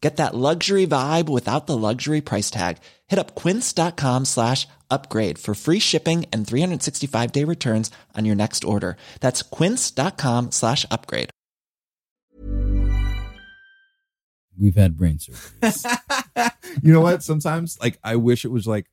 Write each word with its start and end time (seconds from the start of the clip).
Get 0.00 0.16
that 0.16 0.34
luxury 0.34 0.86
vibe 0.86 1.28
without 1.28 1.66
the 1.66 1.76
luxury 1.76 2.22
price 2.22 2.50
tag. 2.50 2.78
Hit 3.06 3.18
up 3.18 3.34
quince.com 3.34 4.24
slash 4.24 4.66
upgrade 4.90 5.38
for 5.38 5.54
free 5.54 5.78
shipping 5.78 6.24
and 6.32 6.46
365 6.46 7.32
day 7.32 7.44
returns 7.44 7.90
on 8.16 8.24
your 8.24 8.34
next 8.34 8.64
order. 8.64 8.96
That's 9.20 9.42
quince.com 9.42 10.52
slash 10.52 10.86
upgrade. 10.90 11.28
We've 14.58 14.74
had 14.76 14.96
brain 14.96 15.18
surgeries. 15.18 16.52
you 16.82 16.92
know 16.92 17.00
what? 17.00 17.22
Sometimes, 17.22 17.78
like, 17.80 17.98
I 18.04 18.16
wish 18.16 18.44
it 18.44 18.50
was 18.50 18.66
like, 18.66 18.86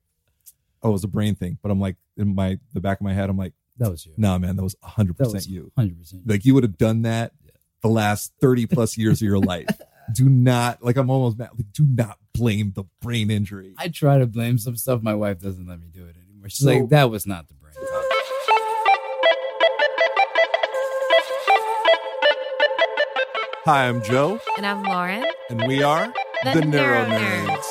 oh, 0.81 0.89
it 0.89 0.93
was 0.93 1.03
a 1.03 1.09
brain 1.09 1.35
thing, 1.35 1.57
but 1.61 1.71
I'm 1.71 1.79
like, 1.79 1.97
in 2.15 2.35
my 2.35 2.57
the 2.73 2.79
back 2.79 2.99
of 2.99 3.03
my 3.05 3.13
head, 3.13 3.29
I'm 3.29 3.37
like, 3.37 3.53
that 3.77 3.91
was 3.91 4.05
you. 4.05 4.13
nah, 4.17 4.37
man, 4.37 4.55
that 4.55 4.63
was 4.63 4.75
100 4.79 5.17
That 5.17 5.23
percent 5.25 5.35
was 5.35 5.47
you. 5.47 5.71
100%. 5.77 6.21
Like, 6.25 6.45
you 6.45 6.53
would 6.53 6.63
have 6.63 6.77
done 6.77 7.01
that 7.03 7.33
the 7.81 7.89
last 7.89 8.33
30 8.41 8.65
plus 8.67 8.97
years 8.97 9.21
of 9.21 9.25
your 9.27 9.39
life. 9.53 9.67
Do 10.13 10.29
not, 10.29 10.81
like, 10.83 10.95
I'm 10.97 11.09
almost 11.09 11.37
mad. 11.37 11.49
Like, 11.57 11.71
do 11.73 11.85
not 11.85 12.17
blame 12.33 12.71
the 12.75 12.85
brain 13.01 13.29
injury. 13.29 13.73
I 13.77 13.89
try 13.89 14.17
to 14.19 14.25
blame 14.25 14.57
some 14.57 14.77
stuff. 14.77 15.01
My 15.01 15.13
wife 15.15 15.39
doesn't 15.39 15.67
let 15.67 15.79
me 15.79 15.87
do 15.91 16.05
it 16.05 16.15
anymore. 16.15 16.49
She's 16.49 16.59
So- 16.59 16.71
like, 16.71 16.89
that 16.89 17.09
was 17.11 17.27
not 17.27 17.47
the 17.47 17.53
brain. 17.55 17.73
Hi, 23.65 23.87
I'm 23.89 24.01
Joe, 24.01 24.39
And 24.55 24.65
I'm 24.65 24.83
Lauren. 24.83 25.25
and 25.49 25.67
we 25.67 25.83
are 25.83 26.11
The 26.45 26.61
Neuro 26.61 27.05
Nerds. 27.05 27.47
Nerds. 27.47 27.65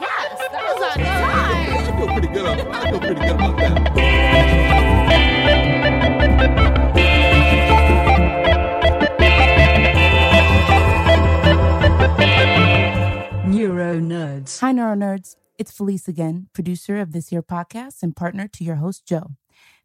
Yes, 0.00 0.38
that 0.52 0.62
was 0.62 0.82
on 0.82 1.04
time. 1.04 1.78
I 1.78 1.96
feel 1.96 2.08
pretty 2.12 2.28
good. 2.28 2.58
About, 2.60 2.74
I 2.74 2.90
feel 2.90 3.00
pretty 3.00 3.14
good 3.20 3.30
about 3.30 3.56
that. 3.56 4.61
Nerds. 14.42 14.58
Hi, 14.58 14.72
Neuro 14.72 14.96
Nerds. 14.96 15.36
It's 15.56 15.70
Felice 15.70 16.08
again, 16.08 16.48
producer 16.52 16.96
of 16.96 17.12
this 17.12 17.28
here 17.28 17.42
podcast 17.44 18.02
and 18.02 18.16
partner 18.16 18.48
to 18.48 18.64
your 18.64 18.76
host, 18.76 19.06
Joe. 19.06 19.36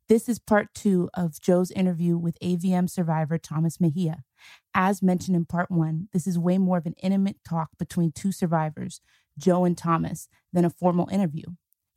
This 0.10 0.28
is 0.28 0.40
part 0.40 0.74
two 0.74 1.12
of 1.14 1.40
Joe's 1.40 1.70
interview 1.70 2.18
with 2.18 2.40
AVM 2.40 2.90
survivor 2.90 3.38
Thomas 3.38 3.80
Mejia. 3.80 4.24
As 4.74 5.04
mentioned 5.04 5.36
in 5.36 5.46
part 5.46 5.70
one, 5.70 6.08
this 6.12 6.26
is 6.26 6.40
way 6.40 6.58
more 6.58 6.78
of 6.78 6.88
an 6.88 6.96
intimate 7.04 7.38
talk 7.48 7.70
between 7.78 8.12
two 8.12 8.32
survivors, 8.32 9.00
Joe 9.38 9.64
and 9.64 9.78
Thomas, 9.78 10.28
than 10.52 10.66
a 10.66 10.72
formal 10.72 11.08
interview. 11.10 11.46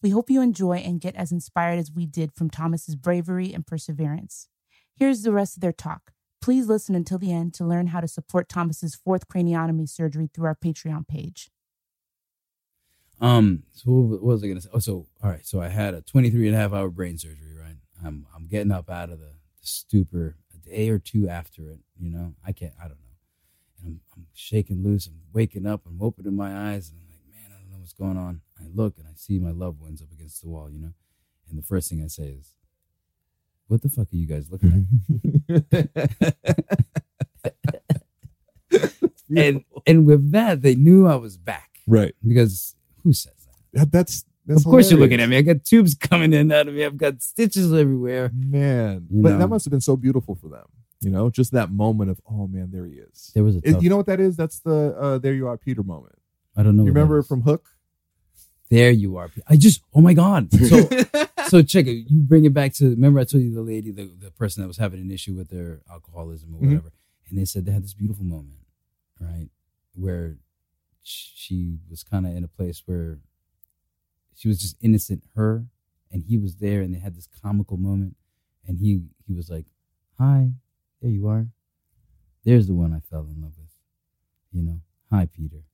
We 0.03 0.11
hope 0.11 0.29
you 0.29 0.43
enjoy 0.43 0.79
and 0.79 1.01
get 1.01 1.17
as 1.17 1.33
inspired 1.33 1.79
as 1.79 1.91
we 1.91 2.05
did 2.05 2.35
from 2.35 2.51
Thomas's 2.51 2.97
bravery 2.97 3.55
and 3.55 3.67
perseverance. 3.67 4.49
Here's 4.95 5.23
the 5.23 5.33
rest 5.33 5.57
of 5.57 5.63
their 5.63 5.73
talk. 5.73 6.13
Please 6.43 6.67
listen 6.67 6.95
until 6.95 7.19
the 7.19 7.33
end 7.33 7.55
to 7.55 7.65
learn 7.65 7.87
how 7.87 8.01
to 8.01 8.09
support 8.09 8.51
Thomas's 8.51 8.95
fourth 8.95 9.29
craniotomy 9.29 9.89
surgery 9.89 10.29
through 10.33 10.47
our 10.47 10.57
Patreon 10.57 11.09
page. 11.09 11.51
Um, 13.21 13.65
so 13.73 13.91
what, 13.91 14.23
was 14.23 14.43
I 14.43 14.49
gonna 14.49 14.61
say? 14.61 14.71
Oh, 14.73 14.79
so 14.79 15.07
all 15.23 15.31
right, 15.31 15.47
so 15.47 15.61
I 15.61 15.69
had 15.69 15.95
a 15.95 16.01
23 16.01 16.47
and 16.49 16.57
a 16.57 16.59
half 16.59 16.73
hour 16.73 16.89
brain 16.89 17.19
surgery, 17.19 17.55
right? 17.55 17.77
I'm 18.05 18.27
I'm 18.35 18.47
getting 18.47 18.73
up 18.73 18.89
out 18.89 19.11
of 19.11 19.19
the, 19.21 19.27
the 19.27 19.67
stupor 19.67 20.37
a 20.55 20.69
day 20.69 20.89
or 20.89 20.99
two 20.99 21.29
after 21.29 21.69
it, 21.69 21.81
you 21.99 22.11
know. 22.11 22.35
I 22.47 22.53
can't 22.53 22.73
I 22.79 22.85
don't 22.85 22.93
know. 23.01 23.17
And 23.79 23.87
I'm 23.87 24.01
I'm 24.17 24.27
shaking 24.33 24.83
loose, 24.83 25.07
I'm 25.07 25.21
waking 25.33 25.67
up, 25.67 25.83
I'm 25.87 26.01
opening 26.01 26.35
my 26.35 26.73
eyes, 26.73 26.91
and 26.91 26.99
I'm 27.01 27.09
like, 27.11 27.21
man, 27.31 27.51
I 27.55 27.61
don't 27.61 27.71
know 27.71 27.79
what's 27.79 27.93
going 27.93 28.17
on. 28.17 28.41
I 28.59 28.65
look 28.75 28.97
and 28.99 29.07
I 29.07 29.13
see 29.15 29.39
my 29.39 29.51
loved 29.53 29.81
ones 29.81 30.01
up 30.03 30.13
against 30.13 30.43
the 30.43 30.49
wall, 30.49 30.71
you 30.71 30.81
know. 30.81 30.93
And 31.49 31.59
the 31.59 31.67
first 31.67 31.91
thing 31.91 32.03
I 32.03 32.07
say 32.07 32.37
is, 32.39 32.55
What 33.67 33.83
the 33.83 33.89
fuck 33.89 34.13
are 34.13 34.17
you 34.17 34.27
guys 34.27 34.51
looking 34.51 34.87
at? 35.49 35.89
and 39.37 39.65
and 39.87 40.07
with 40.07 40.33
that, 40.33 40.63
they 40.63 40.75
knew 40.75 41.07
I 41.07 41.17
was 41.17 41.37
back. 41.37 41.71
Right. 41.87 42.15
Because 42.27 42.77
who 43.03 43.13
says 43.13 43.33
that? 43.47 43.79
That- 43.81 43.93
That's, 43.93 44.25
that's 44.47 44.61
of 44.63 44.65
course, 44.71 44.91
you're 44.91 44.99
looking 44.99 45.21
at 45.21 45.29
me. 45.29 45.37
I 45.37 45.43
got 45.43 45.65
tubes 45.65 45.95
coming 46.09 46.33
in 46.33 46.51
out 46.51 46.67
of 46.67 46.75
me. 46.75 46.85
I've 46.85 46.97
got 46.97 47.23
stitches 47.23 47.73
everywhere. 47.73 48.31
Man, 48.35 49.07
You 49.11 49.23
but 49.23 49.33
know. 49.33 49.39
that 49.39 49.49
must 49.49 49.65
have 49.67 49.71
been 49.71 49.81
so 49.81 49.97
beautiful 49.97 50.35
for 50.35 50.49
them. 50.49 50.65
You 51.03 51.11
know, 51.11 51.31
just 51.31 51.53
that 51.53 51.71
moment 51.71 52.11
of, 52.11 52.21
oh 52.29 52.47
man, 52.49 52.71
there 52.73 52.85
he 52.85 52.95
is. 52.95 53.31
There 53.35 53.45
was 53.45 53.57
a 53.57 53.61
tough, 53.61 53.83
you 53.83 53.89
know 53.91 53.97
what 53.97 54.07
that 54.07 54.19
is? 54.21 54.37
That's 54.37 54.59
the 54.61 54.97
uh, 54.99 55.19
there 55.19 55.35
you 55.35 55.47
are, 55.49 55.57
Peter 55.57 55.83
moment. 55.83 56.17
I 56.57 56.63
don't 56.63 56.77
know. 56.77 56.83
You 56.83 56.89
remember 56.91 57.23
from 57.23 57.43
Hook? 57.43 57.69
there 58.71 58.91
you 58.91 59.17
are. 59.17 59.31
I 59.49 59.57
just 59.57 59.83
oh 59.95 60.01
my 60.01 60.15
god. 60.15 60.53
So 60.53 60.89
so 61.49 61.63
check 61.63 61.87
it. 61.87 62.07
You 62.11 62.21
bring 62.21 62.45
it 62.45 62.55
back 62.55 62.75
to 62.75 62.91
remember 62.91 63.19
I 63.21 63.25
told 63.25 63.43
you 63.45 63.53
the 63.55 63.63
lady, 63.63 63.91
the, 63.91 64.05
the 64.19 64.31
person 64.31 64.63
that 64.63 64.69
was 64.69 64.77
having 64.79 65.01
an 65.01 65.11
issue 65.11 65.35
with 65.35 65.49
their 65.49 65.81
alcoholism 65.91 66.55
or 66.55 66.59
Mhm. 66.61 66.67
whatever, 66.69 66.93
and 67.29 67.39
they 67.39 67.45
said 67.45 67.67
they 67.67 67.73
had 67.73 67.83
this 67.83 67.95
beautiful 67.95 68.25
moment, 68.25 68.59
right, 69.21 69.49
where 69.95 70.37
she 71.03 71.79
was 71.89 72.03
kind 72.03 72.27
of 72.27 72.35
in 72.37 72.45
a 72.45 72.49
place 72.49 72.83
where 72.87 73.19
she 74.35 74.49
was 74.49 74.59
just 74.59 74.77
innocent, 74.81 75.25
her, 75.35 75.67
and 76.11 76.25
he 76.25 76.39
was 76.39 76.57
there, 76.57 76.81
and 76.83 76.95
they 76.95 76.99
had 76.99 77.15
this 77.17 77.29
comical 77.43 77.77
moment, 77.77 78.17
and 78.67 78.79
he 78.79 79.03
he 79.27 79.33
was 79.35 79.51
like, 79.51 79.67
"Hi, 80.19 80.53
there 81.03 81.11
you 81.11 81.27
are. 81.29 81.49
There's 82.45 82.67
the 82.67 82.75
one 82.75 82.93
I 82.93 83.01
fell 83.01 83.27
in 83.29 83.41
love 83.43 83.53
with." 83.59 83.71
You 84.53 84.63
know, 84.63 84.81
hi 85.11 85.27
Peter. 85.27 85.65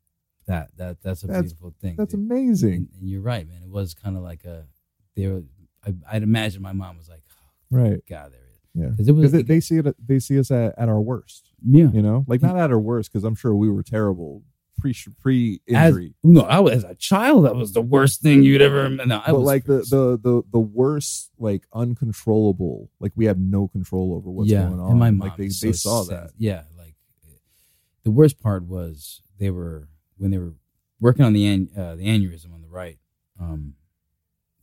That 0.46 0.70
that 0.76 1.02
that's 1.02 1.22
a 1.22 1.26
That's- 1.26 1.44
beautiful 1.52 1.74
thing. 1.80 1.96
That's 1.96 2.12
dude. 2.14 2.20
amazing. 2.30 2.74
And, 2.74 2.88
and 3.00 3.08
you're 3.08 3.22
right, 3.22 3.46
man. 3.48 3.62
It 3.62 3.70
was 3.70 3.94
kind 3.94 4.16
of 4.16 4.22
like 4.22 4.44
a. 4.44 4.66
They 5.16 5.26
were. 5.28 5.42
I, 5.84 5.94
I'd 6.10 6.22
imagine 6.22 6.62
my 6.62 6.72
mom 6.72 6.96
was 6.96 7.08
like, 7.08 7.22
oh, 7.30 7.76
Right. 7.76 8.02
God, 8.08 8.32
there 8.32 8.40
it 8.40 8.50
is. 8.52 8.60
Yeah. 8.74 8.96
'Cause 8.96 9.08
it 9.08 9.12
was- 9.12 9.32
they 9.32 9.60
see 9.60 9.76
it. 9.78 9.96
They 10.04 10.18
see 10.18 10.38
us 10.38 10.50
at, 10.50 10.74
at 10.78 10.88
our 10.88 11.00
worst. 11.00 11.50
Yeah. 11.64 11.90
You 11.92 12.02
know, 12.02 12.24
like 12.26 12.42
not 12.42 12.56
at 12.56 12.70
our 12.70 12.78
worst, 12.78 13.10
because 13.12 13.24
I'm 13.24 13.34
sure 13.36 13.54
we 13.54 13.70
were 13.70 13.82
terrible 13.82 14.42
pre 14.78 14.94
pre 15.20 15.60
injury. 15.66 16.14
no, 16.22 16.42
I 16.42 16.60
was 16.60 16.72
as 16.72 16.84
a 16.84 16.94
child. 16.94 17.46
That 17.46 17.56
was 17.56 17.72
the 17.72 17.80
worst 17.82 18.20
thing 18.22 18.42
you'd 18.42 18.62
ever. 18.62 18.88
No, 18.88 19.22
I 19.24 19.30
But 19.30 19.38
was 19.38 19.46
like 19.46 19.64
the, 19.64 19.78
the 19.78 20.18
the 20.22 20.42
the 20.52 20.58
worst, 20.58 21.30
like 21.38 21.66
uncontrollable, 21.72 22.90
like 23.00 23.12
we 23.16 23.26
have 23.26 23.38
no 23.38 23.68
control 23.68 24.14
over 24.14 24.30
what's 24.30 24.50
yeah, 24.50 24.62
going 24.62 24.80
on. 24.80 24.90
and 24.90 24.98
my 24.98 25.10
mom. 25.10 25.28
like 25.28 25.36
they, 25.36 25.46
is 25.46 25.60
they 25.60 25.72
saw 25.72 26.02
sad. 26.02 26.16
that. 26.28 26.30
Yeah, 26.38 26.62
like 26.78 26.94
the 28.04 28.10
worst 28.10 28.40
part 28.40 28.64
was 28.64 29.22
they 29.38 29.50
were 29.50 29.88
when 30.18 30.30
they 30.30 30.38
were 30.38 30.54
working 31.00 31.24
on 31.24 31.32
the 31.32 31.46
an, 31.46 31.70
uh, 31.76 31.94
the 31.94 32.04
aneurysm 32.06 32.52
on 32.54 32.62
the 32.62 32.68
right. 32.68 32.98
Um, 33.40 33.74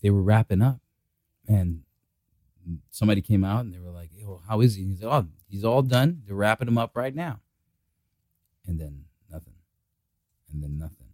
they 0.02 0.10
were 0.10 0.22
wrapping 0.24 0.62
up, 0.62 0.80
and 1.48 1.82
somebody 2.90 3.22
came 3.22 3.44
out 3.44 3.66
and 3.66 3.74
they 3.74 3.80
were 3.80 3.92
like, 3.92 4.10
hey, 4.16 4.24
well, 4.26 4.42
"How 4.48 4.62
is 4.62 4.76
he?" 4.76 4.84
And 4.84 4.92
he's 4.92 5.04
like, 5.04 5.24
"Oh, 5.24 5.28
he's 5.50 5.64
all 5.66 5.82
done. 5.82 6.24
They're 6.26 6.36
wrapping 6.36 6.68
him 6.68 6.78
up 6.78 6.96
right 6.96 7.14
now." 7.14 7.40
And 8.66 8.80
then 8.80 9.06
and 10.54 10.62
then 10.64 10.78
nothing, 10.78 11.08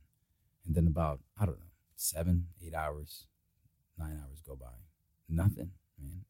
and 0.66 0.76
then 0.76 0.86
about 0.88 1.20
I 1.40 1.46
don't 1.46 1.58
know 1.60 1.66
seven, 1.96 2.48
eight 2.66 2.74
hours, 2.74 3.26
nine 3.98 4.20
hours 4.24 4.42
go 4.46 4.56
by, 4.56 4.68
nothing, 5.30 5.72
man. 6.00 6.26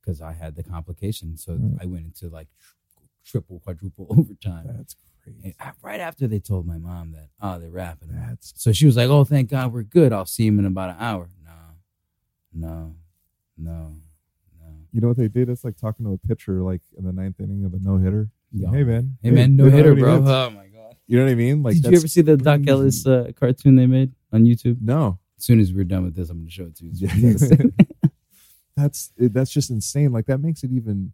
because 0.00 0.20
I 0.20 0.32
had 0.32 0.54
the 0.56 0.62
complication. 0.62 1.36
So 1.36 1.52
Right. 1.54 1.82
I 1.82 1.86
went 1.86 2.04
into 2.06 2.28
like 2.28 2.48
tr- 2.60 3.04
triple, 3.24 3.60
quadruple 3.60 4.06
overtime. 4.10 4.66
That's 4.76 4.96
crazy. 5.22 5.54
right 5.82 6.00
after 6.00 6.26
they 6.26 6.40
told 6.40 6.66
my 6.66 6.78
mom 6.78 7.12
that, 7.12 7.28
oh, 7.40 7.58
they're 7.58 7.70
wrapping. 7.70 8.08
That's 8.12 8.52
So 8.56 8.72
she 8.72 8.86
was 8.86 8.96
like, 8.96 9.08
oh, 9.08 9.24
thank 9.24 9.50
God 9.50 9.72
we're 9.72 9.82
good. 9.84 10.12
I'll 10.12 10.26
see 10.26 10.46
him 10.46 10.58
in 10.58 10.64
about 10.66 10.90
an 10.90 10.96
hour. 10.98 11.28
No, 12.52 12.64
no, 12.68 12.94
no, 13.56 13.72
no. 14.60 14.66
you 14.92 15.00
know 15.00 15.08
what 15.08 15.16
they 15.16 15.28
did? 15.28 15.48
It's 15.48 15.64
like 15.64 15.76
talking 15.76 16.04
to 16.06 16.12
a 16.12 16.18
pitcher 16.28 16.60
like 16.62 16.82
in 16.98 17.04
the 17.04 17.12
ninth 17.12 17.40
inning 17.40 17.64
of 17.64 17.72
a 17.74 17.78
no 17.78 17.96
hitter. 17.98 18.28
Hey 18.54 18.84
man, 18.84 19.16
Hey, 19.22 19.30
man, 19.30 19.56
no 19.56 19.70
hitter, 19.70 19.94
bro. 19.94 20.16
Oh, 20.26 20.50
my 20.50 20.66
God. 20.66 20.71
You 21.06 21.18
know 21.18 21.24
what 21.24 21.32
I 21.32 21.34
mean? 21.34 21.62
Like, 21.62 21.74
Did 21.74 21.90
you 21.92 21.98
ever 21.98 22.08
see 22.08 22.22
the 22.22 22.36
Dock. 22.36 22.60
Ellis 22.66 23.06
uh, 23.06 23.32
cartoon 23.38 23.76
they 23.76 23.86
made 23.86 24.12
on 24.32 24.44
YouTube? 24.44 24.78
No, 24.80 25.18
As 25.38 25.44
soon 25.44 25.60
as 25.60 25.72
we're 25.72 25.84
done 25.84 26.04
with 26.04 26.14
this, 26.14 26.30
I'm 26.30 26.38
going 26.38 26.46
to 26.48 26.52
show 26.52 26.64
it 26.64 26.76
to 26.76 26.86
you. 26.86 27.72
That's 28.76 29.12
that's 29.18 29.50
just 29.50 29.68
insane. 29.70 30.12
Like 30.12 30.24
that 30.26 30.38
makes 30.38 30.62
it 30.64 30.70
even 30.72 31.12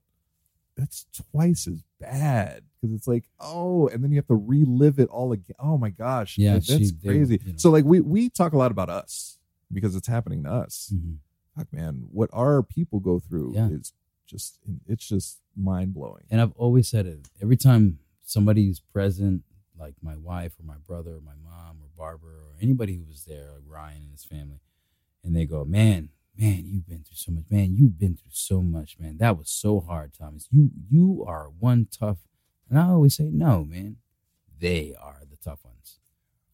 that's 0.77 1.07
twice 1.33 1.67
as 1.67 1.83
bad 1.99 2.63
because 2.81 2.95
it's 2.95 3.09
like 3.09 3.25
oh, 3.41 3.89
and 3.89 4.03
then 4.05 4.13
you 4.13 4.17
have 4.17 4.29
to 4.29 4.37
relive 4.37 5.01
it 5.01 5.09
all 5.09 5.33
again. 5.33 5.57
Oh 5.59 5.77
my 5.77 5.91
gosh, 5.91 6.39
Yeah, 6.39 6.53
that's 6.55 6.67
she- 6.67 6.93
they- 7.03 7.09
crazy. 7.09 7.41
you 7.45 7.53
know. 7.53 7.59
So 7.59 7.71
like 7.71 7.85
we 7.85 8.01
we 8.01 8.29
talk 8.31 8.53
a 8.53 8.57
lot 8.57 8.71
about 8.71 8.89
us 8.91 9.39
because 9.73 9.97
it's 9.97 10.07
happening 10.07 10.45
to 10.45 10.51
us. 10.53 10.93
Mhm. 10.95 11.17
Fuck 11.57 11.73
man, 11.73 12.05
what 12.13 12.31
our 12.33 12.63
people 12.63 13.01
go 13.01 13.19
through 13.19 13.55
Yeah. 13.57 13.71
is 13.71 13.93
just 14.29 14.61
it's 14.87 15.09
just 15.09 15.41
mind 15.57 15.95
blowing. 15.95 16.27
And 16.31 16.41
I've 16.41 16.53
always 16.53 16.87
said 16.87 17.07
it 17.07 17.27
every 17.43 17.57
time 17.57 17.99
somebody's 18.23 18.79
present, 18.79 19.43
like 19.79 19.95
my 20.03 20.17
wife 20.17 20.53
or 20.59 20.65
my 20.65 20.77
brother 20.87 21.17
or 21.17 21.21
my 21.21 21.35
mom 21.43 21.79
or 21.83 21.89
Barbara 21.97 22.33
or 22.35 22.57
anybody 22.61 22.95
who 22.97 23.05
was 23.05 23.25
there, 23.25 23.51
like 23.55 23.63
Ryan 23.67 24.03
and 24.03 24.13
his 24.13 24.25
family, 24.25 24.61
and 25.25 25.35
they 25.37 25.45
go, 25.47 25.65
Man, 25.65 26.11
man, 26.37 26.65
you've 26.67 26.87
been 26.89 27.05
through 27.05 27.17
so 27.17 27.33
much. 27.33 27.45
Man, 27.51 27.75
you've 27.77 27.99
been 27.99 28.17
through 28.17 28.31
so 28.33 28.63
much, 28.63 28.99
man. 28.99 29.19
That 29.19 29.37
was 29.39 29.49
so 29.51 29.81
hard, 29.81 30.13
Thomas. 30.15 30.49
You 30.51 30.71
you 30.91 31.25
are 31.27 31.49
one 31.59 31.87
tough 31.91 32.19
and 32.69 32.79
I 32.79 32.89
always 32.89 33.17
say, 33.17 33.31
No, 33.33 33.65
man. 33.65 33.97
They 34.61 34.95
are 35.01 35.23
the 35.29 35.37
tough 35.37 35.65
ones. 35.65 36.01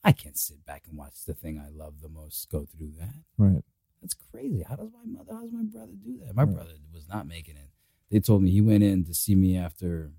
I 0.02 0.12
can't 0.12 0.36
sit 0.38 0.64
back 0.66 0.84
and 0.88 0.98
watch 0.98 1.24
the 1.26 1.32
thing 1.34 1.58
I 1.58 1.70
love 1.70 2.02
the 2.02 2.08
most 2.10 2.50
go 2.50 2.66
through 2.66 2.92
that. 2.98 3.14
Right. 3.38 3.64
That's 4.02 4.12
crazy. 4.14 4.62
How 4.68 4.76
does 4.76 4.90
my 4.92 5.04
mother, 5.06 5.32
how 5.32 5.40
does 5.40 5.52
my 5.52 5.62
brother 5.62 5.92
do 6.04 6.18
that? 6.24 6.34
My 6.34 6.42
Right. 6.42 6.54
brother 6.54 6.74
was 6.92 7.08
not 7.08 7.26
making 7.26 7.56
it. 7.56 7.70
They 8.10 8.20
told 8.20 8.42
me 8.42 8.50
he 8.50 8.60
went 8.60 8.82
in 8.82 9.06
to 9.06 9.14
see 9.14 9.34
me 9.34 9.56
after, 9.56 10.12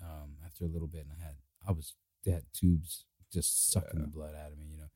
um, 0.00 0.36
after 0.44 0.64
a 0.64 0.68
little 0.68 0.86
bit, 0.86 1.00
and 1.02 1.10
I 1.20 1.24
had, 1.24 1.34
I 1.66 1.72
was, 1.72 1.94
had 2.32 2.44
tubes 2.52 3.04
just 3.32 3.70
sucking 3.70 4.00
the 4.00 4.06
blood 4.06 4.34
out 4.34 4.52
of 4.52 4.58
me. 4.58 4.66
You 4.70 4.78
know, 4.78 4.90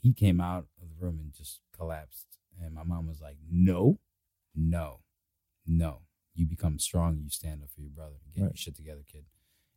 he 0.00 0.12
came 0.12 0.40
out 0.40 0.66
of 0.82 0.88
the 0.88 1.04
room 1.04 1.18
and 1.20 1.32
just 1.32 1.60
collapsed, 1.76 2.26
and 2.60 2.74
my 2.74 2.82
mom 2.84 3.06
was 3.06 3.20
like, 3.20 3.36
"No, 3.50 3.98
no, 4.54 5.00
no. 5.66 6.00
You 6.34 6.46
become 6.46 6.78
strong. 6.78 7.18
You 7.22 7.30
stand 7.30 7.62
up 7.62 7.70
for 7.74 7.80
your 7.80 7.90
brother. 7.90 8.16
Get 8.34 8.40
your 8.42 8.50
shit 8.54 8.76
together, 8.76 9.02
kid." 9.10 9.24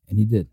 And 0.08 0.18
he 0.18 0.26
did. 0.26 0.48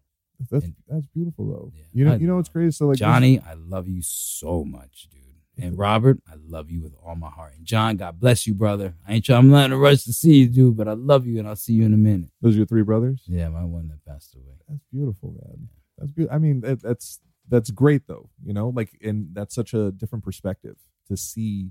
That's 0.50 0.64
And- 0.64 0.74
that's 0.88 1.06
beautiful 1.06 1.46
though. 1.48 1.72
Yeah. 1.74 1.84
You 1.92 2.04
know 2.04 2.12
I- 2.12 2.16
you 2.16 2.26
know 2.26 2.36
what's 2.36 2.48
crazy? 2.48 2.72
So 2.72 2.88
like 2.88 2.98
Johnny, 2.98 3.38
I 3.40 3.54
love 3.54 3.88
you 3.88 4.02
so 4.02 4.64
much, 4.64 5.08
dude. 5.10 5.20
And 5.56 5.78
Robert, 5.78 6.20
I 6.26 6.34
love 6.34 6.68
you 6.68 6.82
with 6.82 6.94
all 7.00 7.14
my 7.14 7.30
heart. 7.30 7.54
And 7.56 7.64
John, 7.64 7.96
God 7.96 8.18
bless 8.18 8.44
you, 8.44 8.54
brother. 8.54 8.96
I 9.06 9.14
ain't 9.14 9.24
trying, 9.24 9.38
I'm 9.38 9.50
not 9.50 9.66
in 9.66 9.72
a 9.72 9.78
rush 9.78 10.02
to 10.04 10.12
see 10.12 10.38
you, 10.40 10.48
dude, 10.48 10.76
but 10.76 10.88
I 10.88 10.94
love 10.94 11.28
you 11.28 11.38
and 11.38 11.46
I'll 11.46 11.54
see 11.54 11.74
you 11.74 11.84
in 11.84 11.94
a 11.94 11.96
minute. 11.96 12.30
those 12.40 12.54
are 12.54 12.58
your 12.58 12.66
three 12.66 12.82
brothers. 12.82 13.22
Yeah, 13.28 13.48
my 13.50 13.64
one 13.64 13.86
that 13.88 14.04
passed 14.04 14.34
away. 14.34 14.56
That's 14.68 14.80
beautiful, 14.90 15.30
man. 15.30 15.68
That's 15.98 16.10
good. 16.12 16.28
I 16.30 16.38
mean, 16.38 16.60
that, 16.62 16.82
that's 16.82 17.20
that's 17.48 17.70
great 17.70 18.06
though. 18.06 18.30
You 18.44 18.52
know, 18.52 18.68
like, 18.68 18.90
and 19.02 19.28
that's 19.32 19.54
such 19.54 19.74
a 19.74 19.92
different 19.92 20.24
perspective 20.24 20.76
to 21.08 21.16
see, 21.16 21.70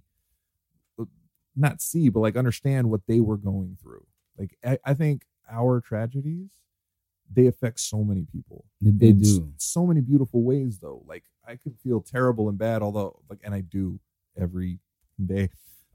not 1.56 1.82
see, 1.82 2.10
but 2.10 2.22
like 2.22 2.36
understand 2.36 2.90
what 2.90 3.02
they 3.08 3.20
were 3.20 3.38
going 3.38 3.78
through. 3.82 4.06
Like, 4.38 4.58
I, 4.66 4.78
I 4.86 4.94
think 4.94 5.24
our 5.50 5.82
tragedies 5.82 6.50
they 7.32 7.48
affect 7.48 7.80
so 7.80 8.04
many 8.04 8.26
people. 8.32 8.66
They, 8.82 9.08
in 9.08 9.20
do. 9.20 9.54
so 9.58 9.86
many 9.86 10.02
beautiful 10.02 10.44
ways 10.44 10.80
though. 10.80 11.04
Like, 11.08 11.24
I 11.48 11.56
could 11.56 11.76
feel 11.80 12.02
terrible 12.02 12.50
and 12.50 12.58
bad, 12.58 12.82
although 12.82 13.20
like, 13.30 13.40
and 13.44 13.54
I 13.54 13.62
do 13.62 14.00
every 14.40 14.80
day. 15.24 15.50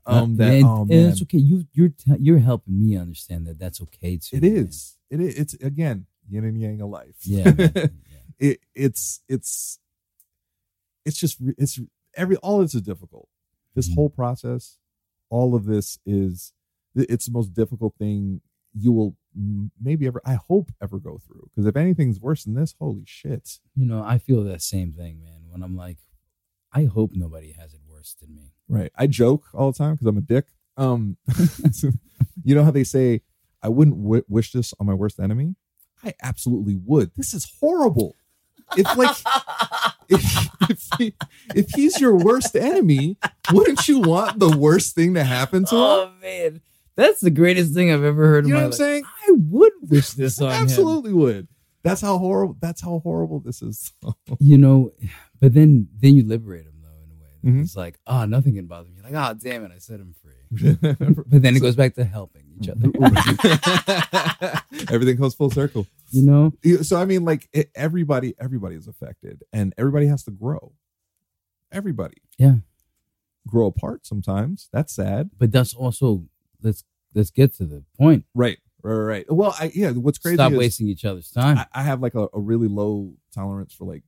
Um, 0.07 0.37
that 0.39 0.55
and, 0.55 0.65
oh 0.65 0.83
and 0.83 0.93
it's 0.93 1.23
okay. 1.23 1.39
You 1.39 1.67
you're 1.73 1.91
t- 1.91 2.17
you're 2.19 2.39
helping 2.39 2.81
me 2.81 2.97
understand 2.97 3.47
that 3.47 3.59
that's 3.59 3.83
okay 3.83 4.17
too. 4.17 4.39
it 4.39 4.43
man. 4.43 4.57
is. 4.57 4.97
It 5.11 5.21
is. 5.21 5.35
It's 5.39 5.55
again 5.55 6.07
yin 6.31 6.45
and 6.45 6.59
yang 6.59 6.81
of 6.81 6.89
life. 6.89 7.17
Yeah, 7.25 7.53
man. 7.53 7.73
it 8.39 8.61
it's 8.75 9.21
it's 9.29 9.79
it's 11.05 11.19
just 11.19 11.39
it's 11.57 11.79
every 12.15 12.37
all 12.37 12.59
this 12.61 12.75
is 12.75 12.83
difficult. 12.83 13.29
This 13.75 13.89
Mhm. 13.89 13.95
whole 13.95 14.11
process 14.11 14.79
all 15.31 15.55
of 15.55 15.65
this 15.67 15.99
is 16.07 16.53
it's 16.95 17.27
the 17.27 17.33
most 17.33 17.53
difficult 17.55 17.95
thing 17.99 18.41
you 18.75 18.91
will 18.93 19.15
maybe 19.81 20.07
ever 20.07 20.21
i 20.25 20.35
hope 20.35 20.73
ever 20.83 20.99
go 20.99 21.19
through. 21.19 21.49
Because 21.55 21.67
if 21.67 21.77
anything's 21.77 22.19
worse 22.21 22.45
than 22.45 22.55
this 22.55 22.75
holy 22.79 23.05
shit. 23.07 23.61
You 23.77 23.87
know, 23.87 24.03
I 24.03 24.19
feel 24.19 24.43
that 24.45 24.63
same 24.63 24.93
thing, 24.93 25.21
man. 25.23 25.43
When 25.49 25.63
I'm 25.63 25.77
like, 25.77 25.99
I 26.73 26.85
hope 26.85 27.13
nobody 27.15 27.53
has 27.53 27.73
it 27.75 27.81
worse 27.89 28.15
than 28.21 28.35
me. 28.35 28.53
right. 28.69 28.91
I 28.97 29.07
joke 29.07 29.45
all 29.55 29.71
the 29.73 29.79
time 29.79 29.95
because 29.95 30.07
i'm 30.07 30.17
a 30.19 30.23
dick. 30.23 30.47
Um 30.77 31.17
you 32.45 32.55
know 32.55 32.65
how 32.65 32.71
they 32.71 32.85
say 32.85 33.23
i 33.63 33.69
wouldn't 33.69 34.03
w- 34.03 34.25
wish 34.29 34.53
this 34.53 34.73
on 34.81 34.87
my 34.87 34.95
worst 34.95 35.19
enemy? 35.21 35.55
I 36.05 36.15
absolutely 36.23 36.77
would. 36.77 37.13
This 37.17 37.35
is 37.35 37.51
horrible 37.61 38.15
it's 38.77 38.97
like 38.97 39.17
if, 40.09 40.49
if, 40.71 40.89
he, 40.99 41.15
if 41.55 41.71
he's 41.71 42.01
your 42.01 42.17
worst 42.17 42.55
enemy, 42.57 43.17
wouldn't 43.53 43.89
you 43.89 44.01
want 44.01 44.39
the 44.39 44.57
worst 44.57 44.95
thing 44.95 45.15
to 45.15 45.25
happen 45.25 45.65
to 45.67 45.75
him? 45.75 45.81
Oh 45.81 46.11
man, 46.21 46.61
that's 46.95 47.21
the 47.21 47.31
greatest 47.31 47.75
thing 47.75 47.93
I've 47.93 48.05
ever 48.05 48.27
heard 48.27 48.47
You 48.47 48.53
know 48.55 48.59
what 48.61 48.65
I'm 48.65 48.71
life. 48.71 48.79
saying? 48.79 49.05
I 49.27 49.33
would 49.37 49.73
wish 49.83 50.11
this 50.11 50.41
on 50.41 50.53
him. 50.53 50.63
Absolutely 50.63 51.13
would. 51.13 51.49
That's 51.83 52.01
how 52.01 52.19
horrible. 52.19 52.57
That's 52.61 52.81
how 52.83 53.01
horrible 53.03 53.41
this 53.41 53.63
is. 53.63 53.93
you 54.41 54.59
know 54.59 54.93
but 55.41 55.55
then 55.55 55.89
then 56.01 56.15
you 56.15 56.25
liberate 56.27 56.67
him 56.67 56.75
though 56.83 56.89
in 57.05 57.11
a 57.11 57.51
way 57.51 57.59
Mhm. 57.61 57.63
it's 57.65 57.77
like 57.77 57.97
oh 58.09 58.25
nothing 58.25 58.57
can 58.57 58.67
bother 58.67 58.89
me 58.89 59.01
like 59.03 59.15
oh 59.15 59.35
damn 59.41 59.65
it 59.65 59.71
i 59.73 59.79
set 59.79 60.01
him 60.01 60.13
free 60.21 60.73
but 60.81 61.43
then 61.43 61.55
it 61.57 61.61
goes 61.61 61.77
back 61.77 61.95
to 61.95 62.03
helping 62.05 62.43
each 62.61 62.69
other 62.69 62.91
Everything 64.91 65.17
comes 65.17 65.35
full 65.35 65.51
circle. 65.51 65.87
you 66.11 66.23
know 66.23 66.53
So 66.83 66.97
I 66.97 67.05
mean, 67.05 67.25
like 67.25 67.49
it, 67.53 67.71
everybody, 67.75 68.35
everybody 68.41 68.77
is 68.77 68.87
affected, 68.89 69.43
and 69.53 69.75
everybody 69.79 70.07
has 70.07 70.23
to 70.25 70.31
grow. 70.31 70.73
Everybody, 71.73 72.17
Yeah. 72.39 72.57
grow 73.47 73.67
apart 73.67 74.07
sometimes. 74.07 74.69
That's 74.73 74.95
sad. 74.95 75.31
but 75.39 75.53
that's 75.53 75.75
also 75.75 76.25
let's 76.63 76.85
let's 77.15 77.31
get 77.31 77.55
to 77.57 77.65
the 77.67 77.85
point 77.99 78.25
Right, 78.35 78.59
right, 78.83 78.95
right. 78.95 79.27
Well, 79.33 79.55
I 79.59 79.71
yeah. 79.75 79.91
What's 79.93 80.19
crazy 80.19 80.37
stop 80.37 80.53
wasting 80.53 80.89
each 80.89 81.05
other's 81.05 81.31
time 81.31 81.59
I, 81.59 81.67
I 81.75 81.83
have 81.83 82.01
like 82.03 82.15
a, 82.15 82.29
a 82.33 82.41
really 82.41 82.69
low 82.69 83.13
tolerance 83.35 83.75
for 83.75 83.85
like 83.85 84.03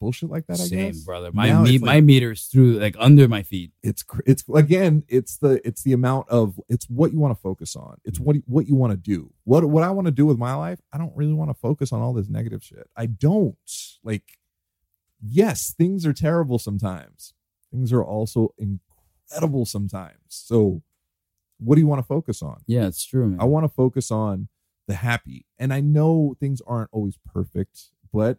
bullshit 0.00 0.30
like 0.30 0.46
that. 0.46 0.54
I 0.60 0.68
guess. 0.68 0.96
same 0.96 1.04
brother. 1.04 1.30
My 1.32 1.48
Now 1.48 1.62
me, 1.62 1.72
like- 1.72 1.80
my 1.82 2.00
meter 2.00 2.32
is 2.32 2.44
through 2.44 2.78
like 2.78 2.96
under 2.98 3.28
my 3.28 3.42
feet. 3.42 3.72
It's 3.82 4.04
it's 4.24 4.44
again 4.54 5.04
it's 5.08 5.38
the 5.38 5.66
it's 5.66 5.82
the 5.82 5.92
amount 5.92 6.28
of 6.28 6.60
it's 6.68 6.88
what 6.88 7.12
you 7.12 7.18
want 7.18 7.36
to 7.36 7.40
focus 7.40 7.76
on. 7.76 7.98
It's 8.04 8.18
what 8.20 8.36
what 8.46 8.66
you 8.68 8.74
want 8.74 8.92
to 8.92 8.96
do. 8.96 9.32
What 9.44 9.64
what 9.64 9.82
i 9.82 9.90
want 9.90 10.06
to 10.06 10.12
do 10.12 10.26
with 10.26 10.38
my 10.38 10.54
life 10.54 10.80
i 10.92 10.98
don't 10.98 11.16
really 11.16 11.32
want 11.32 11.50
to 11.50 11.54
focus 11.54 11.92
on 11.92 12.00
all 12.00 12.12
this 12.12 12.28
negative 12.28 12.62
shit. 12.62 12.88
I 12.96 13.06
don't. 13.06 13.56
Like 14.02 14.38
yes 15.22 15.72
things 15.72 16.04
are 16.06 16.12
terrible 16.12 16.58
sometimes. 16.58 17.32
Things 17.70 17.92
are 17.92 18.04
also 18.04 18.54
incredible 18.58 19.66
sometimes. 19.66 20.20
So 20.28 20.82
what 21.58 21.74
do 21.76 21.80
you 21.80 21.86
want 21.86 22.00
to 22.00 22.06
focus 22.06 22.42
on? 22.42 22.62
Yeah 22.66 22.86
it's 22.86 23.04
true 23.04 23.26
man. 23.28 23.40
I 23.40 23.44
want 23.44 23.64
to 23.64 23.68
focus 23.68 24.10
on 24.10 24.48
the 24.86 24.94
happy. 24.94 25.46
And 25.58 25.72
i 25.72 25.80
know 25.80 26.36
things 26.38 26.60
aren't 26.66 26.90
always 26.92 27.18
perfect 27.32 27.90
but 28.12 28.38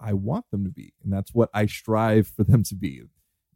i 0.00 0.12
want 0.12 0.44
them 0.50 0.64
to 0.64 0.70
be 0.70 0.92
and 1.02 1.12
that's 1.12 1.32
what 1.34 1.48
i 1.54 1.66
strive 1.66 2.26
for 2.28 2.44
them 2.44 2.62
to 2.62 2.74
be. 2.74 3.02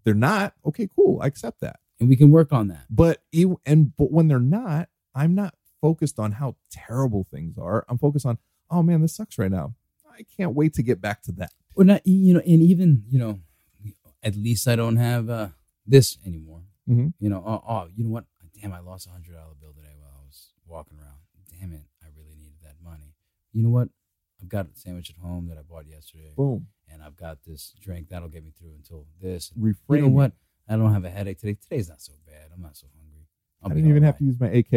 They're 0.05 0.15
not 0.15 0.55
okay 0.65 0.89
cool 0.95 1.21
i 1.23 1.27
accept 1.27 1.61
that. 1.61 1.81
And 1.99 2.09
we 2.09 2.17
can 2.17 2.31
work 2.31 2.53
on 2.53 2.69
that. 2.69 2.87
But 2.89 3.23
and 3.67 3.95
but 3.97 4.11
when 4.11 4.29
they're 4.29 4.39
not 4.41 4.89
i'm 5.15 5.35
not 5.35 5.55
focused 5.81 6.19
on 6.19 6.33
how 6.33 6.57
terrible 6.71 7.27
things 7.31 7.57
are. 7.59 7.85
I'm 7.89 7.99
focused 7.99 8.27
on 8.27 8.39
oh 8.71 8.83
man 8.83 9.03
this 9.03 9.17
sucks 9.17 9.39
right 9.39 9.51
now. 9.51 9.75
I 10.11 10.25
can't 10.37 10.55
wait 10.55 10.75
to 10.75 10.83
get 10.83 11.01
back 11.01 11.23
to 11.23 11.33
that. 11.33 11.53
Or 11.75 11.85
not 11.85 12.07
you 12.07 12.35
know 12.35 12.41
and 12.41 12.63
even 12.63 13.05
you 13.09 13.19
know 13.19 13.39
at 14.23 14.37
least 14.37 14.69
i 14.69 14.77
don't 14.77 14.97
have 14.97 15.31
uh 15.31 15.49
this 15.87 16.19
anymore. 16.27 16.63
Mhm. 16.89 17.13
you 17.19 17.29
know 17.29 17.43
oh, 17.47 17.63
oh 17.69 17.89
you 17.95 18.05
know 18.05 18.11
what? 18.11 18.25
Damn 18.61 18.73
i 18.73 18.81
lost 18.81 19.07
a 19.07 19.11
hundred 19.11 19.33
dollar 19.35 19.55
bill 19.61 19.73
today 19.73 19.95
while 19.99 20.11
i 20.23 20.27
was 20.27 20.51
walking 20.67 20.99
around. 20.99 21.19
Damn 21.59 21.73
it 21.73 21.85
i 22.03 22.07
really 22.17 22.37
needed 22.37 22.59
that 22.63 22.77
money. 22.83 23.15
You 23.53 23.63
know 23.63 23.71
what 23.71 23.89
i've 24.41 24.49
got 24.49 24.67
a 24.67 24.69
sandwich 24.75 25.11
at 25.11 25.17
home 25.17 25.49
that 25.49 25.59
i 25.59 25.63
bought 25.63 25.87
yesterday 25.87 26.33
boom. 26.37 26.67
and 26.93 27.03
i've 27.03 27.17
got 27.17 27.39
this 27.47 27.75
drink 27.81 28.09
that'll 28.09 28.29
get 28.29 28.45
me 28.45 28.53
through 28.59 28.73
until 28.77 29.07
this. 29.21 29.53
Reframe 29.59 29.75
you 29.97 30.03
know 30.03 30.09
what? 30.09 30.33
i 30.69 30.77
don't 30.77 30.93
have 30.93 31.05
a 31.05 31.11
headache 31.11 31.39
today. 31.39 31.57
Today's 31.61 31.89
not 31.89 32.01
so 32.01 32.13
bad. 32.27 32.51
I'm 32.55 32.63
not 32.63 32.77
so 32.77 32.87
hungry. 32.97 33.27
I 33.63 33.67
I'll 33.69 33.75
didn't 33.75 33.91
even 33.91 34.03
all 34.05 34.07
have 34.07 34.19
to 34.19 34.25
use 34.25 34.39
my 34.41 34.49
ak 34.51 34.73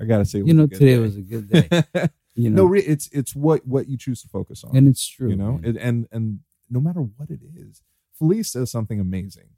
i 0.00 0.04
gotta 0.06 0.24
say 0.24 0.40
it 0.40 0.46
you 0.46 0.54
know 0.54 0.66
today 0.66 0.94
day. 0.94 0.98
was 0.98 1.16
a 1.16 1.22
good 1.22 1.48
day. 1.50 1.68
You 2.36 2.48
know. 2.48 2.68
no 2.68 2.74
it's 2.74 3.08
it's 3.12 3.34
what 3.34 3.66
what 3.66 3.88
you 3.88 3.98
choose 3.98 4.22
to 4.22 4.28
focus 4.28 4.62
on 4.64 4.74
and 4.76 4.86
it's 4.88 5.06
true 5.06 5.30
you 5.30 5.36
know? 5.36 5.60
it, 5.62 5.76
and 5.76 6.06
and 6.12 6.38
no 6.70 6.80
matter 6.80 7.00
what 7.00 7.28
it 7.28 7.40
is 7.54 7.82
felice 8.18 8.52
says 8.52 8.70
something 8.70 9.00
amazing 9.00 9.48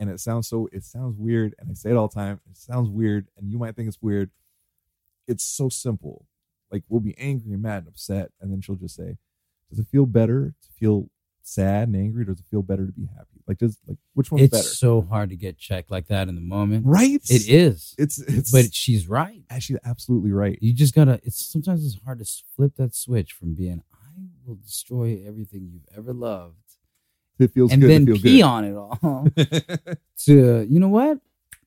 and 0.00 0.08
it 0.10 0.18
sounds 0.18 0.48
so 0.48 0.68
it 0.72 0.82
sounds 0.82 1.14
weird 1.18 1.54
and 1.58 1.70
i 1.70 1.74
say 1.74 1.90
it 1.90 1.96
all 1.96 2.08
the 2.08 2.14
time 2.14 2.40
it 2.50 2.56
sounds 2.56 2.88
weird 2.88 3.28
and 3.36 3.52
you 3.52 3.58
might 3.58 3.76
think 3.76 3.86
it's 3.86 4.00
weird. 4.02 4.30
It's 5.28 5.44
so 5.44 5.68
simple. 5.68 6.26
Like 6.72 6.82
we'll 6.88 7.00
be 7.00 7.16
angry 7.18 7.52
and 7.52 7.62
mad 7.62 7.78
and 7.84 7.88
upset, 7.88 8.30
and 8.40 8.50
then 8.50 8.60
she'll 8.62 8.74
just 8.76 8.96
say, 8.96 9.18
"Does 9.70 9.78
it 9.78 9.86
feel 9.88 10.06
better 10.06 10.54
to 10.62 10.68
feel 10.72 11.10
sad 11.44 11.88
and 11.88 11.96
angry, 11.96 12.22
or 12.22 12.26
does 12.26 12.40
it 12.40 12.46
feel 12.50 12.62
better 12.62 12.86
to 12.86 12.92
be 12.92 13.06
happy? 13.06 13.28
Like 13.46 13.58
does 13.58 13.76
like 13.86 13.98
which 14.14 14.30
one's 14.32 14.44
it's 14.44 14.52
better? 14.56 14.62
so 14.68 15.02
hard 15.02 15.28
to 15.30 15.36
get 15.36 15.58
checked 15.58 15.90
like 15.90 16.06
that 16.08 16.28
in 16.28 16.34
the 16.34 16.40
moment. 16.40 16.86
right? 16.86 17.20
It 17.28 17.48
is. 17.48 17.94
It's 17.98 18.18
it's 18.20 18.50
but 18.50 18.72
she's 18.74 19.06
right. 19.08 19.42
Ah, 19.50 19.54
actually 19.56 19.80
absolutely 19.84 20.32
right. 20.32 20.58
You 20.62 20.72
just 20.72 20.94
gotta. 20.94 21.20
It's 21.24 21.44
sometimes 21.44 21.84
it's 21.84 22.02
hard 22.04 22.20
to 22.20 22.42
flip 22.56 22.72
that 22.78 22.94
switch 22.94 23.32
from 23.32 23.54
being 23.54 23.82
I 23.92 24.20
will 24.46 24.54
destroy 24.56 25.22
everything 25.26 25.68
you've 25.72 25.86
ever 25.96 26.12
loved 26.12 26.56
It 27.38 27.52
feels 27.52 27.72
and 27.72 27.82
good 27.82 27.90
then 27.90 28.06
to 28.06 28.12
feel 28.14 28.22
pee 28.22 28.38
good. 28.38 28.44
on 28.44 28.64
it 28.64 28.76
all 28.76 29.26
to 30.24 30.66
you 30.68 30.80
know 30.80 30.88
what 30.88 31.18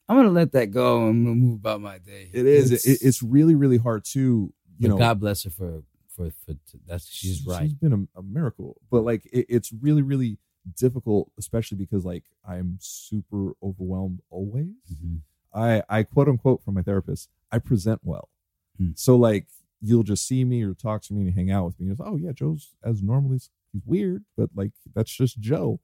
I'm 0.07 0.15
gonna 0.17 0.29
let 0.29 0.51
that 0.53 0.67
go 0.71 1.07
and 1.09 1.23
move 1.23 1.55
about 1.59 1.81
my 1.81 1.97
day. 1.97 2.29
It 2.31 2.45
is. 2.45 2.71
It's, 2.71 2.85
It, 2.87 2.99
it's 3.01 3.21
really 3.23 3.55
really 3.55 3.77
hard 3.77 4.05
too. 4.05 4.53
You 4.77 4.89
but 4.89 4.95
know, 4.95 4.97
God 4.99 5.19
bless 5.19 5.43
her 5.43 5.49
for 5.49 5.83
for 6.15 6.29
for 6.45 6.55
that's 6.87 7.07
she's 7.09 7.45
right. 7.45 7.63
She's 7.63 7.73
been 7.73 8.07
a, 8.15 8.19
a 8.19 8.23
miracle, 8.23 8.77
but 8.91 9.01
like 9.03 9.25
it, 9.27 9.45
it's 9.49 9.71
really 9.73 10.01
really 10.01 10.37
difficult, 10.77 11.31
especially 11.37 11.77
because 11.77 12.05
like 12.05 12.23
I'm 12.47 12.77
super 12.81 13.51
overwhelmed 13.61 14.21
always. 14.29 14.73
Mhm. 14.93 15.19
I 15.53 15.83
I 15.89 16.03
quote 16.03 16.27
unquote 16.27 16.63
from 16.63 16.73
my 16.75 16.81
therapist, 16.81 17.29
I 17.51 17.59
present 17.59 18.01
well. 18.03 18.29
Hmm. 18.77 18.91
So 18.95 19.15
like 19.15 19.47
you'll 19.81 20.03
just 20.03 20.27
see 20.27 20.43
me 20.45 20.63
or 20.63 20.73
talk 20.73 21.01
to 21.03 21.13
me 21.13 21.21
and 21.27 21.33
hang 21.35 21.51
out 21.51 21.65
with 21.65 21.79
me. 21.79 21.85
and 21.87 21.91
It's 21.93 22.01
oh 22.03 22.15
yeah, 22.17 22.31
Joe's 22.31 22.75
as 22.83 23.01
normally 23.03 23.35
he's 23.35 23.49
weird, 23.85 24.23
but 24.37 24.49
like 24.55 24.71
that's 24.93 25.11
just 25.11 25.39
Joe. 25.39 25.79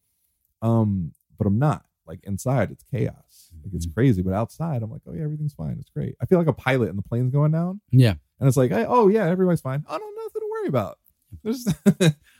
Um, 0.61 1.13
but 1.37 1.47
I'm 1.47 1.59
not. 1.59 1.85
Like 2.05 2.19
inside, 2.23 2.71
it's 2.71 2.83
chaos. 2.83 3.15
Like 3.63 3.73
it's 3.73 3.85
Mhm. 3.87 3.93
crazy. 3.93 4.21
But 4.21 4.33
outside, 4.33 4.81
I'm 4.83 4.91
like, 4.91 5.01
oh 5.07 5.13
yeah, 5.13 5.23
everything's 5.23 5.53
fine. 5.53 5.77
It's 5.79 5.89
great. 5.89 6.15
I 6.21 6.25
feel 6.25 6.37
like 6.39 6.47
a 6.47 6.53
pilot 6.53 6.89
and 6.89 6.97
the 6.97 7.03
plane's 7.03 7.31
going 7.31 7.51
down, 7.51 7.81
Yeah, 7.91 8.15
and 8.39 8.47
it's 8.47 8.57
like, 8.57 8.71
I, 8.71 8.85
oh 8.85 9.07
yeah, 9.07 9.25
everybody's 9.27 9.61
fine. 9.61 9.83
I 9.87 9.97
don't 9.97 10.15
have 10.17 10.25
nothing 10.25 10.41
to 10.41 10.49
worry 10.51 10.67
about. 10.67 10.99
There's, 11.43 11.67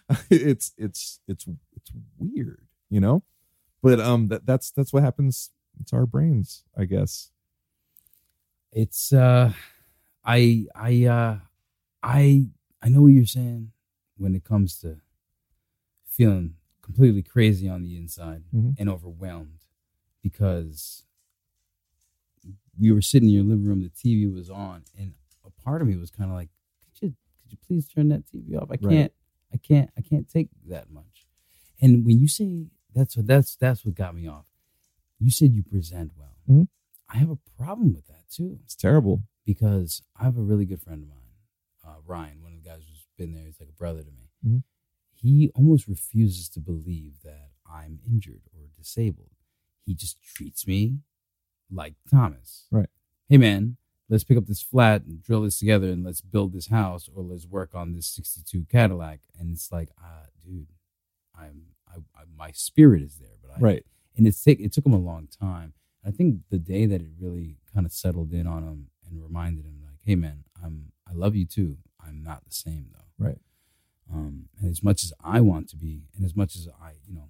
it's 0.30 0.74
it's 0.78 1.20
it's 1.28 1.48
it's 1.76 1.92
weird, 2.18 2.68
you 2.90 3.00
know. 3.00 3.24
But 3.82 4.00
um, 4.00 4.28
that 4.30 4.46
that's 4.46 4.72
that's 4.72 4.92
what 4.94 5.04
happens. 5.04 5.52
It's 5.80 5.94
our 5.94 6.06
brains, 6.06 6.64
I 6.78 6.86
guess. 6.86 7.32
it's 8.72 9.12
uh, 9.14 9.54
I 10.24 10.66
I 10.76 11.06
uh, 11.06 11.38
I 12.04 12.48
I 12.82 12.90
know 12.90 13.02
what 13.04 13.08
you're 13.14 13.26
saying 13.26 13.72
when 14.18 14.36
it 14.36 14.44
comes 14.44 14.78
to 14.80 14.98
feeling 16.06 16.56
completely 16.82 17.24
crazy 17.24 17.68
on 17.70 17.84
the 17.84 17.96
inside 17.96 18.44
Mhm. 18.54 18.76
and 18.78 18.90
overwhelmed 18.90 19.66
because 20.22 21.04
we 22.80 22.92
were 22.92 23.02
sitting 23.02 23.30
in 23.30 23.36
your 23.36 23.44
living 23.44 23.66
room, 23.66 23.82
the 23.82 23.90
TV 23.90 24.32
was 24.32 24.50
on, 24.50 24.84
and 24.98 25.14
a 25.46 25.50
part 25.64 25.82
of 25.82 25.88
me 25.88 25.96
was 25.98 26.12
kind 26.12 26.30
of 26.30 26.36
like, 26.36 26.50
could 27.00 27.08
you 27.10 27.14
could 27.42 27.52
you 27.52 27.58
please 27.66 27.88
turn 27.88 28.10
that 28.10 28.24
TV 28.28 28.56
off? 28.62 28.70
I 28.72 28.78
can't, 28.78 29.12
I 29.54 29.58
can't, 29.58 29.90
I 29.98 30.02
can't 30.02 30.30
take 30.30 30.50
that 30.68 30.90
much. 30.90 31.26
And 31.82 32.06
when 32.06 32.20
you 32.20 32.28
say 32.28 32.68
that's 32.94 33.16
what 33.18 33.28
that's 33.28 33.56
that's 33.56 33.86
what 33.86 33.96
got 33.96 34.16
me 34.16 34.28
off. 34.28 34.46
You 35.20 35.30
said 35.32 35.54
you 35.54 35.64
present 35.64 36.12
well. 36.18 36.36
Mhm. 36.50 36.68
I 37.10 37.18
have 37.18 37.30
a 37.30 37.38
problem 37.58 37.94
with 37.94 38.08
that 38.08 38.30
too 38.30 38.60
It's 38.64 38.76
terrible. 38.76 39.24
because 39.46 40.02
I 40.20 40.24
have 40.24 40.38
a 40.38 40.42
really 40.42 40.66
good 40.66 40.82
friend 40.82 41.04
of 41.04 41.10
mine, 41.10 41.18
uh, 41.86 42.00
Ryan, 42.06 42.42
one 42.42 42.54
of 42.54 42.64
the 42.64 42.70
guys 42.70 42.84
who's 42.88 43.06
been 43.18 43.34
there. 43.34 43.46
He's 43.46 43.60
like 43.60 43.70
a 43.70 43.74
brother 43.74 44.04
to 44.04 44.12
me. 44.12 44.30
Mhm. 44.46 44.64
He 45.14 45.50
almost 45.56 45.88
refuses 45.88 46.50
to 46.50 46.60
believe 46.60 47.22
that 47.24 47.52
I'm 47.66 48.00
injured 48.06 48.44
or 48.54 48.68
disabled. 48.76 49.36
He 49.86 49.94
just 49.94 50.22
treats 50.22 50.66
me 50.66 51.00
like 51.72 51.96
Thomas. 52.10 52.68
Right. 52.72 52.90
Hey, 53.30 53.38
man, 53.38 53.78
let's 54.10 54.24
pick 54.24 54.38
up 54.38 54.46
this 54.46 54.62
flat 54.62 55.04
and 55.04 55.22
drill 55.24 55.42
this 55.44 55.60
together 55.60 55.88
and 55.88 56.04
let's 56.04 56.22
build 56.22 56.54
this 56.54 56.68
house 56.68 57.10
or 57.14 57.24
let's 57.24 57.46
work 57.46 57.74
on 57.74 57.94
this 57.94 58.08
62 58.08 58.66
Cadillac. 58.70 59.20
And 59.40 59.52
it's 59.52 59.72
like, 59.72 59.90
ah, 60.02 60.26
dude, 60.46 60.68
I'm, 61.38 61.64
I, 61.88 61.98
I, 62.20 62.24
my 62.38 62.52
spirit 62.52 63.02
is 63.02 63.16
there, 63.18 63.38
but 63.42 63.52
I, 63.56 63.60
Right. 63.60 63.86
and 64.18 64.28
it's 64.28 64.44
take 64.44 64.60
it 64.60 64.74
took 64.74 64.86
him 64.86 64.94
a 64.94 65.00
long 65.00 65.28
time. 65.28 65.74
I 66.06 66.12
think 66.12 66.40
the 66.50 66.58
day 66.60 66.86
that 66.88 67.02
it 67.02 67.10
really 67.20 67.58
kind 67.74 67.86
of 67.86 67.92
settled 67.94 68.34
in 68.34 68.48
on 68.48 68.64
him 68.64 68.88
and 69.08 69.22
reminded 69.22 69.66
him, 69.66 69.82
like, 69.86 70.00
"Hey, 70.02 70.16
man, 70.16 70.46
I'm 70.64 70.92
I 71.08 71.14
love 71.14 71.36
you 71.36 71.46
too. 71.46 71.78
I'm 72.04 72.24
not 72.24 72.44
the 72.46 72.52
same 72.52 72.88
though." 72.94 73.24
Right. 73.26 73.38
Um, 74.12 74.50
and 74.60 74.70
as 74.72 74.82
much 74.84 75.04
as 75.04 75.14
I 75.24 75.42
want 75.42 75.70
to 75.70 75.76
be, 75.78 76.04
and 76.16 76.26
as 76.26 76.36
much 76.36 76.56
as 76.56 76.68
I, 76.82 76.94
you 77.08 77.14
know, 77.14 77.30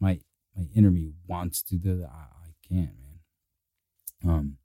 my 0.00 0.18
my 0.56 0.66
inner 0.74 0.90
me 0.90 1.12
wants 1.28 1.62
to 1.62 1.76
do 1.76 1.96
that, 1.98 2.08
I, 2.10 2.26
I 2.46 2.50
can't, 2.68 2.98
man. 3.00 3.03
Um, 4.26 4.56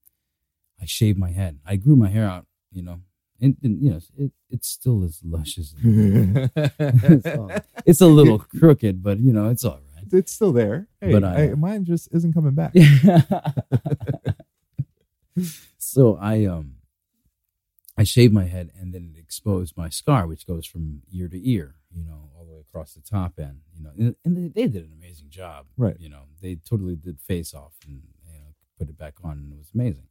I 0.81 0.85
shaved 0.85 1.17
my 1.19 1.31
head. 1.31 1.59
I 1.65 1.75
grew 1.75 1.95
my 1.95 2.09
hair 2.09 2.25
out, 2.25 2.45
you 2.71 2.81
know, 2.81 3.01
and, 3.41 3.57
and 3.63 3.81
you 3.81 3.91
know, 3.91 3.99
it 4.17 4.31
it's 4.49 4.67
still 4.69 5.03
as 5.03 5.19
luscious. 5.23 5.73
it's, 5.83 7.27
all- 7.37 7.51
it's 7.85 8.01
a 8.01 8.07
little 8.07 8.39
crooked, 8.39 9.03
but 9.03 9.19
you 9.19 9.33
know, 9.33 9.49
it's 9.49 9.65
all 9.65 9.79
right. 9.95 10.05
it's 10.13 10.31
still 10.31 10.53
there. 10.53 10.87
Hey, 11.01 11.11
But 11.11 11.23
I- 11.23 11.51
I, 11.51 11.55
mine 11.55 11.85
just 11.85 12.09
isn't 12.13 12.33
coming 12.33 12.55
back. 12.55 12.73
so 15.77 16.17
I 16.21 16.45
um 16.45 16.75
I 17.97 18.03
shaved 18.03 18.33
my 18.33 18.45
head 18.45 18.71
and 18.79 18.93
then 18.93 19.13
it 19.15 19.19
exposed 19.19 19.75
my 19.75 19.89
scar, 19.89 20.25
which 20.25 20.47
goes 20.47 20.65
from 20.65 21.01
ear 21.11 21.27
to 21.27 21.49
ear, 21.49 21.75
you 21.93 22.05
know, 22.05 22.29
all 22.37 22.45
the 22.45 22.53
way 22.53 22.59
across 22.61 22.93
the 22.93 23.01
top 23.01 23.33
end, 23.37 23.59
you 23.75 23.83
know, 23.83 23.91
and, 23.97 24.15
and 24.23 24.37
they, 24.37 24.47
they 24.61 24.67
did 24.69 24.85
an 24.85 24.93
amazing 24.97 25.29
job, 25.29 25.65
Right. 25.75 25.97
You 25.99 26.07
know, 26.09 26.21
they 26.41 26.55
totally 26.55 26.95
did 26.95 27.19
face 27.19 27.53
off 27.53 27.73
and 27.85 28.03
put 28.79 28.89
it 28.89 28.98
back 28.98 29.15
on, 29.24 29.33
and 29.38 29.51
it 29.53 29.57
was 29.57 29.71
amazing. 29.75 30.07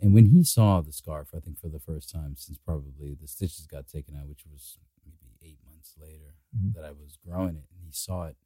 And 0.00 0.12
when 0.12 0.26
he 0.26 0.42
saw 0.42 0.80
the 0.80 0.92
scarf, 0.92 1.28
I 1.36 1.38
think 1.40 1.58
for 1.60 1.68
the 1.68 1.78
first 1.78 2.10
time 2.10 2.34
since 2.36 2.58
probably 2.58 3.14
the 3.20 3.28
stitches 3.28 3.66
got 3.68 3.86
taken 3.86 4.16
out, 4.16 4.26
which 4.28 4.44
was 4.50 4.78
maybe 5.04 5.36
eight 5.42 5.58
months 5.64 5.94
later 6.00 6.34
Mhm. 6.56 6.74
that 6.74 6.84
I 6.84 6.90
was 6.90 7.16
growing 7.24 7.56
it, 7.56 7.66
and 7.72 7.84
he 7.84 7.92
saw 7.92 8.24
it, 8.26 8.36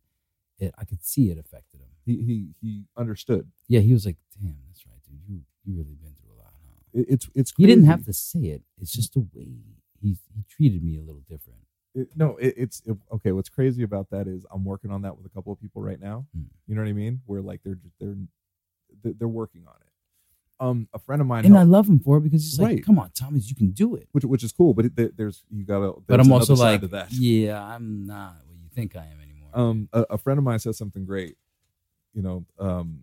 it 0.59 0.75
I 0.77 0.85
could 0.85 1.03
see 1.03 1.31
it 1.31 1.39
affected 1.39 1.81
him. 1.81 1.89
He 2.05 2.23
he 2.23 2.55
he 2.61 2.85
understood. 2.97 3.51
Yeah, 3.69 3.81
he 3.81 3.93
was 3.95 4.05
like, 4.05 4.19
"Damn, 4.41 4.59
that's 4.67 4.87
right, 4.87 5.03
dude. 5.09 5.21
You 5.29 5.45
you 5.65 5.75
really 5.79 5.95
been 5.95 6.15
through 6.15 6.33
a 6.35 6.39
lot, 6.43 6.53
huh?" 6.63 6.73
It, 6.93 7.07
it's 7.09 7.31
it's. 7.35 7.53
He 7.57 7.67
didn't 7.67 7.85
have 7.85 8.05
to 8.05 8.13
say 8.13 8.41
it. 8.57 8.63
It's 8.81 8.93
just 8.93 9.15
the 9.15 9.21
way 9.35 9.49
he 10.03 10.19
he 10.35 10.43
treated 10.49 10.83
me 10.83 10.97
a 10.99 11.03
little 11.03 11.23
different. 11.29 11.61
It- 11.95 12.15
no, 12.15 12.37
it, 12.37 12.55
it's 12.59 12.81
it, 12.85 12.97
okay. 13.13 13.33
What's 13.33 13.49
crazy 13.49 13.83
about 13.83 14.11
that 14.11 14.27
is 14.29 14.45
I'm 14.51 14.65
working 14.65 14.91
on 14.91 15.03
that 15.03 15.17
with 15.17 15.25
a 15.27 15.31
couple 15.31 15.53
of 15.53 15.59
people 15.61 15.81
right 15.83 16.01
now. 16.01 16.27
Hmm. 16.35 16.45
You 16.67 16.75
know 16.75 16.83
what 16.83 16.89
I 16.89 16.93
mean? 16.93 17.23
Where 17.27 17.41
like 17.43 17.63
they're 17.63 17.75
just 17.77 17.99
they're 17.99 18.17
they're 19.03 19.29
working 19.29 19.63
on 19.67 19.75
it. 19.81 19.83
Um, 20.59 20.89
a 20.95 20.99
friend 20.99 21.21
of 21.21 21.27
mine, 21.27 21.45
And 21.45 21.57
I 21.59 21.65
love 21.65 21.87
him 21.87 21.99
for 21.99 22.17
it 22.17 22.23
because 22.23 22.43
he's 22.43 22.59
like, 22.59 22.83
"Come 22.85 22.99
on, 22.99 23.11
Thomas, 23.11 23.49
you 23.51 23.55
can 23.55 23.73
do 23.73 23.95
it." 23.95 24.09
which 24.13 24.25
which 24.25 24.43
is 24.43 24.53
cool, 24.53 24.73
but 24.73 24.87
it, 24.87 25.17
there's 25.17 25.45
you 25.51 25.65
gotta. 25.65 25.93
But 26.07 26.19
I'm 26.21 26.33
also 26.33 26.55
like, 26.55 26.81
that. 26.91 27.13
"Yeah, 27.13 27.63
I'm 27.63 28.07
not 28.07 28.37
what 28.47 28.57
you 28.57 28.69
think 28.75 28.97
I 28.97 29.05
am 29.05 29.21
anymore." 29.21 29.51
Um, 29.53 29.89
a, 29.93 30.03
a 30.11 30.19
friend 30.19 30.39
of 30.39 30.45
mine 30.45 30.59
said 30.59 30.75
something 30.75 31.05
great. 31.05 31.37
You 32.15 32.23
know, 32.23 32.47
um, 32.59 33.01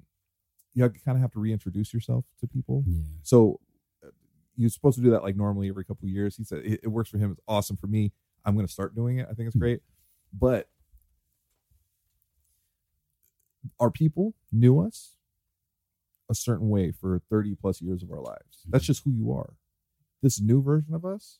you 0.74 0.90
kind 0.90 1.16
of 1.16 1.22
have 1.22 1.32
to 1.34 1.40
reintroduce 1.40 1.94
yourself 1.94 2.26
to 2.40 2.48
people. 2.48 2.84
yeah, 2.88 3.02
So 3.22 3.60
uh, 4.04 4.08
you're 4.58 4.72
supposed 4.72 4.98
to 4.98 5.04
do 5.04 5.12
that 5.12 5.22
like 5.22 5.36
normally 5.36 5.70
every 5.70 5.86
couple 5.86 6.08
of 6.08 6.10
years. 6.12 6.36
He 6.38 6.44
said 6.44 6.66
it, 6.66 6.80
it 6.82 6.88
works 6.88 7.12
for 7.12 7.20
him. 7.20 7.30
It's 7.32 7.42
awesome 7.48 7.78
for 7.78 7.86
me. 7.86 8.12
I'm 8.44 8.56
going 8.56 8.66
to 8.66 8.74
start 8.74 8.96
doing 8.96 9.20
it. 9.20 9.28
I 9.30 9.34
think 9.36 9.46
it's 9.48 9.54
Hmm. 9.54 9.60
great. 9.60 9.82
But 10.34 10.68
our 13.80 13.92
people 13.92 14.34
knew 14.52 14.80
us 14.80 15.12
a 16.34 16.36
certain 16.36 16.70
way 16.70 16.92
for 16.92 17.22
30 17.30 17.56
plus 17.56 17.82
years 17.82 18.02
of 18.04 18.12
our 18.12 18.20
lives. 18.22 18.66
That's 18.68 18.84
Mhm. 18.84 18.88
just 18.88 19.04
who 19.04 19.12
you 19.12 19.32
are. 19.32 19.54
This 20.22 20.42
new 20.42 20.62
version 20.62 20.94
of 20.94 21.06
us, 21.06 21.40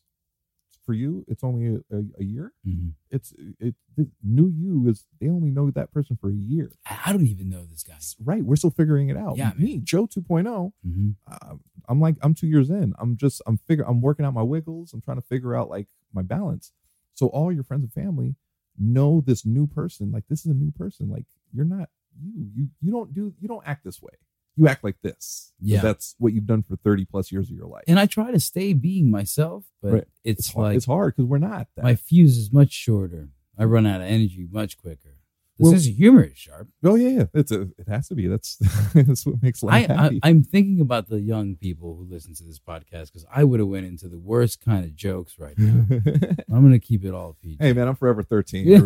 for 0.86 0.92
you, 0.92 1.24
it's 1.28 1.42
only 1.42 1.66
a, 1.66 1.76
a, 1.98 2.00
a 2.18 2.24
year. 2.24 2.52
Mhm. 2.66 2.92
It's 3.10 3.32
it 3.58 3.74
the 3.96 4.10
new 4.22 4.48
you 4.48 4.86
is 4.88 5.06
they 5.20 5.28
only 5.30 5.50
know 5.50 5.70
that 5.70 5.90
person 5.92 6.16
for 6.16 6.28
a 6.30 6.34
year. 6.34 6.72
I 7.06 7.12
don't 7.12 7.26
even 7.26 7.48
know 7.48 7.64
this 7.64 7.82
guy. 7.82 7.98
Right. 8.22 8.44
We're 8.44 8.56
still 8.56 8.70
figuring 8.82 9.08
it 9.08 9.16
out. 9.16 9.36
Yeah, 9.38 9.52
Me, 9.56 9.78
Joe 9.78 10.06
2.0 10.06 10.72
hmm 10.82 11.10
uh, 11.26 11.54
I'm 11.88 12.00
like 12.00 12.16
I'm 12.22 12.34
two 12.34 12.46
years 12.46 12.68
in. 12.70 12.94
I'm 12.98 13.16
just 13.16 13.40
I'm 13.46 13.56
figure 13.58 13.84
I'm 13.86 14.00
working 14.02 14.24
out 14.26 14.34
my 14.34 14.42
wiggles. 14.42 14.92
I'm 14.92 15.00
trying 15.00 15.20
to 15.20 15.26
figure 15.26 15.54
out 15.56 15.68
like 15.70 15.88
my 16.12 16.22
balance. 16.22 16.72
So 17.14 17.28
all 17.28 17.50
your 17.52 17.64
friends 17.64 17.84
and 17.84 17.92
family 17.92 18.36
know 18.78 19.22
this 19.24 19.46
new 19.46 19.66
person. 19.66 20.10
Like 20.12 20.24
this 20.28 20.40
is 20.44 20.50
a 20.52 20.54
new 20.64 20.70
person. 20.72 21.08
Like 21.08 21.26
you're 21.52 21.64
not 21.76 21.88
you. 22.20 22.50
You 22.54 22.68
you 22.82 22.90
don't 22.92 23.14
do 23.14 23.32
you 23.40 23.48
don't 23.48 23.66
act 23.66 23.84
this 23.84 24.02
way. 24.02 24.14
You 24.56 24.68
act 24.68 24.84
like 24.84 24.96
this. 25.02 25.52
Yeah. 25.60 25.80
that's 25.80 26.14
what 26.18 26.32
you've 26.32 26.46
done 26.46 26.62
for 26.62 26.76
30 26.76 27.04
plus 27.06 27.32
years 27.32 27.50
of 27.50 27.56
your 27.56 27.66
life. 27.66 27.84
And 27.88 27.98
I 27.98 28.06
try 28.06 28.30
to 28.30 28.38
stay 28.40 28.72
being 28.72 29.10
myself, 29.10 29.64
but 29.82 29.92
Right. 29.92 30.04
it's, 30.22 30.40
it's 30.40 30.52
hard. 30.52 30.66
like 30.68 30.76
it's 30.76 30.86
hard 30.86 31.14
because 31.16 31.28
we're 31.28 31.38
not. 31.38 31.66
That. 31.76 31.84
my 31.84 31.94
fuse 31.96 32.36
is 32.38 32.52
much 32.52 32.70
shorter. 32.72 33.30
I 33.58 33.64
run 33.64 33.86
out 33.86 34.00
of 34.00 34.06
energy 34.06 34.46
much 34.50 34.76
quicker. 34.78 35.16
The 35.58 35.62
Well- 35.64 35.72
sense 35.72 35.86
of 35.88 35.94
humor 35.94 36.24
is 36.24 36.36
sharp. 36.36 36.68
oh 36.82 36.96
yeah, 36.96 37.08
yeah. 37.08 37.24
It's 37.32 37.52
a. 37.52 37.62
It 37.78 37.86
has 37.88 38.08
to 38.08 38.16
be. 38.16 38.26
That's 38.26 38.56
that's 38.94 39.24
what 39.24 39.40
makes 39.40 39.62
life 39.62 39.88
I 39.88 39.92
happy. 39.94 40.20
I'm 40.24 40.42
thinking 40.42 40.80
about 40.80 41.08
the 41.08 41.20
young 41.20 41.54
people 41.54 41.94
who 41.96 42.04
listen 42.12 42.34
to 42.34 42.42
this 42.44 42.58
podcast 42.58 43.06
because 43.12 43.24
I 43.32 43.44
would 43.44 43.60
have 43.60 43.68
went 43.68 43.86
into 43.86 44.08
the 44.08 44.18
worst 44.18 44.64
kind 44.64 44.84
of 44.84 44.96
jokes 44.96 45.38
right 45.38 45.56
now. 45.56 45.86
I'm 46.52 46.62
gonna 46.62 46.80
keep 46.80 47.04
it 47.04 47.14
all 47.14 47.36
PG. 47.40 47.58
hey 47.60 47.72
man, 47.72 47.86
I'm 47.88 47.94
forever 47.96 48.22
13. 48.24 48.84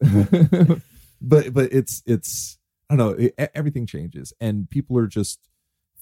But 1.26 1.54
but 1.54 1.72
it's 1.72 2.02
it's 2.06 2.58
I 2.90 2.96
don't 2.96 2.98
know. 3.18 3.24
It, 3.38 3.50
everything 3.54 3.86
changes, 3.86 4.32
and 4.40 4.68
people 4.68 4.98
are 4.98 5.06
just 5.06 5.40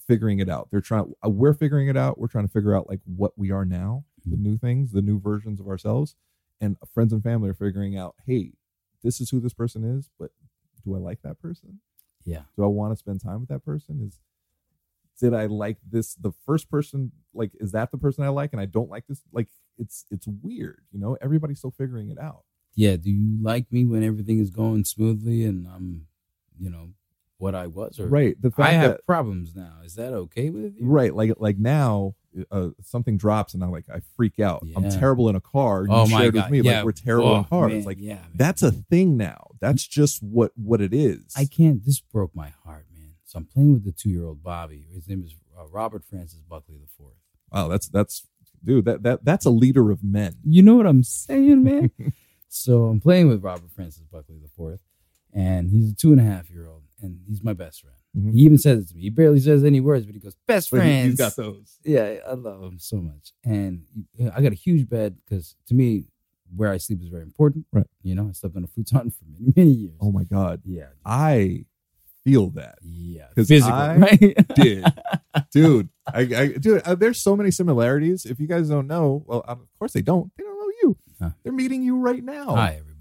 figuring 0.06 0.40
it 0.40 0.48
out. 0.48 0.68
They're 0.70 0.80
trying. 0.80 1.12
uh, 1.24 1.28
We're 1.30 1.54
figuring 1.54 1.88
it 1.88 1.96
out. 1.96 2.18
We're 2.18 2.26
trying 2.28 2.46
to 2.46 2.52
figure 2.52 2.76
out 2.76 2.88
like 2.88 3.00
what 3.04 3.32
we 3.38 3.50
are 3.50 3.64
now, 3.64 4.04
the 4.26 4.36
Mm-hmm. 4.36 4.42
new 4.42 4.58
things, 4.58 4.92
the 4.92 5.02
new 5.02 5.20
versions 5.20 5.60
of 5.60 5.68
ourselves, 5.68 6.16
and 6.60 6.76
friends 6.92 7.12
and 7.12 7.22
family 7.22 7.50
are 7.50 7.54
figuring 7.54 7.96
out. 7.96 8.14
Hey, 8.26 8.52
this 9.02 9.20
is 9.20 9.30
who 9.30 9.40
this 9.40 9.54
person 9.54 9.84
is, 9.84 10.10
but 10.18 10.30
do 10.84 10.94
I 10.94 10.98
like 10.98 11.22
that 11.22 11.40
person? 11.40 11.80
Yeah. 12.24 12.42
Do 12.56 12.64
I 12.64 12.68
want 12.68 12.92
to 12.92 12.96
spend 12.96 13.20
time 13.20 13.40
with 13.40 13.48
that 13.48 13.64
person? 13.64 14.00
Is 14.06 14.18
did 15.20 15.34
I 15.34 15.46
like 15.46 15.78
this 15.88 16.14
the 16.14 16.32
first 16.46 16.68
person 16.68 17.12
like 17.34 17.52
is 17.60 17.72
that 17.72 17.90
the 17.92 17.98
person 17.98 18.24
I 18.24 18.28
like 18.28 18.52
and 18.52 18.60
I 18.60 18.66
don't 18.66 18.90
like 18.90 19.06
this 19.08 19.20
like 19.32 19.48
it's 19.78 20.04
it's 20.10 20.26
weird, 20.26 20.82
you 20.92 20.98
know? 20.98 21.16
Everybody's 21.20 21.58
still 21.58 21.70
figuring 21.76 22.10
it 22.10 22.18
out. 22.18 22.42
Yeah. 22.74 22.96
Do 22.96 23.10
you 23.10 23.38
like 23.42 23.70
me 23.70 23.84
when 23.84 24.02
everything 24.02 24.38
is 24.40 24.50
going 24.50 24.84
smoothly 24.84 25.44
and 25.44 25.66
I'm, 25.68 26.06
you 26.62 26.70
know, 26.70 26.90
what 27.38 27.54
I 27.56 27.66
was? 27.66 27.98
Or 27.98 28.06
Right. 28.06 28.40
The 28.40 28.50
fact 28.52 28.68
I 28.68 28.72
have 28.72 28.90
that 28.92 29.06
problems 29.06 29.54
now. 29.56 29.72
Is 29.84 29.94
that 29.96 30.12
okay 30.12 30.50
with 30.50 30.76
you? 30.78 30.86
right 30.86 31.12
like 31.14 31.32
like 31.38 31.58
now 31.58 32.14
uh, 32.50 32.68
something 32.82 33.16
drops 33.18 33.52
and 33.54 33.62
I'm 33.64 33.70
like 33.72 33.84
I 33.92 34.00
freak 34.16 34.38
out. 34.40 34.64
I'm 34.76 34.88
terrible 34.90 35.28
in 35.28 35.34
a 35.36 35.40
car. 35.40 35.82
You 35.84 35.88
Oh 35.92 36.06
my 36.06 36.20
shared 36.20 36.34
god. 36.34 36.44
with 36.44 36.50
me 36.52 36.60
yeah. 36.60 36.76
like 36.76 36.84
we're 36.84 36.92
terrible 36.92 37.32
in 37.34 37.40
Oh, 37.40 37.44
cars. 37.44 37.72
man, 37.72 37.82
like 37.84 37.98
yeah, 38.00 38.14
man. 38.14 38.30
that's 38.36 38.62
a 38.62 38.70
thing 38.70 39.16
now. 39.16 39.48
That's 39.60 39.86
just 39.86 40.22
what 40.22 40.52
what 40.56 40.80
it 40.80 40.94
is. 40.94 41.34
I 41.36 41.44
can't. 41.46 41.84
This 41.84 42.00
broke 42.00 42.34
my 42.34 42.52
heart, 42.64 42.86
man. 42.94 43.14
So 43.24 43.38
I'm 43.38 43.44
playing 43.46 43.72
with 43.72 43.84
the 43.84 43.92
two 43.92 44.08
year 44.10 44.24
old 44.24 44.42
Bobby. 44.42 44.86
His 44.94 45.08
name 45.08 45.24
is 45.26 45.34
uh, 45.58 45.66
Robert 45.66 46.04
Francis 46.08 46.40
Buckley 46.48 46.76
the 46.78 46.88
fourth. 46.96 47.16
wow, 47.50 47.66
that's 47.68 47.88
that's 47.88 48.26
dude, 48.64 48.84
that 48.84 49.02
that 49.02 49.24
that's 49.24 49.44
a 49.46 49.50
leader 49.50 49.90
of 49.90 50.02
men. 50.04 50.36
You 50.44 50.62
know 50.62 50.76
what 50.76 50.86
I'm 50.86 51.02
saying, 51.02 51.64
man? 51.64 51.90
so 52.48 52.84
I'm 52.84 53.00
playing 53.00 53.28
with 53.28 53.42
Robert 53.42 53.70
Francis 53.74 54.04
Buckley 54.10 54.38
the 54.40 54.48
fourth, 54.56 54.80
and 55.32 55.70
he's 55.70 55.90
a 55.90 55.94
two 55.94 56.12
and 56.12 56.20
a 56.20 56.24
half 56.24 56.50
year 56.50 56.66
old, 56.68 56.82
and 57.00 57.20
he's 57.26 57.42
my 57.42 57.52
best 57.52 57.80
friend. 57.82 57.96
Mhm. 58.16 58.34
He 58.34 58.40
even 58.42 58.58
says 58.58 58.80
it 58.80 58.88
to 58.88 58.94
me. 58.96 59.02
He 59.02 59.10
barely 59.10 59.40
says 59.40 59.64
any 59.64 59.80
words, 59.80 60.04
but 60.04 60.14
he 60.14 60.20
goes, 60.20 60.36
"Best 60.46 60.70
But 60.70 60.78
he- 60.78 60.80
friends." 60.82 61.06
he's 61.12 61.18
got 61.18 61.34
those. 61.36 61.78
yeah, 61.84 62.16
I 62.28 62.34
love 62.34 62.62
him 62.62 62.78
so 62.78 62.98
much, 63.00 63.32
and 63.44 63.84
I 64.34 64.42
got 64.42 64.52
a 64.52 64.56
huge 64.56 64.88
bed 64.88 65.16
because 65.24 65.56
to 65.68 65.74
me, 65.74 66.04
where 66.54 66.70
I 66.70 66.76
sleep 66.76 67.00
is 67.02 67.08
very 67.08 67.22
important. 67.22 67.64
Right. 67.72 67.86
You 68.02 68.14
know, 68.14 68.28
I 68.28 68.32
slept 68.32 68.54
on 68.56 68.64
a 68.64 68.66
futon 68.66 69.10
for 69.18 69.24
many, 69.26 69.52
many 69.56 69.70
years. 69.70 69.96
Oh 70.00 70.12
my 70.12 70.24
god. 70.24 70.60
yeah, 70.66 70.88
I 71.06 71.64
feel 72.24 72.50
that. 72.50 72.78
yeah, 72.82 73.28
'Cause 73.34 73.48
physical, 73.48 73.72
I 73.74 73.96
right? 73.96 74.36
did, 74.54 74.84
dude. 75.50 75.88
I, 76.06 76.20
I 76.20 76.46
dude. 76.58 76.82
Uh, 76.82 76.94
there's 76.94 77.18
so 77.20 77.34
many 77.34 77.50
similarities. 77.50 78.26
If 78.26 78.38
you 78.38 78.46
guys 78.46 78.68
don't 78.68 78.86
know, 78.86 79.24
well, 79.26 79.42
of 79.48 79.58
course 79.78 79.92
they 79.94 80.02
don't. 80.02 80.30
They 80.36 80.44
don't 80.44 80.58
know 80.58 80.72
you. 80.82 80.96
Huh. 81.20 81.30
They're 81.42 81.52
meeting 81.52 81.82
you 81.82 81.96
right 81.96 82.22
now. 82.22 82.54
Hi, 82.56 82.72
everybody. 82.72 82.91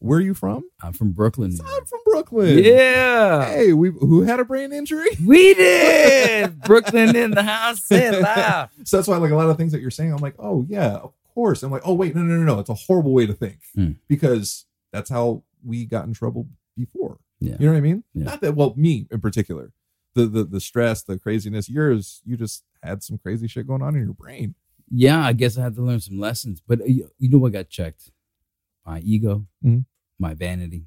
Where 0.00 0.18
are 0.18 0.22
you 0.22 0.34
from? 0.34 0.62
I'm 0.80 0.92
from 0.92 1.10
Brooklyn. 1.12 1.50
New 1.50 1.64
I'm 1.66 1.84
from 1.84 1.98
Brooklyn. 2.04 2.58
Yeah. 2.62 3.46
Hey, 3.46 3.72
we 3.72 3.90
who 3.90 4.22
had 4.22 4.38
a 4.38 4.44
brain 4.44 4.72
injury? 4.72 5.08
We 5.24 5.54
did. 5.54 6.60
Brooklyn 6.62 7.16
in 7.16 7.32
the 7.32 7.42
house. 7.42 7.84
Say 7.84 8.06
it 8.06 8.22
loud. 8.22 8.70
So 8.84 8.96
that's 8.96 9.08
why, 9.08 9.16
like 9.16 9.32
a 9.32 9.36
lot 9.36 9.50
of 9.50 9.56
things 9.56 9.72
that 9.72 9.80
you're 9.80 9.90
saying, 9.90 10.12
I'm 10.12 10.18
like, 10.22 10.36
oh 10.38 10.64
yeah, 10.68 10.96
of 10.96 11.12
course. 11.34 11.62
I'm 11.64 11.72
like, 11.72 11.82
oh 11.84 11.94
wait, 11.94 12.14
no, 12.14 12.22
no, 12.22 12.36
no, 12.36 12.44
no. 12.54 12.60
It's 12.60 12.70
a 12.70 12.74
horrible 12.74 13.12
way 13.12 13.26
to 13.26 13.32
think 13.34 13.58
Hmm. 13.74 13.92
because 14.08 14.66
that's 14.92 15.10
how 15.10 15.42
we 15.64 15.84
got 15.84 16.06
in 16.06 16.12
trouble 16.14 16.48
before. 16.76 17.18
Yeah. 17.40 17.56
You 17.58 17.66
know 17.66 17.72
what 17.72 17.78
I 17.78 17.82
mean? 17.82 18.04
Yeah. 18.14 18.24
Not 18.24 18.40
that. 18.42 18.54
Well, 18.54 18.74
me 18.76 19.08
in 19.10 19.20
particular, 19.20 19.72
the 20.14 20.26
the 20.26 20.44
the 20.44 20.60
stress, 20.60 21.02
the 21.02 21.18
craziness. 21.18 21.68
Yours, 21.68 22.22
you 22.24 22.36
just 22.36 22.62
had 22.84 23.02
some 23.02 23.18
crazy 23.18 23.48
shit 23.48 23.66
going 23.66 23.82
on 23.82 23.96
in 23.96 24.04
your 24.04 24.14
brain. 24.14 24.54
Yeah, 24.90 25.24
I 25.24 25.32
guess 25.34 25.58
I 25.58 25.62
had 25.64 25.74
to 25.74 25.82
learn 25.82 26.00
some 26.00 26.18
lessons. 26.18 26.62
But 26.66 26.80
uh, 26.82 26.84
you 26.84 27.10
you 27.18 27.28
know 27.28 27.38
what 27.38 27.52
got 27.52 27.68
checked? 27.68 28.10
My 28.88 29.00
ego, 29.00 29.46
Mhm. 29.64 29.84
my 30.18 30.32
vanity, 30.34 30.86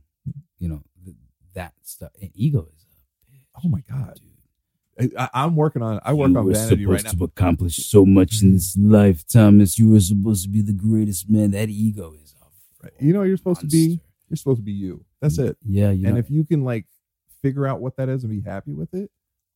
you 0.57 0.67
know, 0.69 0.81
th- 1.05 1.15
that 1.53 1.73
stuff. 1.83 2.11
And 2.21 2.31
ego 2.33 2.67
is 2.75 2.83
a 2.83 3.31
bitch. 3.31 3.45
Oh 3.63 3.69
my 3.69 3.81
god. 3.87 4.19
dude. 4.19 5.15
I, 5.17 5.29
I'm 5.33 5.55
working 5.55 5.81
on. 5.81 5.99
I 6.03 6.13
work 6.13 6.29
you 6.31 6.37
on 6.37 6.45
were 6.45 6.53
vanity 6.53 6.85
right 6.85 6.99
supposed 6.99 7.15
now. 7.19 7.25
to 7.25 7.31
accomplish 7.31 7.75
so 7.77 8.05
much 8.05 8.41
in 8.43 8.53
this 8.53 8.75
life, 8.77 9.23
Thomas. 9.27 9.79
You 9.79 9.89
were 9.89 9.99
supposed 9.99 10.43
to 10.43 10.49
be 10.49 10.61
the 10.61 10.73
greatest 10.73 11.29
man. 11.29 11.51
That 11.51 11.69
ego 11.69 12.13
is 12.21 12.33
a 12.41 12.45
Right. 12.83 12.93
You 12.99 13.13
know, 13.13 13.21
you're 13.23 13.37
supposed 13.37 13.61
to 13.61 13.67
be. 13.67 13.99
You're 14.29 14.37
supposed 14.37 14.57
to 14.59 14.63
be 14.63 14.71
you. 14.71 15.05
That's 15.21 15.37
it. 15.37 15.57
Yeah, 15.63 15.91
you 15.91 16.05
and 16.07 16.15
know, 16.15 16.19
if 16.19 16.29
you 16.31 16.43
can 16.43 16.63
like 16.63 16.87
figure 17.43 17.67
out 17.67 17.79
what 17.81 17.95
that 17.97 18.09
is 18.09 18.23
and 18.23 18.31
be 18.31 18.41
happy 18.41 18.73
with 18.73 18.93
it, 18.95 19.11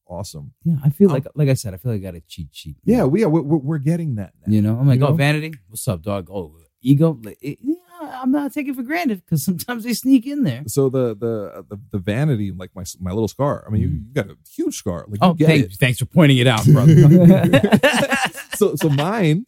awesome. 0.08 0.54
yeah, 0.63 0.76
I 0.84 0.89
feel 0.89 1.10
I'm- 1.10 1.15
like, 1.24 1.28
like 1.36 1.50
I 1.50 1.54
said, 1.56 1.74
I 1.74 1.78
feel 1.78 1.91
like 1.93 2.02
I 2.02 2.04
got 2.04 2.15
a 2.15 2.22
cheat 2.22 2.50
sheet. 2.52 2.78
Yeah, 2.84 3.06
we 3.06 3.24
are. 3.24 3.30
We're, 3.30 3.41
we're 3.41 3.58
we're 3.58 3.78
getting 3.80 4.15
that 4.15 4.34
now. 4.46 4.54
You 4.54 4.62
know, 4.62 4.78
I'm 4.78 4.88
like, 4.88 5.00
You 5.00 5.06
oh, 5.08 5.10
know? 5.10 5.15
vanity, 5.15 5.54
what's 5.67 5.88
up, 5.88 6.02
dog? 6.04 6.30
Oh, 6.32 6.56
ego, 6.82 7.19
like, 7.24 7.38
it, 7.41 7.58
yeah, 7.62 7.76
I'm 8.10 8.32
not 8.32 8.54
taking 8.54 8.74
for 8.74 8.84
granted 8.84 9.24
because 9.26 9.44
sometimes 9.44 9.84
they 9.84 9.94
sneak 9.94 10.26
in 10.26 10.44
there. 10.44 10.63
So 10.68 10.89
the 10.89 11.15
the 11.15 11.65
the, 11.70 11.80
the 11.91 11.98
vanity, 12.00 12.52
like 12.52 12.72
my 12.76 12.84
my 13.00 13.12
little 13.12 13.28
scar. 13.28 13.63
I 13.68 13.72
mean, 13.72 13.82
you, 13.82 13.88
Mm. 13.89 13.94
you 14.08 14.13
got 14.13 14.30
a 14.30 14.38
huge 14.56 14.76
scar. 14.78 15.06
Like 15.08 15.22
you 15.22 15.28
Oh, 15.30 15.34
get 15.34 15.48
thank, 15.48 15.65
it. 15.65 15.74
thanks 15.80 16.00
for 16.00 16.06
pointing 16.06 16.38
it 16.38 16.48
out, 16.48 16.65
brother. 16.74 16.94
so 18.56 18.76
so 18.76 18.89
mine, 18.89 19.46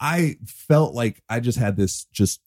I 0.00 0.36
felt 0.46 0.94
like 0.94 1.22
I 1.28 1.40
just 1.40 1.58
had 1.58 1.76
this 1.76 2.04
just 2.12 2.40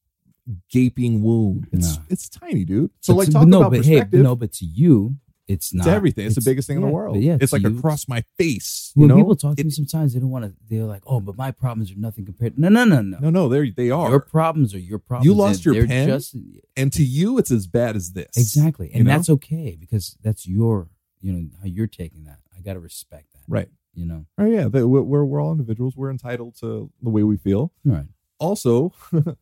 gaping 0.69 1.21
wound. 1.23 1.67
It's 1.71 1.97
No. 1.97 2.03
it's 2.09 2.29
tiny, 2.29 2.65
dude. 2.65 2.91
So 3.01 3.13
But 3.13 3.17
like 3.17 3.25
to- 3.27 3.33
talk 3.33 3.41
but 3.43 3.47
no, 3.49 3.59
about 3.61 3.71
but 3.71 3.85
hey, 3.85 3.93
perspective. 3.95 4.21
no, 4.21 4.35
but 4.35 4.51
to 4.53 4.65
you, 4.65 5.15
it's 5.47 5.73
not. 5.73 5.85
it's 5.87 5.93
everything. 5.95 6.25
It's, 6.25 6.35
the 6.35 6.41
biggest 6.49 6.67
thing 6.67 6.77
in 6.77 6.81
the 6.81 6.87
world. 6.89 7.17
Yeah, 7.21 7.37
it's 7.39 7.51
to 7.51 7.55
like 7.57 7.63
you, 7.63 7.77
across 7.77 8.07
my 8.07 8.23
face. 8.37 8.91
When 8.95 9.03
you 9.03 9.07
know, 9.09 9.21
people 9.21 9.35
talk 9.35 9.55
to 9.57 9.61
It- 9.61 9.65
me 9.65 9.71
sometimes, 9.71 10.13
they 10.13 10.19
don't 10.19 10.29
want 10.31 10.45
to. 10.45 10.53
They're 10.69 10.85
like, 10.85 11.03
"Oh, 11.05 11.19
but 11.19 11.37
my 11.37 11.51
problems 11.51 11.91
are 11.91 11.95
nothing 11.97 12.25
compared." 12.25 12.57
No, 12.57 12.69
no, 12.69 12.83
no, 12.83 13.01
no. 13.01 13.17
no, 13.19 13.29
no, 13.29 13.47
they 13.49 13.69
they 13.69 13.91
are. 13.91 14.09
Your 14.09 14.19
problems 14.19 14.73
are 14.73 14.79
your 14.79 14.99
problems. 14.99 15.25
You 15.25 15.33
lost 15.33 15.65
your 15.65 15.85
pen? 15.85 16.07
Just, 16.07 16.35
and 16.75 16.91
to 16.93 17.03
you, 17.03 17.37
it's 17.37 17.51
as 17.51 17.67
bad 17.67 17.95
as 17.95 18.13
this. 18.13 18.35
exactly, 18.37 18.87
and 18.87 18.97
You 18.99 19.03
know? 19.03 19.11
that's 19.11 19.29
okay 19.29 19.77
because 19.79 20.17
that's 20.23 20.47
your, 20.47 20.89
you 21.21 21.31
know, 21.33 21.49
how 21.61 21.65
you're 21.67 21.87
taking 21.87 22.23
that. 22.25 22.39
I 22.57 22.61
got 22.61 22.73
to 22.73 22.79
respect 22.79 23.31
that. 23.33 23.41
right. 23.47 23.69
You 23.93 24.05
know. 24.05 24.25
Oh 24.37 24.45
yeah, 24.45 24.65
we're 24.65 25.23
we're 25.23 25.41
all 25.41 25.51
individuals. 25.53 25.95
We're 25.95 26.11
entitled 26.11 26.55
to 26.59 26.91
the 27.01 27.09
way 27.09 27.23
we 27.23 27.37
feel. 27.37 27.71
Right. 27.85 28.07
also 28.39 28.91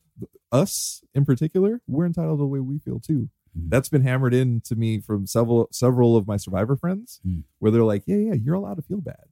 us 0.51 1.01
in 1.15 1.25
particular 1.25 1.81
we're 1.87 2.05
entitled 2.05 2.37
to 2.37 2.41
the 2.43 2.47
way 2.47 2.59
we 2.59 2.77
feel 2.77 2.99
too 2.99 3.29
Mhm. 3.57 3.69
that's 3.69 3.89
been 3.89 4.01
hammered 4.03 4.33
into 4.33 4.75
me 4.75 4.99
from 4.99 5.27
several 5.27 5.67
several 5.71 6.15
of 6.17 6.27
my 6.27 6.37
survivor 6.37 6.75
friends 6.75 7.19
Mm. 7.25 7.43
where 7.59 7.71
they're 7.71 7.83
like 7.83 8.03
yeah 8.07 8.17
yeah 8.17 8.33
you're 8.33 8.55
allowed 8.55 8.75
to 8.75 8.81
feel 8.81 9.01
bad 9.01 9.25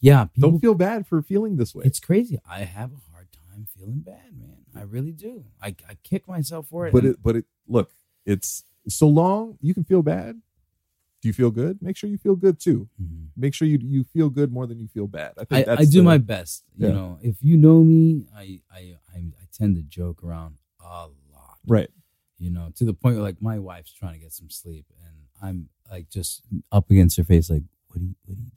Yeah. 0.00 0.26
People, 0.26 0.50
don't 0.50 0.60
feel 0.60 0.74
bad 0.74 1.06
for 1.06 1.22
feeling 1.22 1.56
this 1.56 1.74
way 1.74 1.84
It's 1.86 2.00
crazy. 2.00 2.38
I 2.46 2.60
have 2.64 2.90
a 2.92 3.00
hard 3.12 3.28
time 3.32 3.66
feeling 3.76 4.00
bad, 4.00 4.30
man. 4.38 4.58
I 4.74 4.82
really 4.82 5.12
do. 5.12 5.44
I, 5.62 5.74
I 5.88 5.94
kick 6.04 6.28
myself 6.28 6.66
for 6.68 6.86
it. 6.86 6.92
but 6.92 7.04
and- 7.04 7.14
it 7.14 7.22
but 7.22 7.34
it 7.36 7.44
look 7.66 7.90
it's 8.26 8.64
so 8.88 9.08
long 9.08 9.56
you 9.60 9.72
can 9.74 9.84
feel 9.84 10.02
bad 10.02 10.40
do 11.22 11.28
you 11.28 11.32
feel 11.32 11.50
good 11.50 11.80
make 11.80 11.96
sure 11.96 12.10
you 12.10 12.18
feel 12.18 12.36
good 12.36 12.60
too 12.60 12.88
Mhm. 13.02 13.28
make 13.36 13.54
sure 13.54 13.66
you 13.66 13.78
you 13.82 14.04
feel 14.04 14.28
good 14.28 14.52
more 14.52 14.66
than 14.66 14.78
you 14.78 14.86
feel 14.88 15.06
bad 15.06 15.32
i 15.38 15.40
I, 15.40 15.44
think 15.46 15.66
that's 15.66 15.80
I 15.80 15.84
do 15.86 15.98
the- 15.98 16.02
my 16.12 16.18
best. 16.18 16.64
You 16.76 16.88
know, 16.92 17.18
if 17.22 17.36
you 17.42 17.56
know 17.56 17.82
me, 17.82 18.26
I, 18.36 18.60
I 18.70 18.80
I 19.14 19.18
I 19.42 19.44
tend 19.58 19.76
to 19.76 19.82
joke 19.82 20.22
around 20.22 20.58
a 20.80 21.08
lot. 21.32 21.56
right 21.66 21.90
You 22.38 22.50
know, 22.50 22.70
to 22.76 22.84
the 22.84 22.92
point 22.92 23.16
where 23.16 23.24
like 23.24 23.40
my 23.40 23.58
wife's 23.58 23.92
trying 23.92 24.12
to 24.14 24.18
get 24.18 24.32
some 24.32 24.50
sleep, 24.50 24.84
and 25.04 25.16
I'm 25.42 25.68
like 25.90 26.10
just 26.10 26.42
up 26.70 26.90
against 26.90 27.16
her 27.16 27.24
face, 27.24 27.48
like, 27.48 27.62
"What 27.88 28.00
are 28.00 28.04
you 28.04 28.14
What 28.24 28.36
are 28.36 28.40
you 28.40 28.50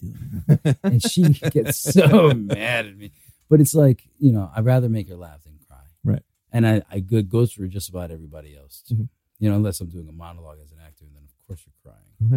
doing?" 0.63 0.76
and 0.84 1.04
she 1.04 1.24
gets 1.52 1.78
so 1.80 2.32
mad 2.34 2.88
at 2.88 2.98
me. 2.98 3.12
But 3.50 3.62
it's 3.62 3.74
like 3.74 4.04
you 4.20 4.32
know, 4.32 4.52
I'd 4.56 4.65
rather 4.65 4.89
make 4.89 5.08
her 5.10 5.15
laugh 5.15 5.44
than 5.44 5.60
cry. 5.68 5.78
Right. 6.04 6.24
And 6.52 6.68
I 6.68 6.82
I 6.92 7.00
good 7.00 7.30
goes 7.30 7.54
for 7.54 7.65
just 7.68 7.89
about 7.89 8.12
everybody 8.12 8.56
else 8.58 8.84
too. 8.88 8.96
Mhm. 8.96 9.10
You 9.39 9.50
know, 9.50 9.56
unless 9.56 9.80
I'm 9.80 9.88
doing 9.88 10.10
a 10.10 10.12
monologue 10.12 10.58
as 10.62 10.72
an 10.74 10.80
actor, 10.86 11.06
and 11.06 11.15
then 11.15 11.24
of 11.24 11.48
course 11.48 11.63
you're 11.65 11.74
crying. 11.82 11.99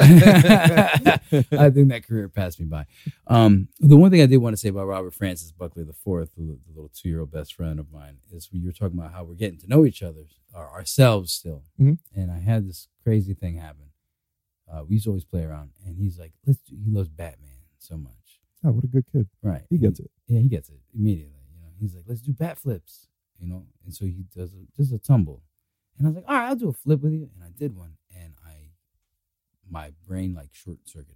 I 0.00 1.70
think 1.70 1.88
that 1.88 2.04
career 2.06 2.28
passed 2.28 2.58
me 2.58 2.66
by. 2.66 2.86
Um, 3.26 3.68
the 3.78 3.96
one 3.96 4.10
thing 4.10 4.20
I 4.22 4.26
did 4.26 4.38
want 4.38 4.54
to 4.54 4.56
say 4.58 4.68
about 4.68 4.86
Robert 4.86 5.14
Francis 5.14 5.52
Buckley 5.52 5.84
the 5.84 5.92
fourth, 5.92 6.34
the, 6.36 6.42
the 6.42 6.58
little 6.74 6.90
two 6.92 7.08
year 7.08 7.20
old 7.20 7.30
best 7.30 7.54
friend 7.54 7.78
of 7.78 7.92
mine, 7.92 8.18
is 8.32 8.50
when 8.52 8.60
you 8.62 8.68
were 8.68 8.72
talking 8.72 8.98
about 8.98 9.12
how 9.12 9.24
we're 9.24 9.34
getting 9.34 9.58
to 9.60 9.68
know 9.68 9.84
each 9.86 10.02
other, 10.02 10.24
or 10.54 10.68
ourselves 10.70 11.32
still. 11.32 11.62
Mhm. 11.80 11.98
And 12.14 12.30
I 12.30 12.38
had 12.40 12.66
this 12.68 12.88
crazy 13.04 13.34
thing 13.34 13.56
happen. 13.56 13.86
Uh, 14.70 14.84
we 14.86 14.94
used 14.94 15.04
to 15.04 15.10
always 15.10 15.24
play 15.24 15.44
around, 15.44 15.70
and 15.86 15.96
he's 15.96 16.18
like, 16.18 16.32
"Let's." 16.46 16.58
Do, 16.60 16.76
he 16.84 16.90
loves 16.90 17.08
Batman 17.08 17.50
so 17.78 17.96
much, 17.96 18.40
oh 18.64 18.72
what 18.72 18.84
a 18.84 18.88
good 18.88 19.04
kid 19.12 19.28
right? 19.42 19.62
he 19.70 19.78
gets 19.78 20.00
it 20.00 20.10
Yeah, 20.26 20.40
he 20.40 20.48
gets 20.48 20.68
it 20.68 20.80
immediately. 20.94 21.38
You 21.54 21.60
know, 21.60 21.68
he's 21.80 21.94
like, 21.94 22.04
"Let's 22.06 22.20
do 22.20 22.32
bat 22.32 22.58
flips," 22.58 23.06
you 23.40 23.46
know, 23.48 23.64
and 23.84 23.94
so 23.94 24.04
he 24.04 24.24
does 24.36 24.52
a, 24.54 24.58
just 24.76 24.92
a 24.92 24.98
tumble, 24.98 25.42
and 25.96 26.06
I 26.06 26.10
was 26.10 26.16
like, 26.16 26.24
"All 26.28 26.34
right, 26.34 26.48
I'll 26.48 26.56
do 26.56 26.68
a 26.68 26.72
flip 26.72 27.00
with 27.00 27.12
you," 27.12 27.30
and 27.34 27.44
I 27.44 27.50
did 27.56 27.76
one, 27.76 27.92
my 29.70 29.92
brain 30.06 30.34
like 30.34 30.50
short 30.52 30.78
circuited. 30.84 31.14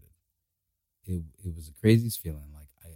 It 1.04 1.22
it 1.44 1.54
was 1.54 1.66
the 1.66 1.74
craziest 1.80 2.20
feeling. 2.20 2.52
Like 2.54 2.68
I, 2.84 2.88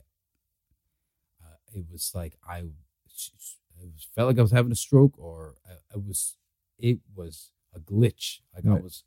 uh, 1.45 1.57
it 1.75 1.85
was 1.91 2.13
like 2.15 2.37
I, 2.49 2.59
it 2.59 3.93
was 3.93 4.09
felt 4.15 4.29
like 4.29 4.39
I 4.39 4.43
was 4.43 4.53
having 4.53 4.73
a 4.73 4.77
stroke, 4.77 5.19
or 5.19 5.55
I, 5.69 5.73
I 5.95 5.97
was, 5.97 6.37
it 6.79 6.99
was 7.15 7.51
a 7.75 7.81
glitch. 7.81 8.41
Like 8.55 8.65
I 8.65 8.69
Right. 8.71 8.83
was, 8.83 9.05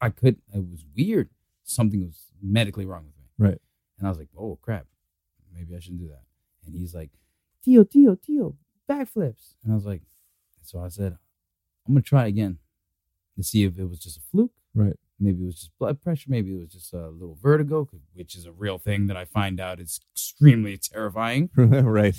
I 0.00 0.10
could. 0.10 0.36
It 0.54 0.64
was 0.70 0.84
weird. 0.96 1.30
Something 1.64 2.04
was 2.04 2.26
medically 2.42 2.86
wrong 2.86 3.06
with 3.06 3.16
me. 3.16 3.24
Right. 3.38 3.60
And 3.98 4.06
I 4.06 4.10
was 4.10 4.18
like, 4.18 4.28
oh 4.36 4.58
crap, 4.60 4.86
maybe 5.54 5.74
I 5.74 5.80
shouldn't 5.80 6.00
do 6.00 6.08
that. 6.08 6.22
And 6.64 6.74
he's 6.74 6.94
like, 6.94 7.10
Tio, 7.64 7.84
Tio, 7.84 8.14
Tio, 8.16 8.56
backflips. 8.88 9.54
And 9.64 9.72
I 9.72 9.74
was 9.74 9.86
like, 9.86 10.02
so 10.62 10.80
I 10.80 10.88
said, 10.88 11.16
I'm 11.86 11.94
gonna 11.94 12.02
try 12.02 12.26
again 12.26 12.58
to 13.36 13.42
see 13.42 13.64
if 13.64 13.78
it 13.78 13.84
was 13.88 13.98
just 14.00 14.18
a 14.18 14.20
fluke 14.32 14.52
right 14.74 14.98
Maybe 15.18 15.42
it 15.42 15.46
was 15.46 15.56
just 15.56 15.78
blood 15.78 16.02
pressure. 16.02 16.26
Maybe 16.28 16.52
it 16.52 16.58
was 16.58 16.68
just 16.72 16.92
a 16.92 17.08
little 17.08 17.38
vertigo, 17.40 17.88
which 18.14 18.36
is 18.36 18.44
a 18.46 18.52
real 18.52 18.78
thing 18.78 19.06
that 19.06 19.16
I 19.16 19.24
find 19.24 19.58
out 19.60 19.80
is 19.80 20.00
extremely 20.12 20.76
terrifying. 20.92 21.50
right. 21.56 22.16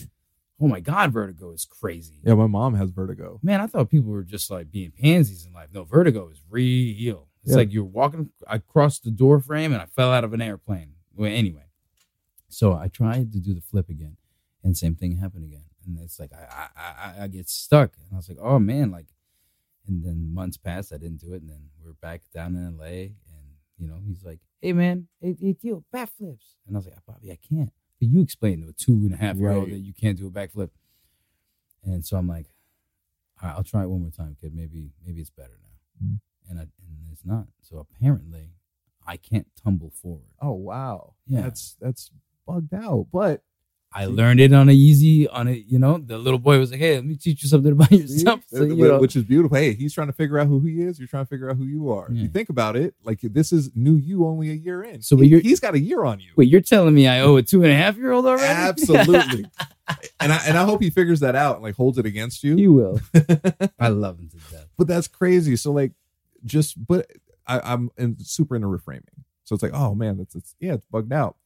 Oh 0.60 0.68
my 0.68 0.80
God, 0.80 1.12
vertigo 1.14 1.52
is 1.52 1.66
crazy. 1.66 2.16
Yeah, 2.24 2.34
my 2.34 2.48
mom 2.48 2.74
has 2.74 2.90
vertigo. 2.90 3.40
Man, 3.44 3.62
I 3.62 3.68
thought 3.68 3.92
people 3.92 4.10
were 4.12 4.24
just 4.24 4.50
like 4.50 4.72
being 4.72 4.92
pansies 4.92 5.46
in 5.46 5.54
life. 5.54 5.70
No, 5.72 5.84
vertigo 5.84 6.30
is 6.30 6.42
real. 6.50 7.28
It's 7.44 7.52
Yeah. 7.52 7.58
like 7.58 7.72
you're 7.72 7.84
walking, 7.84 8.32
I 8.48 8.58
crossed 8.58 9.04
the 9.04 9.12
door 9.12 9.40
frame 9.40 9.72
and 9.72 9.82
I 9.82 9.86
fell 9.86 10.12
out 10.12 10.24
of 10.24 10.34
an 10.34 10.42
airplane. 10.42 10.94
Well, 11.16 11.32
anyway, 11.32 11.66
so 12.50 12.74
I 12.74 12.88
tried 12.88 13.32
to 13.34 13.40
do 13.40 13.54
the 13.54 13.62
flip 13.62 13.90
again, 13.90 14.18
and 14.64 14.76
same 14.76 14.96
thing 14.96 15.18
happened 15.18 15.44
again. 15.46 15.64
And 15.86 16.00
it's 16.00 16.20
like 16.20 16.32
I 16.34 16.70
I, 16.76 16.82
I, 17.22 17.24
I 17.24 17.28
get 17.28 17.48
stuck, 17.50 17.92
and 17.98 18.08
I 18.14 18.16
was 18.16 18.28
like, 18.30 18.40
oh 18.42 18.58
man, 18.60 18.90
like. 18.92 19.06
And 19.88 20.04
then 20.04 20.34
months 20.34 20.58
passed, 20.58 20.92
I 20.94 20.98
didn't 20.98 21.22
do 21.22 21.34
it, 21.34 21.42
and 21.42 21.50
then 21.50 21.62
we're 21.84 21.94
back 21.94 22.22
down 22.34 22.56
in 22.56 22.78
LA, 22.78 22.86
and 22.86 23.14
you 23.78 23.88
know, 23.88 24.00
he's 24.06 24.24
like, 24.24 24.40
hey 24.62 24.74
man, 24.74 25.08
hey, 25.22 25.36
hey 25.40 25.54
Tio, 25.54 25.84
backflips, 25.94 26.56
and 26.68 26.76
I 26.76 26.78
was 26.78 26.86
like, 26.88 26.96
Bobby, 27.06 27.32
I 27.32 27.38
can't. 27.48 27.72
But 28.00 28.10
you 28.10 28.22
explained 28.22 28.64
to 28.64 28.70
a 28.70 28.74
two 28.74 28.94
and 29.06 29.14
a 29.14 29.18
half 29.18 29.38
year 29.38 29.52
old 29.52 29.70
that 29.72 29.80
you 29.80 29.94
can't 29.94 30.18
do 30.18 30.28
a 30.28 30.32
backflip, 30.32 30.70
and 31.84 32.06
so 32.06 32.18
I'm 32.18 32.28
like, 32.28 32.48
all 33.42 33.50
right, 33.50 33.56
I'll 33.58 33.64
try 33.64 33.84
it 33.84 33.88
one 33.90 34.02
more 34.02 34.12
time, 34.12 34.36
kid. 34.40 34.54
Maybe 34.54 34.92
maybe 35.06 35.22
it's 35.22 35.30
better 35.30 35.58
now. 35.62 36.08
Mhm. 36.08 36.20
And 36.50 36.60
I 36.60 36.62
and 36.64 37.12
it's 37.12 37.26
not. 37.26 37.48
So 37.62 37.78
apparently, 37.78 38.52
I 39.06 39.18
can't 39.18 39.48
tumble 39.64 39.92
forward. 39.92 40.32
Oh 40.42 40.54
wow. 40.54 41.14
Yeah. 41.26 41.42
That's 41.42 41.78
that's 41.80 42.12
bugged 42.46 42.74
out. 42.74 43.08
But 43.12 43.44
I 43.94 44.06
learned 44.06 44.40
it 44.42 44.54
on 44.54 44.70
a 44.70 44.74
easy 44.74 45.28
on 45.30 45.48
it. 45.48 45.64
You 45.68 45.80
know, 45.80 45.98
the 45.98 46.18
little 46.18 46.38
boy 46.40 46.60
was 46.60 46.72
like, 46.72 46.80
"Hey, 46.80 46.96
let 46.96 47.06
me 47.06 47.16
teach 47.16 47.42
you 47.42 47.50
something 47.50 47.72
about 47.72 47.92
yourself." 47.92 48.42
So, 48.48 48.64
you 48.64 48.76
know, 48.88 49.00
which 49.00 49.16
is 49.16 49.24
beautiful. 49.24 49.58
Hey, 49.58 49.74
he's 49.74 49.94
trying 49.94 50.08
to 50.08 50.14
figure 50.14 50.38
out 50.38 50.48
who 50.48 50.60
he 50.60 50.82
is. 50.82 51.00
You're 51.00 51.08
trying 51.08 51.24
to 51.26 51.30
figure 51.30 51.50
out 51.50 51.56
who 51.58 51.64
you 51.64 51.90
are. 51.92 52.08
If 52.10 52.16
Yeah. 52.18 52.24
you 52.24 52.28
think 52.30 52.50
about 52.50 52.76
it, 52.76 52.94
like 53.04 53.22
this 53.22 53.52
is 53.54 53.72
new 53.76 53.96
you 53.96 54.26
only 54.28 54.50
a 54.52 54.54
year 54.54 54.84
in. 54.84 55.02
So, 55.02 55.16
He- 55.18 55.30
you're- 55.30 55.42
he's 55.42 55.60
got 55.60 55.74
a 55.74 55.80
year 55.80 56.04
on 56.04 56.20
you. 56.20 56.32
wait, 56.36 56.50
you're 56.50 56.62
telling 56.62 56.94
me 56.94 57.08
I 57.08 57.22
owe 57.22 57.38
a 57.38 57.42
two 57.42 57.64
and 57.64 57.72
a 57.72 57.76
half 57.76 57.98
year 57.98 58.12
old 58.12 58.26
already? 58.26 58.44
Absolutely. 58.46 59.46
and 60.20 60.32
I 60.34 60.42
and 60.46 60.58
I 60.58 60.66
hope 60.66 60.82
he 60.82 60.90
figures 60.90 61.22
that 61.22 61.36
out 61.36 61.56
and 61.56 61.64
like 61.64 61.76
holds 61.76 61.98
it 61.98 62.06
against 62.06 62.44
you. 62.44 62.56
you 62.58 62.74
will. 62.74 63.00
I 63.80 63.88
love 63.88 64.20
him 64.20 64.30
to 64.30 64.38
death. 64.52 64.68
but 64.78 64.88
that's 64.88 65.08
crazy. 65.08 65.56
So 65.56 65.72
like, 65.72 65.94
just 66.46 66.86
but 66.86 67.10
I, 67.48 67.62
I'm 67.64 67.90
in, 67.98 68.18
super 68.20 68.56
into 68.58 68.68
reframing. 68.68 69.04
So 69.46 69.54
it's 69.56 69.64
like, 69.64 69.74
oh 69.74 69.96
man, 69.96 70.18
that's 70.18 70.36
it's 70.36 70.56
yeah, 70.60 70.74
it's 70.74 70.86
bugged 70.92 71.14
out. 71.14 71.38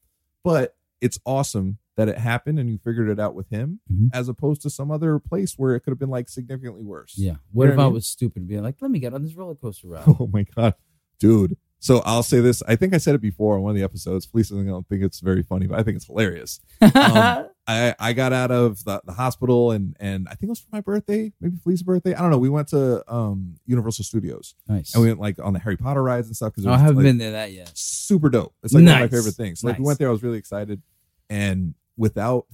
But 0.44 0.76
it's 1.02 1.20
awesome 1.26 1.78
that 1.98 2.08
it 2.08 2.18
happened 2.18 2.58
and 2.60 2.70
you 2.70 2.78
figured 2.84 3.10
it 3.10 3.20
out 3.20 3.36
with 3.36 3.50
him, 3.50 3.80
Mhm. 3.92 4.10
as 4.14 4.30
opposed 4.30 4.62
to 4.62 4.70
some 4.70 4.90
other 4.92 5.20
place 5.20 5.54
where 5.58 5.76
it 5.76 5.82
could 5.82 5.92
have 5.92 6.00
been 6.00 6.10
like 6.10 6.30
significantly 6.30 6.84
worse. 6.84 7.16
Yeah. 7.18 7.36
What 7.52 7.66
know 7.66 7.72
if 7.72 7.78
what 7.78 7.82
I 7.84 7.86
I 7.86 7.88
mean? 7.88 7.94
was 7.96 8.08
stupid 8.08 8.38
and 8.42 8.48
being 8.48 8.64
like, 8.64 8.76
"Let 8.82 8.92
me 8.92 9.00
get 9.00 9.14
on 9.14 9.24
this 9.24 9.36
roller 9.36 9.56
coaster 9.56 9.88
ride"? 9.88 10.06
Oh 10.20 10.30
my 10.32 10.44
god, 10.56 10.76
dude. 11.20 11.58
So 11.84 12.02
I'll 12.06 12.22
say 12.22 12.42
this. 12.42 12.62
I 12.68 12.76
think 12.76 12.94
I 12.94 12.98
said 13.00 13.16
it 13.16 13.22
before 13.22 13.56
on 13.56 13.64
one 13.64 13.72
of 13.72 13.76
the 13.76 13.82
episodes. 13.84 14.26
Felice 14.28 14.52
isn't 14.52 14.68
gonna 14.68 14.84
think 14.88 15.02
it's 15.04 15.20
very 15.20 15.42
funny, 15.42 15.66
but 15.66 15.80
I 15.80 15.84
think 15.84 15.96
it's 15.98 16.06
hilarious. 16.06 16.60
Um, 16.80 16.92
I, 17.68 17.96
I 18.00 18.14
got 18.14 18.34
out 18.34 18.52
of 18.52 18.84
the, 18.84 19.02
the 19.06 19.14
hospital 19.14 19.72
and 19.72 19.96
and 20.00 20.28
I 20.28 20.32
think 20.36 20.44
it 20.44 20.50
was 20.50 20.60
for 20.60 20.70
my 20.72 20.82
birthday, 20.82 21.34
maybe 21.42 21.58
Felice's 21.58 21.84
birthday. 21.84 22.14
I 22.14 22.22
don't 22.22 22.30
know. 22.32 22.38
We 22.38 22.50
went 22.50 22.68
to 22.70 23.04
um 23.12 23.56
Universal 23.66 24.06
Studios 24.06 24.54
nice. 24.68 24.94
and 24.94 25.02
we 25.02 25.10
went 25.10 25.20
like 25.20 25.40
on 25.44 25.54
the 25.54 25.60
Harry 25.60 25.76
Potter 25.78 26.04
rides 26.04 26.28
and 26.28 26.36
stuff 26.36 26.54
because 26.54 26.68
Oh, 26.68 26.72
I 26.72 26.78
haven't 26.78 27.02
been 27.04 27.18
there 27.18 27.32
that 27.32 27.52
yet. 27.52 27.72
super 27.76 28.30
dope. 28.30 28.54
It's 28.64 28.74
like 28.74 28.84
one 28.86 28.94
of 28.94 29.00
my 29.00 29.08
favorite 29.18 29.34
things. 29.36 29.64
Like 29.64 29.78
we 29.80 29.84
went 29.86 29.98
there, 30.00 30.08
I 30.08 30.12
was 30.12 30.22
really 30.24 30.38
excited, 30.38 30.82
and 31.30 31.74
without 32.02 32.48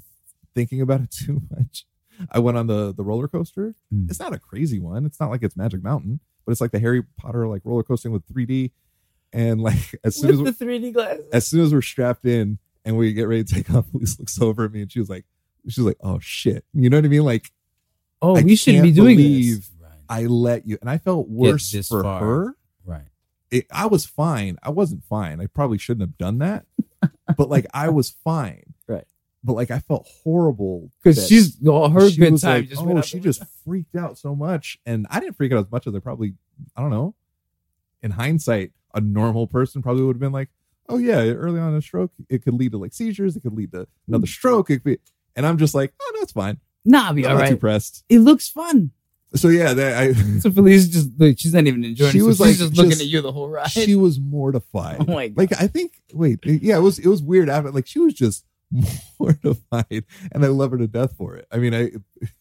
thinking 0.53 0.81
about 0.81 1.01
it 1.01 1.11
too 1.25 1.41
much, 1.49 1.85
I 2.31 2.39
went 2.39 2.57
on 2.57 2.67
the 2.67 2.93
the 2.93 3.03
roller 3.03 3.27
coaster. 3.27 3.75
Mm. 3.93 4.09
It's 4.09 4.19
not 4.19 4.33
a 4.33 4.39
crazy 4.39 4.79
one. 4.79 5.05
It's 5.05 5.19
not 5.19 5.29
like 5.29 5.43
it's 5.43 5.55
Magic 5.55 5.83
Mountain, 5.83 6.19
but 6.45 6.51
it's 6.51 6.61
like 6.61 6.71
the 6.71 6.79
Harry 6.79 7.03
Potter 7.17 7.47
like 7.47 7.61
roller 7.63 7.83
coasting 7.83 8.11
with 8.11 8.27
3D. 8.27 8.71
And 9.33 9.61
like 9.61 9.99
as 10.03 10.15
soon 10.15 10.31
as 10.31 10.57
the 10.57 10.65
3D 10.65 10.93
glasses. 10.93 11.25
as 11.33 11.47
soon 11.47 11.61
as 11.61 11.73
we're 11.73 11.81
strapped 11.81 12.25
in 12.25 12.59
and 12.85 12.97
we 12.97 13.13
get 13.13 13.27
ready 13.27 13.43
to 13.43 13.53
take 13.53 13.73
off, 13.73 13.85
Felice 13.91 14.19
looks 14.19 14.39
over 14.41 14.65
at 14.65 14.71
me 14.71 14.81
and 14.81 14.91
she 14.91 14.99
was 14.99 15.09
like, 15.09 15.25
she's 15.67 15.79
like, 15.79 15.97
"Oh 16.01 16.19
shit," 16.19 16.63
you 16.73 16.89
know 16.89 16.97
what 16.97 17.05
I 17.05 17.09
mean? 17.09 17.23
Like 17.23 17.51
Oh, 18.21 18.35
I 18.35 18.41
we 18.41 18.55
shouldn't 18.55 18.83
be 18.83 18.91
doing 18.91 19.17
this. 19.17 19.69
Right. 19.81 19.91
I 20.09 20.25
let 20.25 20.67
you, 20.67 20.77
and 20.81 20.89
I 20.89 20.97
felt 20.97 21.27
worse 21.27 21.71
this 21.71 21.87
for 21.87 22.01
far. 22.03 22.19
her. 22.19 22.55
right. 22.85 23.07
it, 23.51 23.67
I 23.71 23.85
was 23.85 24.05
fine. 24.05 24.57
I 24.63 24.69
wasn't 24.71 25.03
fine. 25.03 25.39
I 25.39 25.45
probably 25.47 25.77
shouldn't 25.77 26.01
have 26.01 26.17
done 26.17 26.39
that, 26.39 26.65
but 27.37 27.49
like 27.49 27.67
I 27.73 27.89
was 27.89 28.09
fine. 28.09 28.66
Right. 29.47 29.53
But 29.53 29.53
like 29.53 29.71
I 29.71 29.79
felt 29.79 30.07
horrible 30.23 30.91
Because 31.01 31.27
she's 31.27 31.57
all 31.67 31.89
her 31.89 32.09
she 32.09 32.17
good 32.17 32.39
time 32.39 32.61
like, 32.61 32.69
just 32.69 32.81
oh, 32.83 33.01
she 33.01 33.19
just 33.19 33.43
freaked 33.65 33.95
out 33.95 34.17
so 34.17 34.35
much, 34.35 34.79
and 34.85 35.07
I 35.09 35.19
didn't 35.19 35.37
freak 35.37 35.51
out 35.51 35.59
as 35.59 35.71
much 35.71 35.87
as 35.87 35.95
I 35.95 35.99
probably. 35.99 36.33
I 36.75 36.81
don't 36.81 36.89
know. 36.89 37.15
In 38.01 38.11
hindsight, 38.11 38.71
a 38.93 39.01
normal 39.01 39.47
person 39.47 39.81
probably 39.81 40.03
would 40.03 40.15
have 40.15 40.21
been 40.21 40.31
like, 40.31 40.49
"Oh 40.89 40.97
yeah, 40.97 41.19
early 41.19 41.59
on 41.59 41.71
in 41.71 41.77
a 41.77 41.81
stroke, 41.81 42.11
it 42.29 42.43
could 42.43 42.53
lead 42.53 42.71
to 42.71 42.77
like 42.77 42.93
seizures. 42.93 43.35
It 43.35 43.41
could 43.41 43.53
lead 43.53 43.71
to 43.73 43.87
another 44.07 44.25
mm. 44.25 44.29
stroke. 44.29 44.69
It 44.69 44.77
could 44.77 44.83
be." 44.83 44.97
And 45.35 45.45
I'm 45.45 45.57
just 45.57 45.75
like, 45.75 45.93
"Oh 46.01 46.11
no, 46.15 46.21
it's 46.21 46.31
fine. 46.31 46.59
Nah, 46.83 47.07
I'll 47.07 47.13
be 47.13 47.25
I'm 47.25 47.33
all 47.33 47.39
not 47.39 47.49
too 47.49 47.57
pressed." 47.57 48.03
It 48.09 48.19
looks 48.19 48.47
fun. 48.49 48.91
So 49.35 49.49
yeah, 49.49 49.73
that, 49.73 49.97
I. 49.97 50.13
So 50.39 50.51
Felice 50.51 50.87
just 50.87 51.09
like 51.17 51.39
she's 51.39 51.53
not 51.53 51.67
even 51.67 51.83
enjoying 51.83 52.11
She 52.11 52.19
it. 52.19 52.21
so 52.21 52.27
was, 52.27 52.37
she's 52.37 52.61
like, 52.61 52.69
just 52.69 52.77
looking 52.77 52.99
at 52.99 53.07
you 53.07 53.21
the 53.21 53.31
whole 53.31 53.49
ride. 53.49 53.69
she 53.69 53.95
was 53.95 54.19
mortified. 54.19 54.97
Oh 55.07 55.13
my 55.13 55.27
God. 55.27 55.37
Like 55.37 55.61
I 55.61 55.67
think 55.67 56.01
wait, 56.13 56.39
yeah, 56.45 56.77
it 56.77 56.81
was 56.81 56.99
it 56.99 57.07
was 57.07 57.21
weird 57.21 57.49
after 57.49 57.71
like 57.71 57.87
she 57.87 57.99
was 57.99 58.13
just 58.13 58.45
mortified 59.19 60.03
and 60.31 60.43
I 60.43 60.47
love 60.47 60.71
her 60.71 60.77
to 60.77 60.87
death 60.87 61.15
for 61.17 61.35
it. 61.35 61.47
I 61.51 61.57
mean, 61.57 61.73
I 61.73 61.91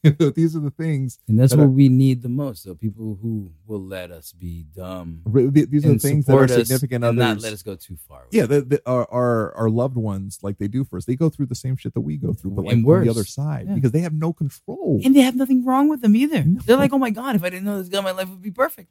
these 0.34 0.56
are 0.56 0.60
the 0.60 0.72
things 0.76 1.18
and 1.28 1.38
that's 1.38 1.52
that 1.52 1.58
what 1.58 1.70
we 1.70 1.88
need 1.88 2.22
the 2.22 2.28
most, 2.28 2.64
though. 2.64 2.74
People 2.74 3.18
who 3.22 3.52
will 3.66 3.82
let 3.82 4.10
us 4.10 4.32
be 4.32 4.64
dumb 4.74 5.22
these 5.26 5.84
are 5.84 5.92
the 5.92 5.98
things 5.98 6.26
that 6.26 6.36
are 6.36 6.48
significant 6.48 7.04
and 7.04 7.18
others. 7.20 7.34
not 7.36 7.42
let 7.42 7.52
us 7.52 7.62
go 7.62 7.76
too 7.76 7.96
far. 8.08 8.24
yeah, 8.32 8.46
the, 8.46 8.62
the, 8.62 8.82
our, 8.86 9.08
our 9.10 9.54
our 9.54 9.70
loved 9.70 9.96
ones 9.96 10.38
like 10.42 10.58
they 10.58 10.68
do 10.68 10.84
for 10.84 10.96
us. 10.96 11.04
They 11.04 11.16
go 11.16 11.28
through 11.30 11.46
the 11.46 11.54
same 11.54 11.76
shit 11.76 11.94
that 11.94 12.00
we 12.00 12.16
go 12.16 12.32
through, 12.32 12.52
but 12.52 12.64
like 12.64 12.74
on 12.74 12.82
the 12.82 13.10
other 13.10 13.24
side 13.24 13.66
Yeah. 13.68 13.74
because 13.74 13.92
they 13.92 14.00
have 14.00 14.12
no 14.12 14.32
control. 14.32 15.00
and 15.04 15.14
they 15.14 15.20
have 15.20 15.36
nothing 15.36 15.64
wrong 15.64 15.88
with 15.88 16.00
them 16.00 16.16
either. 16.16 16.42
They're 16.46 16.76
like, 16.76 16.92
oh 16.92 16.98
my 16.98 17.10
god, 17.10 17.36
if 17.36 17.44
I 17.44 17.50
didn't 17.50 17.64
know 17.64 17.78
this 17.78 17.88
guy, 17.88 18.00
my 18.00 18.12
life 18.12 18.28
would 18.28 18.42
be 18.42 18.50
perfect. 18.50 18.90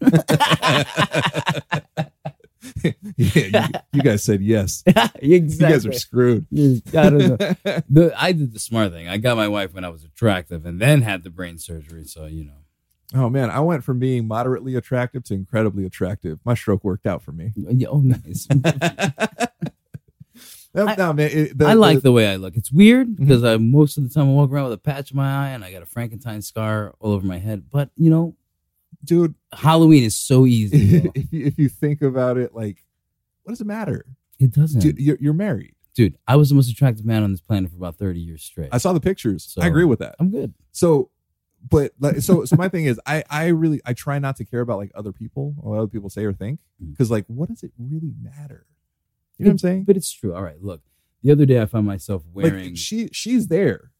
yeah, 3.16 3.68
you, 3.72 3.80
you 3.94 4.02
guys 4.02 4.22
said 4.22 4.42
yes. 4.42 4.82
exactly. 4.86 5.28
You 5.28 5.48
guys 5.58 5.86
are 5.86 5.92
screwed. 5.92 6.46
You 6.50 6.80
gotta 6.92 7.28
know. 7.28 7.36
The, 7.88 8.12
I 8.16 8.32
did 8.32 8.52
the 8.52 8.58
smart 8.58 8.92
thing. 8.92 9.08
I 9.08 9.16
got 9.18 9.36
my 9.36 9.48
wife 9.48 9.74
when 9.74 9.84
I 9.84 9.88
was 9.88 10.04
attractive, 10.04 10.66
and 10.66 10.80
then 10.80 11.02
had 11.02 11.22
the 11.22 11.30
brain 11.30 11.58
surgery. 11.58 12.04
So 12.04 12.26
you 12.26 12.44
know, 12.44 12.64
Oh 13.14 13.30
man, 13.30 13.50
I 13.50 13.60
went 13.60 13.84
from 13.84 13.98
being 13.98 14.26
moderately 14.26 14.74
attractive 14.74 15.24
to 15.24 15.34
incredibly 15.34 15.84
attractive. 15.84 16.38
My 16.44 16.54
stroke 16.54 16.84
worked 16.84 17.06
out 17.06 17.22
for 17.22 17.32
me. 17.32 17.52
Yeah, 17.56 17.88
oh 17.88 18.00
nice. 18.00 18.48
No, 20.76 20.86
I- 20.86 20.94
no, 20.96 21.12
man, 21.14 21.30
it- 21.32 21.58
the- 21.58 21.66
I 21.66 21.72
like 21.72 21.96
the- 21.98 22.02
the 22.02 22.12
way 22.12 22.30
I 22.30 22.36
look. 22.36 22.54
It's 22.54 22.70
weird 22.70 23.08
mm-hmm. 23.08 23.24
because 23.24 23.42
I 23.42 23.56
most 23.56 23.96
of 23.96 24.04
the 24.06 24.10
time 24.10 24.28
I 24.28 24.32
walk 24.32 24.50
around 24.50 24.64
with 24.64 24.74
a 24.74 24.78
patch 24.78 25.10
in 25.10 25.16
my 25.16 25.46
eye 25.46 25.48
and 25.50 25.64
I 25.64 25.72
got 25.72 25.82
a 25.82 25.86
Frankenstein 25.86 26.42
scar 26.42 26.94
all 27.00 27.12
over 27.12 27.26
my 27.26 27.38
head. 27.38 27.70
But 27.70 27.90
you 27.96 28.10
know, 28.10 28.36
dude. 29.04 29.34
Halloween 29.52 30.04
is 30.04 30.16
so 30.16 30.46
easy. 30.46 31.10
if, 31.14 31.32
you, 31.32 31.46
if 31.46 31.58
you 31.58 31.68
think 31.68 32.02
about 32.02 32.36
it, 32.36 32.54
like, 32.54 32.84
what 33.42 33.52
does 33.52 33.60
it 33.60 33.66
matter? 33.66 34.04
it 34.38 34.52
doesn't, 34.52 34.80
Dude, 34.80 34.98
you're, 34.98 35.16
you're 35.20 35.32
married. 35.32 35.74
dude. 35.94 36.18
I 36.28 36.36
was 36.36 36.50
the 36.50 36.54
most 36.54 36.70
attractive 36.70 37.06
man 37.06 37.22
on 37.22 37.30
this 37.30 37.40
planet 37.40 37.70
for 37.70 37.76
about 37.76 37.96
thirty 37.96 38.20
years 38.20 38.42
straight. 38.42 38.68
I 38.72 38.78
saw 38.78 38.92
the 38.92 39.00
pictures. 39.00 39.44
So- 39.44 39.62
I 39.62 39.66
agree 39.66 39.84
with 39.84 39.98
that. 40.00 40.14
I'm 40.18 40.30
good. 40.30 40.52
So, 40.72 41.10
but 41.68 41.92
like, 41.98 42.20
so, 42.20 42.44
so 42.44 42.54
my 42.56 42.68
thing 42.74 42.84
is, 42.84 43.00
I, 43.06 43.24
I 43.30 43.46
really, 43.46 43.80
I 43.86 43.92
try 43.94 44.18
not 44.18 44.36
to 44.36 44.44
care 44.44 44.60
about 44.60 44.78
like 44.78 44.92
other 44.94 45.12
people 45.12 45.54
or 45.58 45.70
what 45.72 45.78
other 45.78 45.86
people 45.88 46.10
say 46.10 46.24
or 46.24 46.32
think, 46.32 46.60
Mm. 46.82 46.90
because 46.90 47.10
like, 47.10 47.24
what 47.28 47.48
does 47.48 47.62
it 47.62 47.72
really 47.78 48.12
matter? 48.20 48.66
You 49.38 49.44
know 49.46 49.48
what 49.48 49.52
I'm 49.52 49.58
saying? 49.58 49.84
But 49.84 49.96
it's 49.96 50.12
true. 50.12 50.34
All 50.34 50.42
right, 50.42 50.62
look. 50.62 50.82
The 51.22 51.32
other 51.32 51.46
day 51.46 51.60
I 51.60 51.66
found 51.66 51.86
myself 51.86 52.22
wearing. 52.32 52.64
Like, 52.70 52.76
she, 52.76 53.08
she's 53.12 53.48
there. 53.48 53.90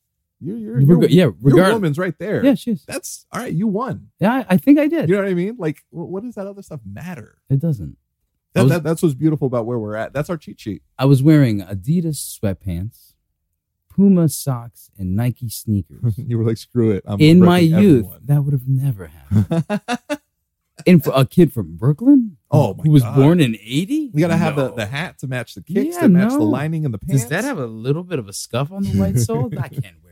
You're, 0.40 0.57
you're, 0.59 0.75
Reg- 0.77 0.87
you're 0.88 1.03
yeah, 1.05 1.14
your 1.25 1.35
regard- 1.40 1.72
woman's 1.75 1.99
right 1.99 2.14
there. 2.18 2.44
yeah, 2.44 2.55
she 2.55 2.72
is. 2.72 2.85
That's 2.85 3.27
all 3.33 3.40
right. 3.40 3.53
You 3.53 3.66
won. 3.68 4.09
Yeah, 4.20 4.33
I, 4.35 4.46
I 4.51 4.57
think 4.59 4.79
I 4.79 4.87
did. 4.87 5.09
You 5.09 5.16
know 5.16 5.22
what 5.22 5.31
I 5.31 5.35
mean? 5.35 5.57
Like, 5.59 5.83
what, 5.90 6.22
does 6.22 6.35
that 6.35 6.46
other 6.46 6.62
stuff 6.62 6.81
matter? 6.85 7.38
It 7.49 7.59
doesn't. 7.59 7.96
That, 8.53 8.62
was- 8.64 8.72
that, 8.72 8.83
that's 8.83 9.03
what's 9.03 9.14
beautiful 9.14 9.46
about 9.46 9.64
where 9.66 9.79
we're 9.79 9.96
at. 9.96 10.12
That's 10.12 10.29
our 10.31 10.37
cheat 10.37 10.61
sheet. 10.61 10.83
I 10.99 11.05
was 11.07 11.22
wearing 11.22 11.61
Adidas 11.62 12.16
sweatpants, 12.38 13.14
Puma 13.88 14.29
socks, 14.29 14.90
and 14.99 15.16
Nike 15.16 15.49
sneakers. 15.49 16.14
you 16.18 16.37
were 16.38 16.44
like, 16.44 16.59
screw 16.59 16.90
it. 16.90 17.03
I'm 17.07 17.20
In 17.20 17.40
my 17.40 17.59
youth, 17.61 18.05
everyone. 18.05 18.20
that 18.27 18.42
would 18.42 18.53
have 18.53 18.68
never 18.68 19.07
happened. 19.07 19.64
and 20.87 21.03
for 21.03 21.12
a 21.14 21.25
kid 21.25 21.53
from 21.53 21.77
Brooklyn, 21.77 22.37
Oh, 22.51 22.75
my 22.75 22.83
who 22.85 22.90
was 22.90 23.03
God. 23.03 23.16
born 23.16 23.40
in 23.40 23.55
'80, 23.57 24.11
You 24.14 24.20
gotta 24.20 24.37
have 24.37 24.57
the, 24.57 24.68
No. 24.68 24.75
the 24.77 24.87
hat 24.87 25.18
to 25.20 25.27
match 25.27 25.55
the 25.55 25.62
kicks, 25.62 25.96
Yeah, 25.96 26.03
to 26.03 26.09
match 26.09 26.31
the 26.33 26.38
lining 26.40 26.85
and 26.85 26.92
the 26.94 26.99
pants. 26.99 27.22
Does 27.22 27.31
that 27.31 27.44
have 27.44 27.59
a 27.59 27.66
little 27.66 28.05
bit 28.05 28.18
of 28.18 28.29
a 28.29 28.33
scuff 28.33 28.70
on 28.70 28.83
the 28.85 28.90
white 28.99 29.18
sole? 29.18 29.51
I 29.59 29.68
can't. 29.68 29.87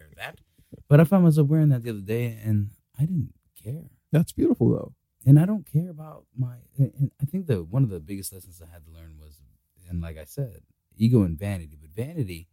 But 0.88 1.00
I 1.00 1.04
found 1.04 1.24
myself 1.24 1.48
wearing 1.48 1.70
that 1.70 1.82
the 1.82 1.90
other 1.90 2.00
day, 2.00 2.38
and 2.44 2.70
I 2.98 3.02
didn't 3.06 3.32
care. 3.62 3.90
That's 4.12 4.32
beautiful 4.32 4.68
though. 4.70 4.92
And 5.26 5.38
I 5.40 5.46
don't 5.46 5.66
care 5.70 5.88
about 5.90 6.26
my. 6.36 6.56
And 6.76 7.10
I 7.20 7.24
think 7.24 7.46
the 7.46 7.64
one 7.64 7.82
of 7.82 7.90
the 7.90 8.00
biggest 8.00 8.32
lessons 8.32 8.60
I 8.62 8.70
had 8.72 8.84
to 8.86 8.92
learn 8.92 9.16
was, 9.18 9.40
and 9.88 10.00
like 10.02 10.18
I 10.18 10.24
said, 10.24 10.60
ego 10.96 11.22
and 11.22 11.38
vanity. 11.38 11.76
But 11.80 11.90
vanity, 11.90 12.48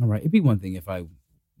all 0.00 0.08
right, 0.08 0.20
it'd 0.20 0.32
be 0.32 0.40
one 0.40 0.58
thing 0.58 0.74
if 0.74 0.88
I 0.88 1.04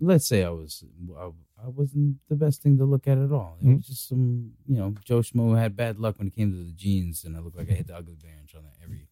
let's 0.00 0.26
say 0.26 0.42
I 0.42 0.48
was 0.50 0.82
I, 1.16 1.30
I 1.64 1.68
wasn't 1.68 2.16
the 2.28 2.34
best 2.34 2.62
thing 2.62 2.78
to 2.78 2.84
look 2.84 3.06
at 3.06 3.18
at 3.18 3.30
all. 3.30 3.58
It 3.62 3.66
Mhm. 3.66 3.76
was 3.76 3.86
just 3.86 4.08
some 4.08 4.52
you 4.66 4.76
know 4.78 4.94
Joe 5.04 5.20
Schmo 5.20 5.56
had 5.58 5.76
bad 5.76 5.98
luck 6.00 6.18
when 6.18 6.28
it 6.28 6.34
came 6.34 6.50
to 6.50 6.56
the 6.64 6.72
genes, 6.72 7.24
and 7.24 7.36
I 7.36 7.40
looked 7.40 7.56
like 7.56 7.70
I 7.70 7.74
hit 7.74 7.86
the 7.88 7.96
ugly 7.96 8.16
bench 8.16 8.54
on 8.56 8.64
that 8.64 8.76
every 8.82 9.08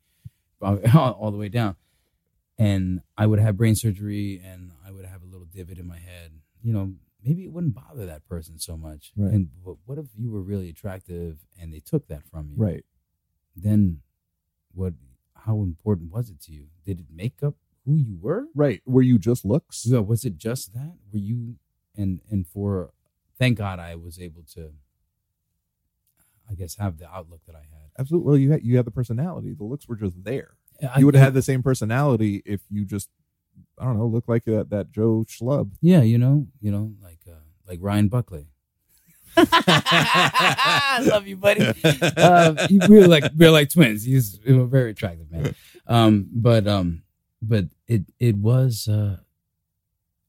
all, 0.94 1.12
all 1.12 1.30
the 1.30 1.36
way 1.38 1.48
down. 1.50 1.76
And 2.58 3.00
I 3.18 3.26
would 3.26 3.38
have 3.40 3.56
brain 3.56 3.74
surgery, 3.74 4.40
and 4.44 4.72
I 4.86 4.92
would 4.92 5.04
have 5.04 5.22
a 5.22 5.26
little 5.26 5.46
divot 5.46 5.78
in 5.78 5.86
my 5.86 5.98
head. 5.98 6.32
You 6.62 6.72
know, 6.72 6.94
maybe 7.24 7.44
it 7.44 7.52
wouldn't 7.52 7.74
bother 7.74 8.06
that 8.06 8.26
person 8.28 8.58
so 8.58 8.76
much. 8.76 9.12
Right. 9.16 9.32
And 9.32 9.48
but 9.64 9.76
what 9.84 9.98
if 9.98 10.06
you 10.16 10.30
were 10.30 10.42
really 10.42 10.68
attractive 10.68 11.38
and 11.60 11.72
they 11.72 11.80
took 11.80 12.08
that 12.08 12.24
from 12.30 12.50
you? 12.50 12.62
Right. 12.62 12.84
Then, 13.56 14.00
what? 14.72 14.94
How 15.34 15.56
important 15.62 16.12
was 16.12 16.30
it 16.30 16.40
to 16.42 16.52
you? 16.52 16.66
Did 16.84 17.00
it 17.00 17.06
make 17.12 17.42
up 17.42 17.56
who 17.84 17.96
you 17.96 18.16
were? 18.20 18.46
Right. 18.54 18.80
Were 18.86 19.02
you 19.02 19.18
just 19.18 19.44
looks? 19.44 19.78
So 19.78 20.00
was 20.00 20.24
it 20.24 20.36
just 20.36 20.72
that? 20.74 20.94
Were 21.12 21.18
you 21.18 21.56
and 21.96 22.20
and 22.30 22.46
for 22.46 22.92
thank 23.38 23.58
God 23.58 23.78
I 23.80 23.96
was 23.96 24.20
able 24.20 24.44
to 24.54 24.70
I 26.50 26.54
guess 26.54 26.76
have 26.76 26.98
the 26.98 27.08
outlook 27.08 27.40
that 27.46 27.54
I 27.56 27.60
had. 27.60 27.90
Absolutely. 27.98 28.26
Well, 28.28 28.36
you 28.38 28.52
had 28.52 28.62
you 28.64 28.76
had 28.76 28.84
the 28.84 28.90
personality. 28.90 29.52
The 29.52 29.64
looks 29.64 29.88
were 29.88 29.96
just 29.96 30.22
there. 30.22 30.54
I- 30.88 30.98
you 30.98 31.06
would 31.06 31.14
have 31.14 31.24
had 31.24 31.34
the 31.34 31.42
same 31.42 31.62
personality 31.62 32.42
if 32.44 32.60
you 32.70 32.84
just 32.84 33.10
I 33.78 33.84
don't 33.84 33.98
know, 33.98 34.06
look 34.06 34.28
like 34.28 34.44
that 34.44 34.70
that 34.70 34.92
Joe 34.92 35.24
Schlub. 35.28 35.72
Yeah, 35.80 36.02
you 36.02 36.18
know, 36.18 36.46
you 36.60 36.70
know, 36.70 36.92
like 37.02 37.18
uh 37.28 37.34
like 37.66 37.78
Ryan 37.82 38.08
Buckley. 38.08 38.46
I 39.36 41.02
love 41.10 41.26
you, 41.26 41.36
buddy. 41.36 41.60
Uh, 42.16 42.66
we're 42.88 43.08
like 43.08 43.24
we're 43.36 43.50
like 43.50 43.70
twins. 43.70 44.04
He's 44.04 44.38
a 44.46 44.64
very 44.64 44.90
attractive 44.90 45.30
man. 45.30 45.54
Um, 45.86 46.28
but 46.32 46.66
um, 46.66 47.02
but 47.40 47.66
it 47.88 48.02
it 48.18 48.36
was. 48.36 48.88
Uh, 48.88 49.16